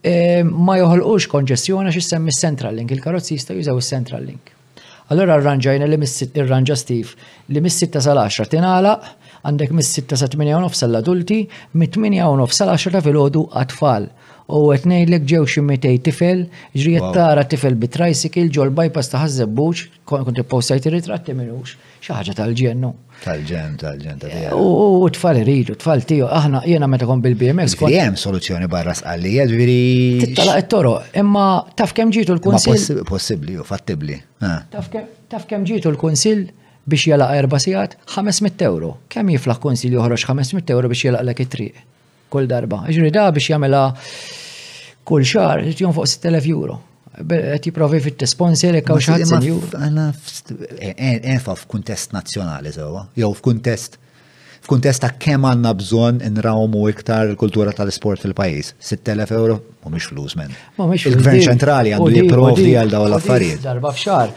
[0.07, 4.53] E, ma joħolqux konġessjona għax issemmi Central Link, il-karozzi jista' jużaw is-Central Link.
[5.13, 7.13] Allora rranġajna li mis-sitt irranġa Steve
[7.55, 9.13] li mis-sitta sal-10 tingħalaq
[9.47, 11.41] għandek mis-6 sa 8 nofs l-adulti,
[11.79, 14.07] mit-8 nofs l-10 fil-ħodu għatfall.
[14.47, 16.45] U għetnejlek ġew ximmitej tifel,
[16.75, 21.73] ġrijet tara tifel bit-tricycle, ġol bypass ta' ħazzebbuċ, konti postajt ritratti minux,
[22.07, 22.91] xaħġa tal-ġennu.
[23.25, 24.55] Tal-ġen, tal-ġen, tal-ġen.
[24.55, 27.75] U tfal rridu, tfal tiju, aħna jena meta kon bil-BMX.
[27.91, 29.79] Jem soluzzjoni barra sqalli, jadviri.
[30.23, 33.03] Tittala toro imma taf kem ġitu l-konsil.
[33.07, 34.15] Possibli, u fattibli.
[34.47, 36.47] Taf kem ġitu l-konsil,
[36.88, 38.93] biex jalaq erba sigħat 500 euro.
[39.11, 41.80] Kemm jiflaħ konsil joħroġ 500 euro biex jalaq lek it-triq
[42.31, 42.84] kull darba.
[42.88, 43.84] Ġuri da biex jagħmilha
[45.07, 46.80] kull xahar jtjon fuq 6000 euro.
[47.18, 50.09] Qed jiprofi fit-tesponsor hekk kaw xi Għana
[50.80, 53.95] e, e, efa f'kuntest nazzjonali sewwa, jew f'kuntest
[54.68, 58.72] f'kuntest ta' kemm għandna bżonn nrawmu iktar il-kultura tal-isport fil-pajjiż.
[58.84, 60.51] 6000 euro mhumiex flus men.
[60.77, 63.61] Il-Gvern ċentrali għandu jipprovdi għal dawn l-affarijiet.
[63.64, 64.34] Darba f'xar.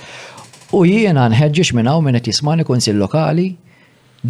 [0.71, 3.47] U jiena nħedġiex minn hawn minn qed jismani konsil lokali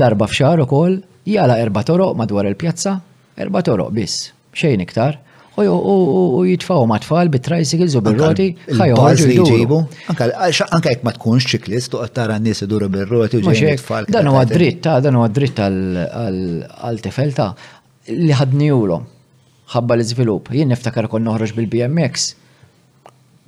[0.02, 0.96] darba f'xar ukoll
[1.28, 2.94] jala erba' toroq madwar il-pjazza,
[3.36, 5.18] erba' toroq biss, xejn iktar.
[5.60, 8.46] U jitfaw ma tfal bit-tricycles u bil-roti,
[8.78, 14.08] ħajju Anka jek ma tkunx ċiklist u għattara n-nis iduru bil-roti u tfal.
[14.08, 16.18] Dan u għadritta, dritt dan u għadritta dritt
[16.80, 19.02] għal tefelta ta' li ħadni juro,
[19.74, 20.48] ħabba l-izvilup.
[20.56, 22.30] Jien niftakar kon noħroġ bil-BMX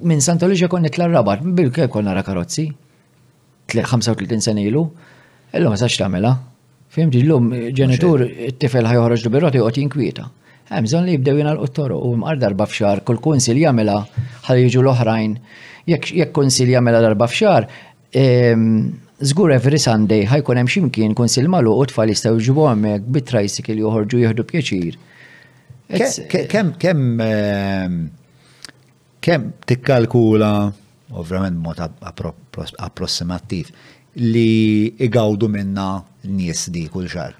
[0.03, 2.69] minn Santa Lucia kon nitla rabat, bil kek konna ra karozzi,
[3.71, 4.85] 35 sena ilu,
[5.55, 6.33] illum ma saċ tamela.
[6.93, 10.27] Fimti l-lum ġenitur t tifel ħajħorġ du birroti u jinkwieta.
[10.73, 14.03] Għemżon li jibdew jenal uttoro u mqar darba fxar, kull konsil jamela
[14.47, 15.39] ħalli jiġu l-oħrajn,
[15.89, 17.69] jekk konsil jamela darba fxar,
[19.23, 24.19] Zgur every Sunday ħajkun hemm ximkien konsil malu u tfal jistgħu jġibu hemmhekk bit-tricycle joħorġu
[24.25, 24.97] jieħdu pjaċir.
[25.93, 27.23] Kemm kemm
[29.23, 30.53] kemm tikkalkula
[31.15, 31.79] ovvjament mod
[32.89, 33.69] approssimattiv
[34.21, 37.37] li igawdu minna n-nies di kull xar?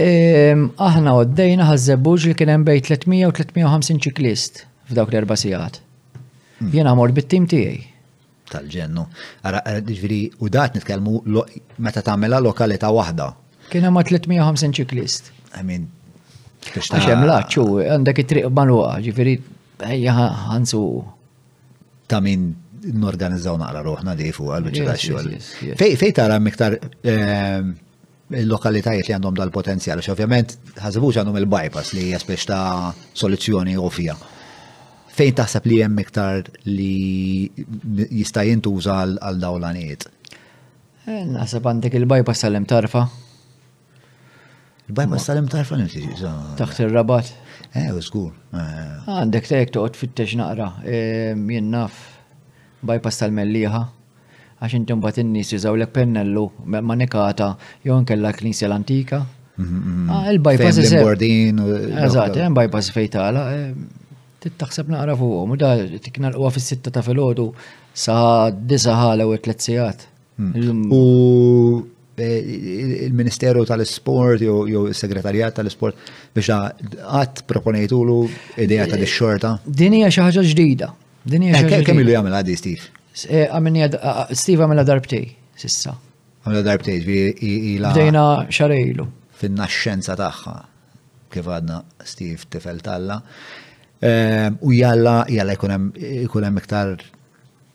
[0.00, 5.80] Ehm, aħna għoddejna għazzebuġ li kienem bej 300 u 350 ċiklist f'dawk l-erba sijat.
[6.60, 6.70] Hmm.
[6.72, 7.80] Jena għamor bit-tim tijaj.
[8.50, 9.04] Tal-ġennu.
[9.44, 11.24] Għara, eh, ġviri, u dat nitkelmu
[11.78, 13.32] meta tamela lokalita wahda.
[13.70, 15.30] Kienem ma 350 ċiklist.
[15.58, 15.86] Għamin,
[16.76, 19.36] għaxem laċu, għandek it-triq manuqa, ġviri,
[19.86, 20.14] ejja
[20.52, 20.80] ħansu
[22.10, 22.50] ta' min
[22.90, 25.30] n-organizzaw naqra ruħna li fuq għal-bġira xogħol.
[25.76, 27.72] Fej tara miktar ehm,
[28.40, 34.16] il-lokalitajiet li għandhom dal-potenzjal, ovvjament ħasbux għandhom il-bypass li jaspex ta' soluzzjoni ovvja.
[35.20, 37.50] Fejn taħseb li hemm iktar li
[38.16, 40.06] jista' jintuża għal dawlanijiet?
[41.10, 43.04] Eh, naħseb għandek il-bypass tal-imtarfa.
[44.88, 46.06] Il-bypass tal-imtarfa nimsi.
[46.58, 47.28] Taħt ir rabat
[47.78, 48.32] Eh, u skur.
[48.50, 51.98] Għandek tajk toqgħod fittex naqra, jien naf
[52.82, 53.82] bypass tal-melliħa,
[54.64, 57.52] għax inti mbagħad in-nies lek pennellu ma' nekata
[57.86, 59.20] jew nkella knisja l-antika.
[59.56, 60.10] Mm-hmm.
[60.10, 61.62] Ah, il-bypass is-bordin.
[62.00, 63.46] Eżatt, hemm bypass fejtala.
[64.42, 67.46] Tittaħseb naqra fuqhom, u da tikna l fis-sitta ta' filgħodu
[67.94, 70.08] sa' disa ħala u tliet sigħat.
[70.40, 70.88] Hmm.
[70.88, 71.84] U
[72.20, 74.58] Eh, il-Ministeru tal-Sport jew
[74.90, 76.50] il-Segretarjat tal-Sport biex
[77.00, 78.16] għat proponejtulu
[78.60, 80.88] ideja ta' xorta Din hija xi ħaġa ġdida.
[81.32, 82.90] Din hija eh, xi Kemm ilu jagħmel għadi Steve?
[83.22, 83.86] Eh, għamilni
[84.36, 85.24] Steve għamilha darbtej
[85.64, 85.94] sissa.
[86.44, 87.00] Għamilha darbtej
[87.76, 87.94] ila.
[87.96, 89.08] Bdejna xarejlu.
[89.40, 90.58] Fin-naxxenza tagħha
[91.32, 93.16] kif għadna Steve tifel talla.
[94.04, 96.98] U jalla jalla jkun hemm iktar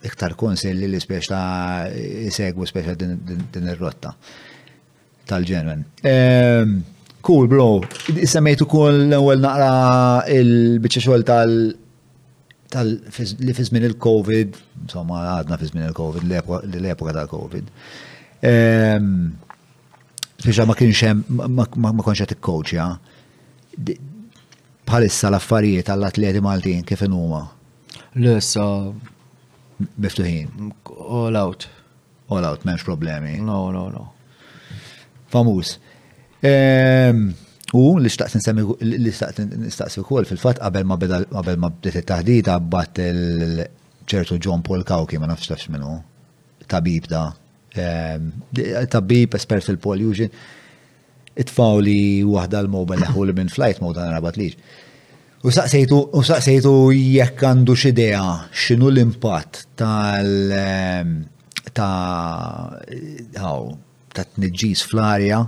[0.04, 1.86] iktar konsilli li spiex ta'
[2.32, 4.12] segwu spiex din ir-rotta
[5.26, 5.82] tal-ġenwen.
[6.06, 6.76] Ehm,
[7.24, 7.80] cool, bro.
[8.12, 9.72] Semmejtu kol l-ewel naqra
[10.36, 11.74] il-bicċa xogħol tal-
[12.70, 16.22] tal li fi il-COVID, insomma għadna fi żmien il-COVID,
[16.74, 17.64] l-epoka tal-COVID.
[18.42, 19.32] Ehm,
[20.38, 21.24] Speċa ma kienx hemm
[21.78, 22.98] ma konx qed ikkoċja.
[24.86, 27.48] Bħalissa l-affarijiet għall-atleti Maltin kif huma.
[28.16, 28.92] Lissa
[29.78, 30.72] miftuħin.
[31.00, 31.66] All out.
[32.30, 33.36] All out, menx problemi.
[33.44, 34.04] No, no, no.
[35.32, 35.72] Famuż.
[36.46, 37.28] Ehm,
[37.74, 43.00] u l-istaqs nsemmi l-istaqs nistaqsi wkoll fil-fatt qabel ma bdiet it-taħdita bat
[44.06, 45.96] ċertu John Paul Kauki, ma nafx tafx minnu.
[46.70, 47.26] Tabib da.
[47.76, 48.30] Ehm,
[48.92, 50.52] tabib esper fil Eugene,
[51.36, 54.54] It-tfawli waħda l-mobile leħu minn flight mode għan rabat liġ.
[55.46, 61.12] U saqsejtu jekk għandu xidea x'inhu l-impatt tal ehm,
[61.76, 62.72] ta'
[63.30, 65.38] ta' tniġġis fl-arja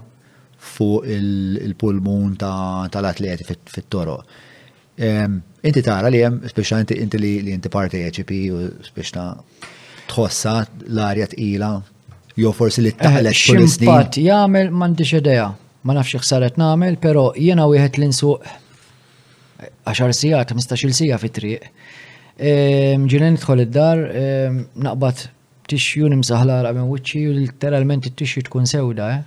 [0.74, 4.20] fuq il-pulmun tal-atleti fit-toro.
[4.94, 5.34] Ehm,
[5.66, 8.62] inti tara li hemm speċa inti li inti parteċipi u
[8.92, 9.26] speċa
[10.12, 10.54] tħossa
[10.94, 11.72] l-arja tqila
[12.38, 13.90] jew forsi li taħlet eh, kull snin.
[13.90, 15.50] Impatt jagħmel m'għandix idea.
[15.82, 18.66] Ma nafx x'saret nagħmel, però jiena wieħed l-insuq
[19.84, 21.58] 10 sijat, 15 sija fit-triq.
[22.38, 25.24] Ehm, Ġilin nidħol id-dar, ehm, naqbad
[25.68, 29.18] tixju nimsaħla għamen wiċċi u literalment it-tixju tkun sewda, eh?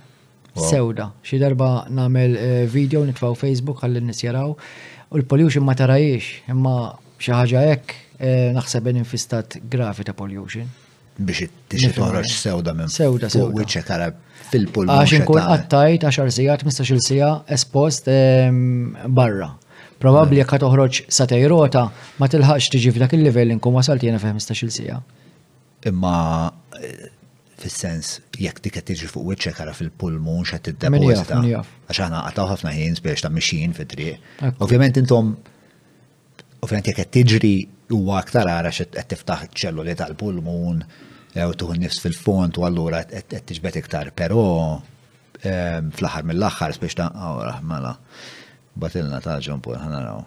[0.52, 1.08] Sewda.
[1.24, 6.76] Xi darba namel eh, video nitfaw Facebook għalli nis jaraw u l-pollution ma tarajiex, imma
[7.20, 10.68] xi ħaġa hekk eh, naħseb infistat grafi ta' pollution.
[11.16, 13.60] Biex it-tixju toħroġ sewda minn sewda sewda.
[13.64, 14.10] Uċċi għara
[14.48, 14.94] fil-pollution.
[15.04, 19.54] Għax inkun għattajt għaxar sijat, 15 sija espost ehm, barra.
[20.02, 21.84] Probabli jekk toħroġ sa rota
[22.18, 24.96] ma tilħaqx tiġi f'dak il-livell inkun wasalt jiena fejn 15-il sija.
[25.86, 26.50] Imma
[26.82, 27.06] eh,
[27.62, 31.38] fis-sens jekk dik qed tiġi fuq wiċċek ara fil-pulmun xa tiddeposita.
[31.46, 34.18] Għax aħna qataw ħafna ħin biex ta' mixin fit-triq.
[34.66, 35.30] Ovvjament intom
[36.66, 37.54] ovvjament jekk qed tiġri
[37.94, 40.82] huwa aktar ara qed tiftaħ ċelluli tal-pulmun
[41.38, 44.48] jew tuħu nifs fil-font u allura qed tiġbed iktar, però
[45.46, 47.94] eh, fl-aħħar mill-aħħar biex ta' oh, mela.
[48.78, 50.24] batilna ta' John Paul, ħana naraw.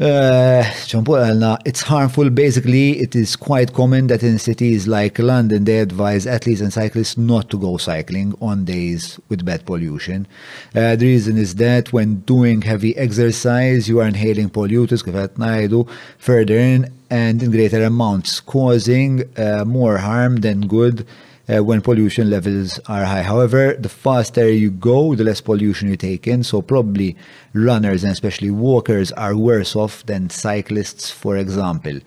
[0.00, 5.18] Uh, John Paul għalna, it's harmful, basically it is quite common that in cities like
[5.18, 10.26] London they advise athletes and cyclists not to go cycling on days with bad pollution.
[10.74, 15.68] Uh, the reason is that when doing heavy exercise you are inhaling pollutants, kif qed
[15.68, 15.86] do
[16.16, 21.06] further in and in greater amounts, causing uh, more harm than good.
[21.56, 23.22] uh, when pollution levels are high.
[23.22, 26.42] However, the faster you go, the less pollution you take in.
[26.42, 27.16] So probably
[27.54, 31.98] runners and especially walkers are worse off than cyclists, for example.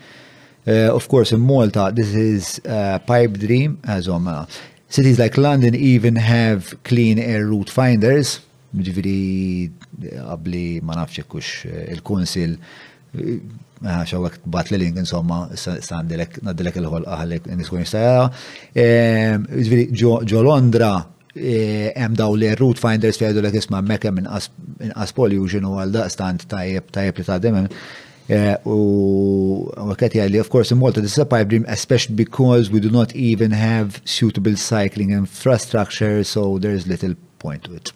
[0.66, 4.46] Uh, of course, in Malta, this is a pipe dream as on Uh,
[4.88, 8.40] cities like London even have clean air route finders.
[8.74, 9.70] Ġviri,
[10.02, 17.08] għabli ma nafxie kux uh, il-konsil uh, xawek bat li link insomma, sandilek, naddilek il-ħol
[17.08, 18.30] għalek niskun jistajaw.
[18.76, 20.94] Ehm, Ġviri, ġo Londra,
[21.36, 25.92] eh, hemm daw li root finders fejdu l isma mekka minn as pollution u għal
[26.02, 31.20] daqstant tajjeb tajjeb li taħdem eh, u għaket jgħalli, of course, in Malta, this is
[31.20, 36.72] a pipe dream, especially because we do not even have suitable cycling infrastructure, so there
[36.72, 37.92] is little point to it.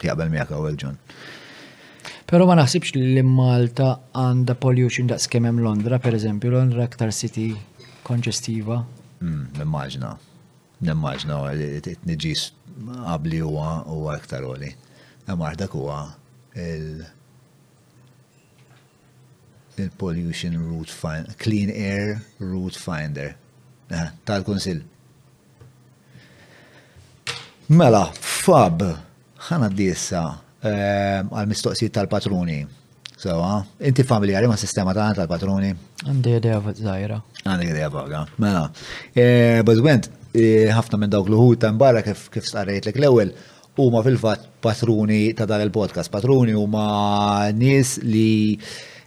[0.00, 0.98] Tjaqbel miegħek għawel ġon.
[2.30, 7.48] Pero ma naħsibx li Malta għanda pollution daqs kemem Londra, per eżempju, Londra ktar city
[8.06, 8.76] konġestiva.
[9.18, 10.10] Mm, nemmaġna,
[10.86, 11.38] nemmaġna,
[11.80, 12.44] it nġis
[13.02, 14.70] għabli huwa u aktar għoli.
[15.26, 15.96] Għamardak huwa
[16.54, 17.02] il-
[19.82, 23.34] il-pollution route finder, clean air route finder
[23.90, 24.84] eh, tal-konsil.
[27.74, 28.86] Mela, fab,
[29.50, 30.22] ħana d-dissa
[30.62, 32.60] Eh, għal-mistoqsijiet tal-patruni.
[33.20, 35.70] So, ah, inti familjari ma' sistema tagħna tal-patruni?
[36.08, 37.16] Għandi idea zaħira.
[37.46, 38.26] Għandi idea vaga.
[38.40, 38.66] Mela,
[39.14, 43.32] eh, bażwent, eh, ħafna minn dawk l-ħut ta' mbarra kif kif starrejt l ewwel
[43.80, 46.10] huma fil fat patruni ta' dan il-podcast.
[46.12, 48.58] Patruni huma nies li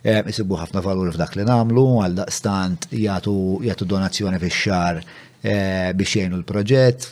[0.04, 5.04] jisibbu ħafna valur f'dak li namlu, għal daqstant jagħtu donazzjoni fix-xar
[5.44, 7.12] biex jgħinu l-proġett,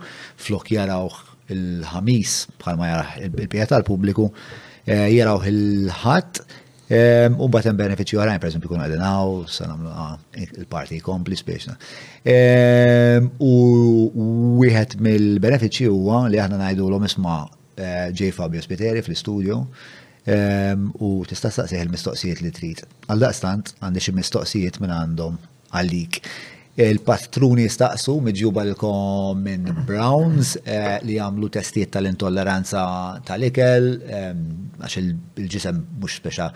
[0.46, 1.22] flok jarawh
[1.52, 4.26] il-ħamis bħalma jarah il-pija tal-pubbliku
[4.86, 6.40] eh, jaraw il-ħadd
[6.88, 11.36] eh, u batem hemm benefiċċju oħrajn esempio, kun qegħdin hawn se nagħmlu ah, il-parti jkompli
[11.38, 11.76] spieċna.
[12.28, 13.52] Ehm, u
[14.62, 17.38] wieħed mill-benefiċċji huwa li aħna l-omisma
[17.74, 19.60] ġej eh, Fabio Spiteri fl-istudju
[20.26, 22.80] u tista' staqsih il-mistoqsijiet li trid.
[23.12, 25.36] Għaldaqstant għandi xi mistoqsijiet minn għandhom
[25.76, 26.20] għalik.
[26.80, 28.74] Il-patruni staqsu miġjuba l
[29.38, 32.82] minn Browns eh, li għamlu testijiet tal-intolleranza
[33.28, 33.86] tal-ikel,
[34.80, 36.46] għax il-ġisem mux speċa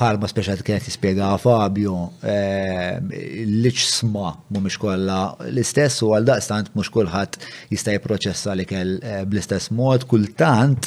[0.00, 7.32] palma speċa kienet jispiega Fabio l-ċsma mumiex kolla l-istess u għal-daqstant mux kullħat
[7.70, 10.80] jista' jipproċessa l-ikel eh, bl-istess mod, kultant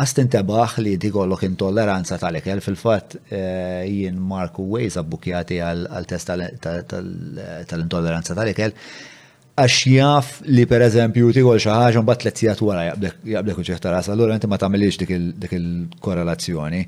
[0.00, 8.48] Għastin tebaħ li dikollok intolleranza tal-ekel fil-fat eh, jien Marku Wejz abbukjati għal-test tal-intolleranza tal
[8.54, 13.92] ek għax jaf li per eżempju tikol xaħġa mbatt bat sijat wara jaqblek u ċeħta
[13.92, 16.80] ras, allura jinti ma tamilix dik il-korrelazzjoni.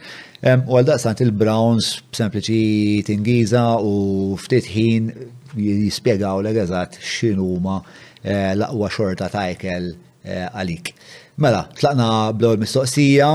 [0.64, 5.12] U għal daqstant il-Browns sempliċi tingiza u ftit ħin
[5.60, 7.76] jispiegaw l eżatt x'inhuma
[8.22, 10.94] eh, l-aqwa xorta tajkel eh, għalik.
[10.96, 13.30] Uh, Mela, tlaqna blor mistoqsija.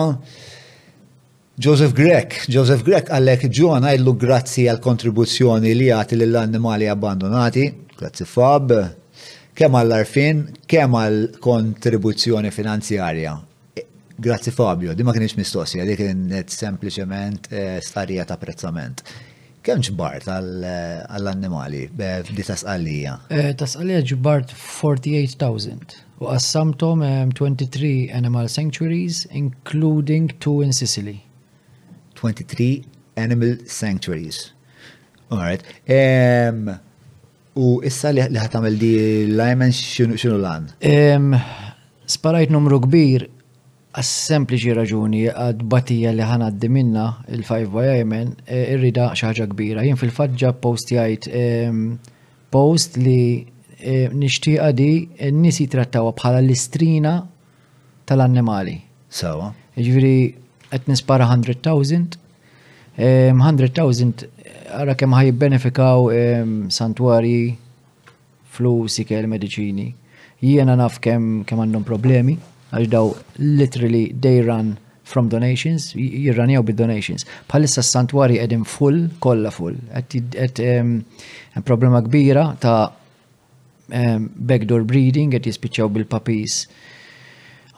[1.58, 7.64] Joseph Grek, Joseph Grek għallek ġuħan għajlu grazzi għal kontribuzzjoni li għati l-annimali abbandonati,
[7.98, 8.74] grazzi Fab,
[9.58, 13.34] kem għall-arfin, kem għall-kontribuzzjoni finanzjarja.
[14.18, 19.04] Grazzi Fabio, di ma kienx mistoqsija, di kienet sempliciment eh, starija ta' prezzament.
[19.68, 23.18] Kemm ġbart għall-annimali f'di tasqalija?
[23.36, 27.02] Eh, tasqalija ġbart 48,000 u għassamtom
[27.36, 31.18] 23 ehm, animal sanctuaries including two in Sicily.
[32.16, 32.70] 23
[33.20, 34.54] animal sanctuaries.
[35.36, 35.68] Alright.
[35.84, 36.72] Um,
[37.60, 38.94] u issa li ħatamil di
[39.34, 40.72] l-lajmen xinu l-għan?
[40.96, 41.36] Um,
[42.16, 43.28] sparajt numru kbir
[43.98, 49.82] għas sempliċi raġuni għad batija li ħanaddi minna il-5 Wyoming eh, irrida xaħġa kbira.
[49.86, 51.80] Jien fil-fadġa post jgħajt ehm,
[52.54, 53.46] post li
[53.82, 57.14] eh, nishti di eh, n trattawa jitrattawa bħala l-istrina
[58.08, 58.76] tal-annimali.
[59.10, 59.50] Sawa.
[59.78, 60.20] Ġviri,
[60.74, 62.22] għet nispara 100,000.
[62.98, 64.28] 100,000
[64.78, 67.50] għara kem ħaj benefikaw ehm, santwari,
[68.54, 69.88] flus, ikel, medicini.
[70.42, 72.34] Jiena naf kem kem għandhom problemi
[72.72, 73.08] Għax daw
[73.38, 74.78] literally they run
[75.08, 77.24] from donations, jirranjaw bid-donations.
[77.48, 79.76] Palissa s-santwari edin full, kolla full.
[79.96, 80.98] Għet um,
[81.64, 82.90] problema kbira ta'
[83.88, 86.66] um, backdoor breeding, għet jispiċaw bil-papis.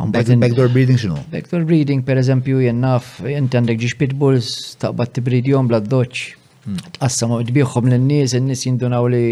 [0.09, 1.19] Backdoor breeding xinu?
[1.29, 4.49] Backdoor breeding, per eżempju, jennaf, jent għandek ġiġ pitbulls,
[4.79, 6.23] ta' taqbad tibridjom bla doċ.
[6.65, 6.81] Hmm.
[6.97, 9.23] Tqassam, dbiħħom l-nis, n-nis jindunaw li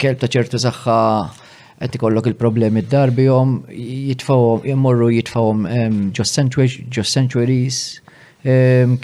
[0.00, 1.00] kelb ta' ċertu saħħa
[1.80, 5.64] qed ikollok il-problemi d-darbihom jitfawhom imorru jitfawhom
[6.16, 6.32] ġos
[7.10, 7.80] sanctuaries,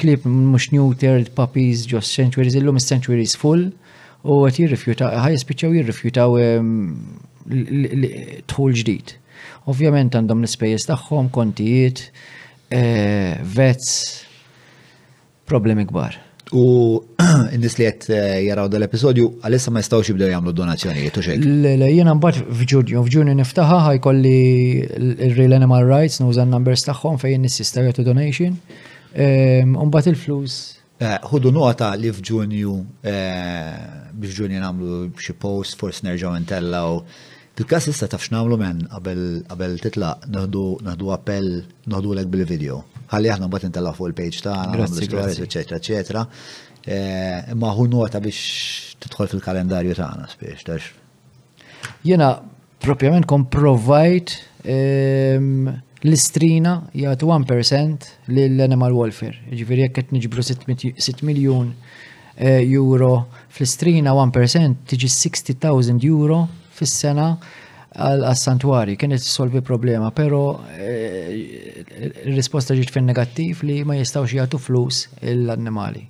[0.00, 3.66] klib mhux neutered puppies ġos centuries, illum is-sanctuaries full
[4.24, 6.38] u qed jirrifjutaw ħaj jispiċċaw jirrifjutaw
[8.48, 9.16] tħul ġdijt.
[9.68, 12.06] Ovvjament għandhom l-ispejjeż tagħhom, kontijiet,
[12.74, 14.24] eh, vets,
[15.46, 16.16] problemi kbar.
[16.54, 16.62] U
[17.56, 21.46] n-nis li jett eh, jaraw dal-episodju, għalissa ma jistawx jibdew jagħmlu donazzjonijiet u xejn.
[21.64, 24.34] Le, jiena mbagħad fġurġu, fġurġu niftaħa ħajkolli
[24.82, 28.58] il-Real Animal Rights nuża n-numbers tagħhom fejn n-nis jagħtu donation.
[29.16, 30.58] Ehm, mbagħad il-flus.
[31.02, 33.72] Eh, ħudu nota li f'Ġunju eh,
[34.12, 37.00] biex Ġunju nagħmlu xi post forse nerġaw intellaw.
[37.04, 41.48] u Fil-kas jista taf x'namlu men qabel titlaq naħdu appell
[41.92, 42.78] naħdu lek bil-video.
[43.12, 46.22] Ħalli aħna mbagħad intella fuq il-page tagħna, l stories, eċetera, eċetera.
[47.52, 50.86] Imma hu nota biex tidħol fil-kalendarju tagħna spiex tax.
[52.08, 52.30] Jena
[52.82, 54.32] propjament kom provajt
[54.64, 55.68] ehm,
[56.08, 59.36] l-istrina jgħat 1% lill-animal welfare.
[59.52, 61.68] Ġifieri jekk qed niġbru 6 miljun
[62.32, 63.12] eh, euro
[63.52, 66.42] fl-istrina 1% tiġi 60,000 euro
[66.82, 67.26] fis-sena
[67.92, 68.94] għal-santuari.
[69.00, 70.38] Kienet solvi problema, pero
[70.78, 71.28] eh,
[72.34, 74.96] risposta ġiet fin negattiv li ma jistawx jgħatu flus
[75.34, 76.04] l-annimali.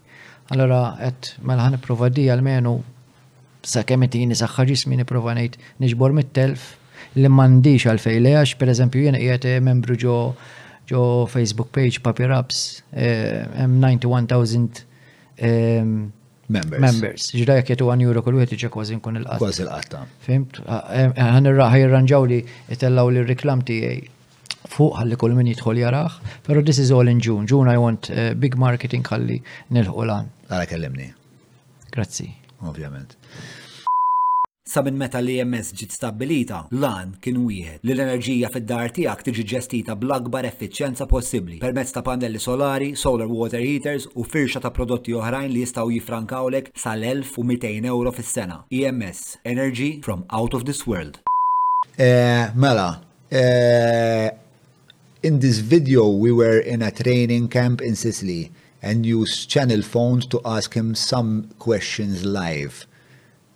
[0.54, 0.78] Allora,
[1.08, 2.74] għet mela ħan prova di għalmenu
[3.72, 5.54] sa' kemmeti jini saħħa ġismi niprofa nejt
[5.84, 6.62] nġbor mit-telf
[7.18, 10.16] li mandiċ għal-fej li għax, per eżempju, jena jgħet membru ġo
[10.92, 11.00] ġo
[11.30, 12.58] Facebook page Papi Raps,
[12.90, 14.80] 91,000
[15.38, 15.82] eh,
[16.50, 16.80] Members.
[16.84, 17.26] Members.
[17.38, 19.38] Ġida jek jetu għan euro kull wieħed iġa kważi nkun il-qatta.
[19.38, 20.00] Kważi il-qatta.
[20.26, 20.58] Fimt?
[20.66, 21.46] Għan
[21.78, 22.38] jirranġaw li
[22.72, 24.00] jitellaw li reklam tiegħi
[24.72, 27.46] fuq ħalli kull min jidħol jaraħ, pero this is all in June.
[27.46, 29.38] June I want uh, big marketing ħalli
[29.76, 30.30] nilħu l-għan.
[30.74, 31.12] kellimni.
[31.94, 32.30] Grazzi.
[32.62, 33.16] Ovvjament
[34.72, 39.42] sa minn meta li EMS ġiet stabbilita, lan kien wieħed li l-enerġija fid-dar tiegħek tiġi
[39.50, 45.12] ġestita bl-akbar effiċjenza possibbli permezz ta' pannelli solari, solar water heaters u firxa ta' prodotti
[45.12, 48.56] oħrajn li jistgħu jifrankawlek sal-1200 euro fis-sena.
[48.72, 51.18] EMS, Energy from Out of this World.
[52.00, 54.30] Eh Mela, eh,
[55.20, 58.48] in this video we were in a training camp in Sicily
[58.80, 62.86] and used channel phones to ask him some questions live.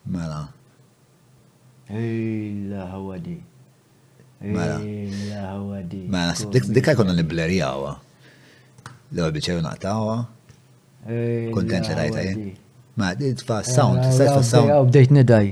[0.05, 0.53] Mela.
[1.95, 3.37] Illa ħawadi.
[4.43, 4.79] Mela.
[4.85, 6.01] Illa ħawadi.
[6.09, 7.93] Ma mela, nasib dikka jkonna nibblerjawa.
[9.15, 10.17] L-għu bieċew naqtawa.
[11.55, 12.37] Kontent li rajta jien.
[12.97, 14.69] Ma mela, di tfa sound, tista tfa sound.
[14.75, 15.49] Għaw bdejt nidaj.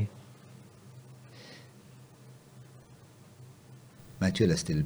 [4.18, 4.80] Ma l-est ċula stil.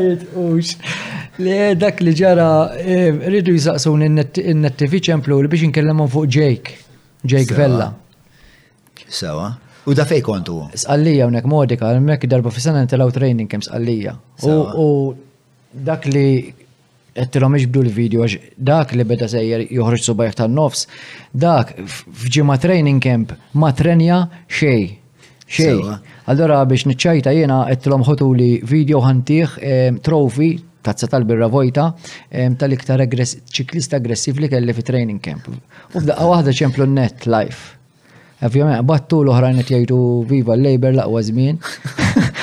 [0.00, 0.74] jitqux.
[1.42, 6.72] Le dak li ġara, eh, rridu jisaqsun in-nettivi ċemplu li biex nkellemhom fuq Jake,
[7.24, 7.92] Jake Vella.
[9.08, 9.54] Sawa.
[9.86, 10.64] U da fej kontu?
[10.74, 14.16] Sqallija unek modika, mek darba fissana nitelaw training kem sqallija.
[14.46, 15.14] U
[15.72, 16.54] dak li
[17.14, 18.24] għettilom iġbdu l-video,
[18.58, 20.86] dak li beda sejjer joħroġ subajk tal-nofs,
[21.32, 21.76] dak
[22.44, 24.98] ma training camp ma trenja xej.
[25.46, 25.98] Xej.
[26.32, 30.48] Allora biex niċċajta jena għettilom ħotu li video ħantiħ eh, trofi
[30.86, 31.84] tazza tal-birra vojta
[32.30, 35.46] eh, tal-iktar ċiklista aggressiv li kelli fi training camp.
[35.46, 37.74] U f'daqqa waħda ċemplu net life.
[38.46, 41.60] Ovvijament, battu l-oħrajn qed jgħidu viva l-Labor laqwa żmien.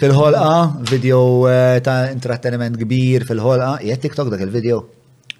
[0.02, 1.22] Fil-ħolqa, video
[1.86, 4.82] ta' intrattenement kbir fil-ħolqa, jgħet TikTok dak il-video.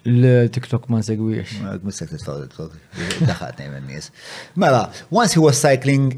[0.08, 1.60] L-TikTok ma segwiex.
[1.84, 2.74] Mistek titfaw TikTok,
[3.28, 4.08] daħatni minn nis.
[4.56, 6.08] Mela, once he was cycling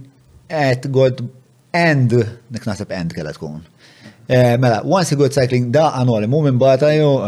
[0.48, 1.26] at God
[1.74, 2.14] end,
[2.54, 3.58] nik nasib end kella tkun.
[4.26, 7.20] Eh, mela, once you go cycling, da mu minn bata ju,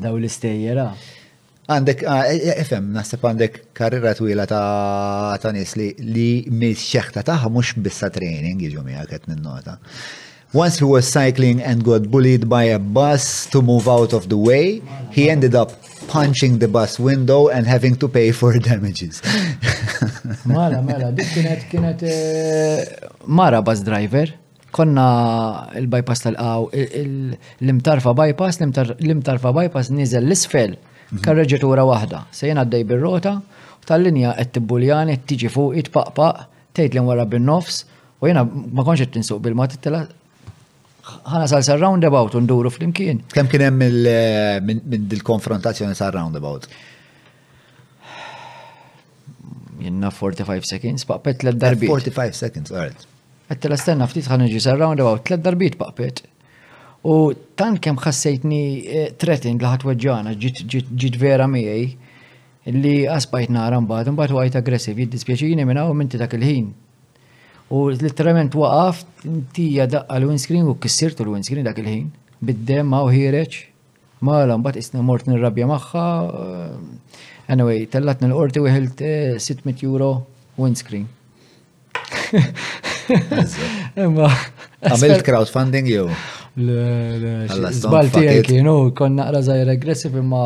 [0.00, 0.82] Daw l-istejjera.
[0.82, 1.76] Ah?
[1.76, 7.76] Għandek, ah, eh, eh, efem, nasib għandek karriera twila ta' nis li mis-xeħta taħħa mux
[7.78, 9.78] bissa training, iġu mija għet nota.
[10.54, 14.36] Once he was cycling and got bullied by a bus to move out of the
[14.36, 15.70] way, he ended up
[16.08, 19.20] punching the bus window and having to pay for damages.
[20.44, 22.06] mala, mala, dik kienet, kienet,
[23.26, 24.34] mara bus driver
[24.72, 25.06] konna
[25.76, 26.68] il-bypass tal-qaw,
[27.04, 30.74] l-imtarfa bypass, l-imtarfa bypass nizel l-isfel,
[31.24, 33.36] karreġitura wahda, sejn għaddej bil-rota,
[33.88, 37.82] tal-linja qed tibbuljani, tiġi fuq, itpaqpaq, tgħid li wara bin-nofs,
[38.22, 40.06] u jena ma konx qed tinsuq bil-ma tittela
[41.02, 43.24] ħana sal roundabout nduru fl-imkien.
[43.34, 43.82] Kem kien hemm
[44.62, 46.70] minn dil-konfrontazzjoni sal roundabout?
[49.82, 51.90] Jenna 45 seconds, paqpet l-darbit.
[51.90, 53.08] 45 seconds, all right.
[53.52, 56.22] Għattela stenna ftit għan iġi sarrawn daw tlet darbit paqpet.
[57.04, 63.80] U tan kem ħassejtni eh, tretin li ħat weġġana ġit vera miegħi li għasbajt nara
[63.84, 66.70] mbagħad mbagħad għajt aggressiv jiddispjaċini minna u minti dak il-ħin.
[67.76, 69.02] U literalment waqaf
[69.58, 72.06] tija daqqa l-windscreen u kissirtu l-windscreen dak il-ħin
[72.42, 73.58] bid-dem ma' ħireċ.
[74.24, 76.06] Mala, mbagħad isni mort rabja magħha.
[76.22, 80.12] Eh, anyway, tellatni l-qorti wieħed eh, 600 euro
[80.56, 81.04] windscreen.
[83.12, 84.28] Imma.
[84.82, 86.06] Għamilt crowdfunding jew?
[87.76, 90.44] Zbalti għek, jenu, kon naqra zaħir aggressiv imma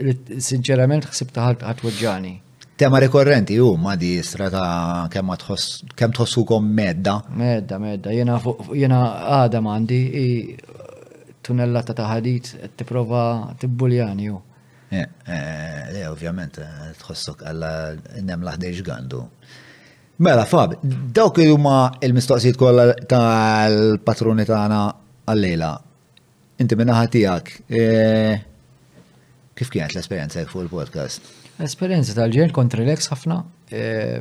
[0.00, 2.34] sinċerament xsib taħat għatwġġani.
[2.80, 4.66] Tema rikorrenti ju, ma di strata
[5.12, 5.34] kemm
[6.48, 7.18] kom medda.
[7.36, 8.14] Medda, medda.
[8.14, 9.00] Jena
[9.42, 10.02] għadam għandi
[11.44, 13.24] tunella ta' taħadit t-prova
[13.60, 14.38] t-buljani ju.
[14.92, 17.72] Eh, eh, le, ovvjament, eh, tħossu għalla
[18.26, 19.20] nem laħdejx għandu.
[20.22, 20.74] Mela, Fab,
[21.16, 24.80] dawk li huma il-mistoqsijiet kollha tal-patruni tagħna
[25.32, 25.70] għallejla.
[26.60, 27.48] Inti minnaħa tiegħek.
[27.72, 28.34] Eh,
[29.56, 31.30] kif kienet l-esperjenza fuq il-podcast?
[31.62, 33.38] L-esperjenza tal-ġel kont relax ħafna.
[33.72, 34.20] Eh,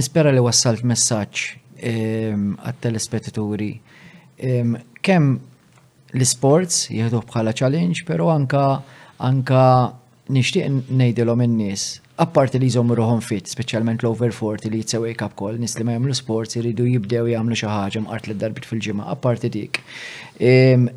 [0.00, 1.44] nispera li wassalt messaġġ
[1.76, 3.68] eh, għat-telespettaturi.
[4.40, 5.36] Kemm
[6.16, 8.64] l-sports jieħdu bħala challenge, pero anka
[9.20, 9.64] anka
[10.32, 15.38] nixtieq ngħidilhom in-nies apparti li jżommu ruħom fit, specialment l-over 40 li jitsew wake up
[15.58, 19.50] nis li ma jagħmlu sports iridu jibdew jagħmlu xi ħaġa mqart li darbit fil-ġimgħa, apparti
[19.54, 19.80] dik.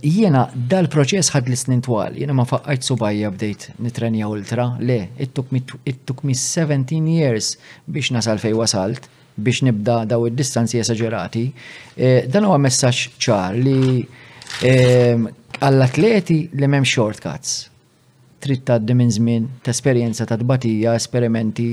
[0.03, 6.23] Jiena dal-proċess ħad li snin twal, jiena ma faqqajt subajja bdejt nitrenja ultra, le, ittuk
[6.27, 7.53] mi 17 years
[7.87, 9.07] biex nasal fej wasalt
[9.39, 11.47] biex nibda daw id-distanzi esagerati.
[11.97, 14.03] E, dan huwa messaġġ ċar li
[15.57, 17.63] għall-atleti li m'hemm shortcuts
[18.43, 21.67] trid tgħaddi minn żmien ta' esperjenza ta' tbatija, esperimenti,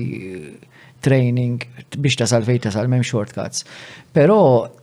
[1.03, 1.63] training
[1.99, 3.65] biex tasal fejn tasal m'hemm shortcuts.
[4.17, 4.37] Però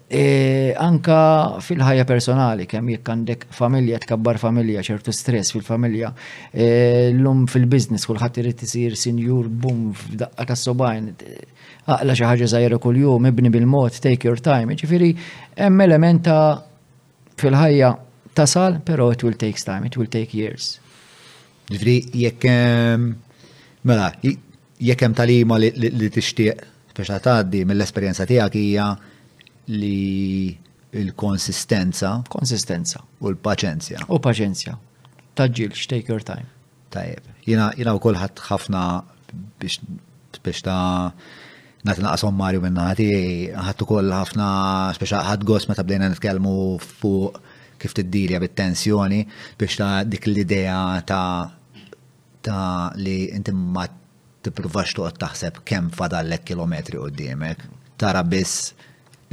[0.09, 6.13] E, anka fil-ħajja personali, kemm jekk għandek familja, tkabbar familja, ċertu stress fil-familja,
[6.55, 6.67] e,
[7.11, 11.09] l-lum fil business kulħadd irid isir sinjur, bum, f'daqqa ta' sobajn,
[11.97, 14.79] aqla xi ħaġa żgħira kuljum, ibni bil-mod, take your time.
[14.79, 15.11] Ġifieri,
[15.59, 16.39] hemm elementa
[17.43, 17.91] fil-ħajja
[18.39, 20.77] tasal, però it will take time, it will take years.
[21.67, 23.07] Ġifri, jekk ehm,
[23.87, 24.11] mela,
[24.79, 26.63] jekk hemm talima li tixtieq
[26.95, 28.85] speċa tgħaddi mill-esperjenza tiegħek hija
[29.75, 30.55] li
[30.97, 32.13] il-konsistenza.
[32.31, 33.01] Konsistenza.
[33.21, 34.05] U l-paċenzja.
[34.09, 34.77] U paċenzja.
[35.37, 36.47] Taġġil, take your time.
[36.95, 37.27] Tajib.
[37.45, 38.81] Jina, jina u kolħat ħafna
[39.59, 39.81] biex
[40.41, 41.11] biex ta'
[41.85, 43.09] natna qasom Marju minna ħati,
[43.67, 44.47] ħattu koll ħafna,
[44.97, 46.55] speċa ħad gos meta bdejna nitkellmu
[46.85, 47.41] fuq
[47.77, 49.21] kif tiddilja bit-tensjoni
[49.59, 51.56] biex ta' dik l-idea ta'
[52.47, 53.83] ta' li inti ma
[54.45, 57.63] tippruvax toqgħod taħseb kemm fadallek kilometri qudiemek,
[57.99, 58.73] tara biss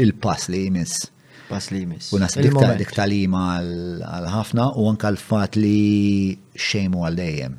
[0.03, 1.11] il-pass li jmiss.
[1.49, 2.09] Pass li jmiss.
[2.17, 2.47] U nasib
[2.81, 7.59] dik talima għal-ħafna u anka l-fat li xejmu għal-dejjem.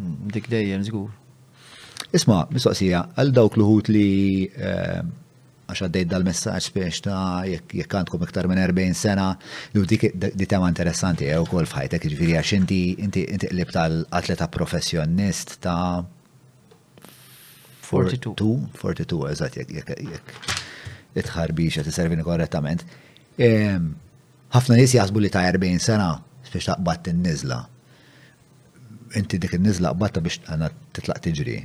[0.00, 1.12] Hmm, dik dejjem żgur.
[2.16, 4.06] Isma, mistoqsija, għal dawk l-ħut li
[4.50, 5.00] eh,
[5.66, 9.24] għax għaddejt dal-messaġġ biex ta' jekk għandkom iktar minn 40 sena,
[9.74, 14.46] li dik di tema interessanti jew ukoll f'ħajtek, ġifiri għax inti inti inti qlib tal-atleta
[14.54, 16.04] professjonist ta'
[17.86, 20.50] 42, 42 eżatt jekk jekk
[21.16, 22.82] itħarbix qed iservini korrettament.
[23.36, 26.08] Ħafna nies jaħsbu li ta' 40 sena
[26.52, 27.58] biex taqbad tin-niżla.
[29.16, 31.58] Inti dik in nizla batta biex t-tlaq t tiġri.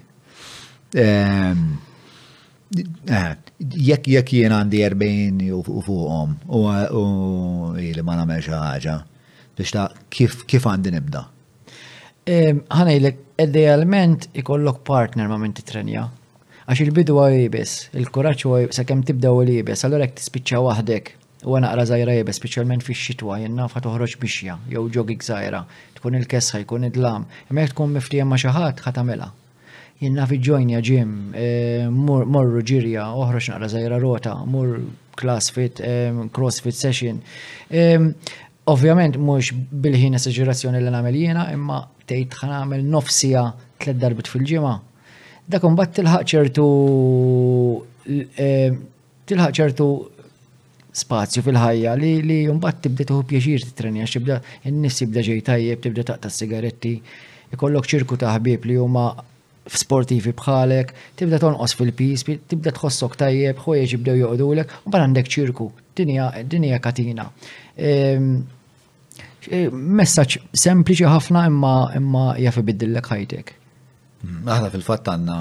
[3.10, 3.32] Eh,
[3.76, 6.60] jekk jekk jien għandi 40 u fuqhom u
[7.76, 8.94] li ma nagħmel xi ħaġa
[9.60, 9.84] biex ta'
[10.14, 11.26] kif kif għandi nibda.
[12.32, 16.06] Ehm, Ħanejlek idealment ikollok partner ma' minn titrenja.
[16.64, 21.12] Għax il-bidu għaj jibis, il-kuraċ għaj sakemm tibda u li jibis, allora jek tispiċċa waħdek
[21.44, 25.66] u għana għara zaħira jibis, specialment fi xitwa, jenna fa toħroġ biexja, jew ġogik zaħira,
[25.98, 29.34] tkun il-kessa, jkun id-lam, jemmek tkun miftija ma xaħat, ħatamela
[30.02, 34.80] jenna fi ġojnja ġim, eh, morru ġirja, oħroċ naqra zaħira rota, mur
[35.16, 37.20] classfit, eh, crossfit session.
[37.70, 38.16] Ehm,
[38.68, 44.80] ovvjament, mux bil-ħin esagerazzjoni li namel jena, imma tejt għamil nofsija tlet darbit fil-ġima.
[45.48, 46.66] Dakum bat tilħaċertu
[48.02, 48.72] tilħaċertu eh,
[49.28, 49.88] tilħaq ċertu
[50.92, 56.04] spazju fil-ħajja li li jumbat tibda tuħu t-treni għax tibda n-nis jibda ġej tajjeb, tibda
[56.04, 56.96] taqta s-sigaretti,
[57.54, 59.14] ikollok ċirku ta' li huma
[59.70, 65.68] sportivi bħalek, tibda tonqos fil-pis, tibda tħossok tajjeb, ħoja bdew joqdulek, u bħal għandek ċirku,
[65.96, 67.28] dinja katina.
[67.78, 68.32] Ehm,
[69.50, 73.54] e, Messaċ sempliċi ħafna imma imma biddillek ibiddillek ħajtek.
[74.24, 75.38] Mm, aħna fil-fatt għanna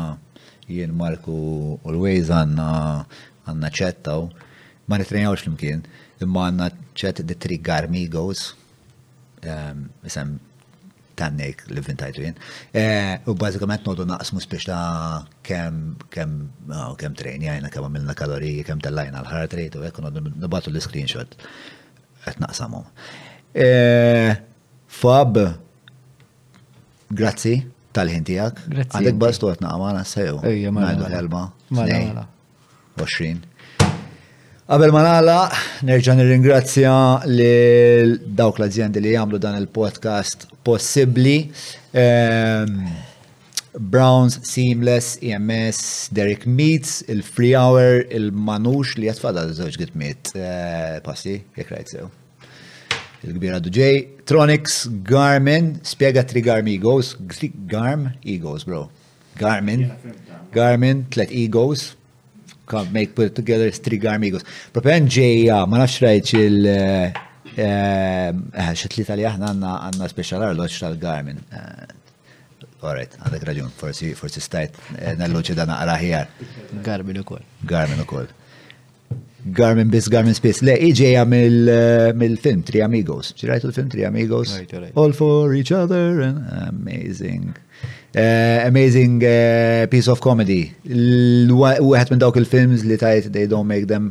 [0.70, 2.68] jien Marku u l wejz għanna
[3.48, 4.28] għanna ċettaw,
[4.88, 5.84] ma nitrenjawx l-imkien,
[6.22, 8.52] imma għanna ċett the three garmigos,
[9.42, 9.88] ehm,
[11.20, 12.36] tannik li vintajtu jen.
[12.82, 15.80] Eh, u bazzikament nodu naqsmu spiex ta' kem,
[16.14, 16.36] kem,
[17.00, 21.36] kem kem għamilna kaloriji, kem tellajna l-heart rate u ekku nodu nibatu l-screenshot.
[22.26, 22.82] Et naqsamu.
[23.66, 24.36] Eh,
[25.00, 25.36] Fab,
[27.20, 27.54] grazzi
[27.96, 28.64] tal-ħin tijak.
[28.88, 30.40] Għadek bastu għatna għamana sew.
[30.44, 31.46] Ejja, ma' għalma.
[32.98, 33.48] 20.
[34.70, 36.90] Qabel ma nerġan nerġa' nirringrazzja
[37.26, 41.48] lil dawk l-azzjendi li jagħmlu dan il-podcast possibbli.
[41.90, 42.76] Ehm,
[43.74, 45.80] Browns, Seamless, EMS,
[46.14, 50.30] Derek Meets, il-Free Hour, il-Manux li jatfada żewġ gitmiet.
[50.38, 52.06] Eh, passi, jek rajt sew.
[53.26, 57.16] Il-kbira DJ, Tronics, Garmin, spiega tri Garm Egos,
[57.66, 58.86] Garm Egos, bro.
[59.38, 59.88] Garmin,
[60.52, 61.94] Garmin, tlet Egos,
[62.70, 63.78] come make put together is
[64.14, 64.44] Amigos.
[64.72, 67.12] Propen ġeja, ma nafx rajt il- eh,
[67.56, 71.38] eh, eh, xitlita li aħna għanna għanna special arloċ tal-Garmin.
[72.82, 74.74] Alright, għandek raġun, forsi forsi stajt
[75.22, 76.26] nalloċi dan għara ħjar.
[76.84, 77.42] Garmin u koll.
[77.66, 78.28] Garmin u koll.
[79.58, 80.62] Garmin bis Garmin Space.
[80.62, 83.32] Le, e iġeja mill-film Tri Amigos.
[83.36, 84.58] Ġirajtu l-film Tri Amigos?
[84.94, 87.54] All for each other and amazing.
[88.12, 90.66] Uh, amazing uh, piece of comedy.
[90.90, 94.08] L-wieħed minn dawk il-films li tajt they don't make them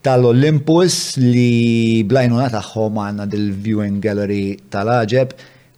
[0.06, 5.32] tal olympus li blajnuna taħħom għanna the viewing gallery tal-Aġeb.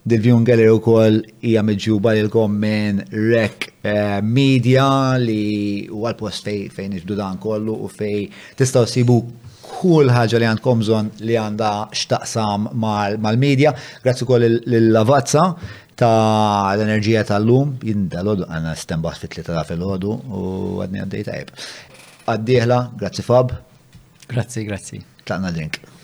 [0.08, 4.86] Dilvjun Gallery u koll hija miġjuba lilkom minn Rek eh, Media
[5.20, 9.18] li huwa l-post fejn iġdu dan kollu u fej tistaw sibu
[9.66, 13.74] kull ħaġa li għandkom bżon li għandha xtaqsam mal-medja.
[14.04, 15.44] Grazzi koll l-Lavazza
[15.98, 21.52] ta' l-enerġija tal-lum, jinda l-ħodu għanna stembat fit li ta' fil u għadni għaddej tajb.
[22.32, 23.54] Għaddiħla, grazzi Fab.
[24.32, 25.04] Grazzi, grazzi.
[25.28, 25.97] Tlaqna drink.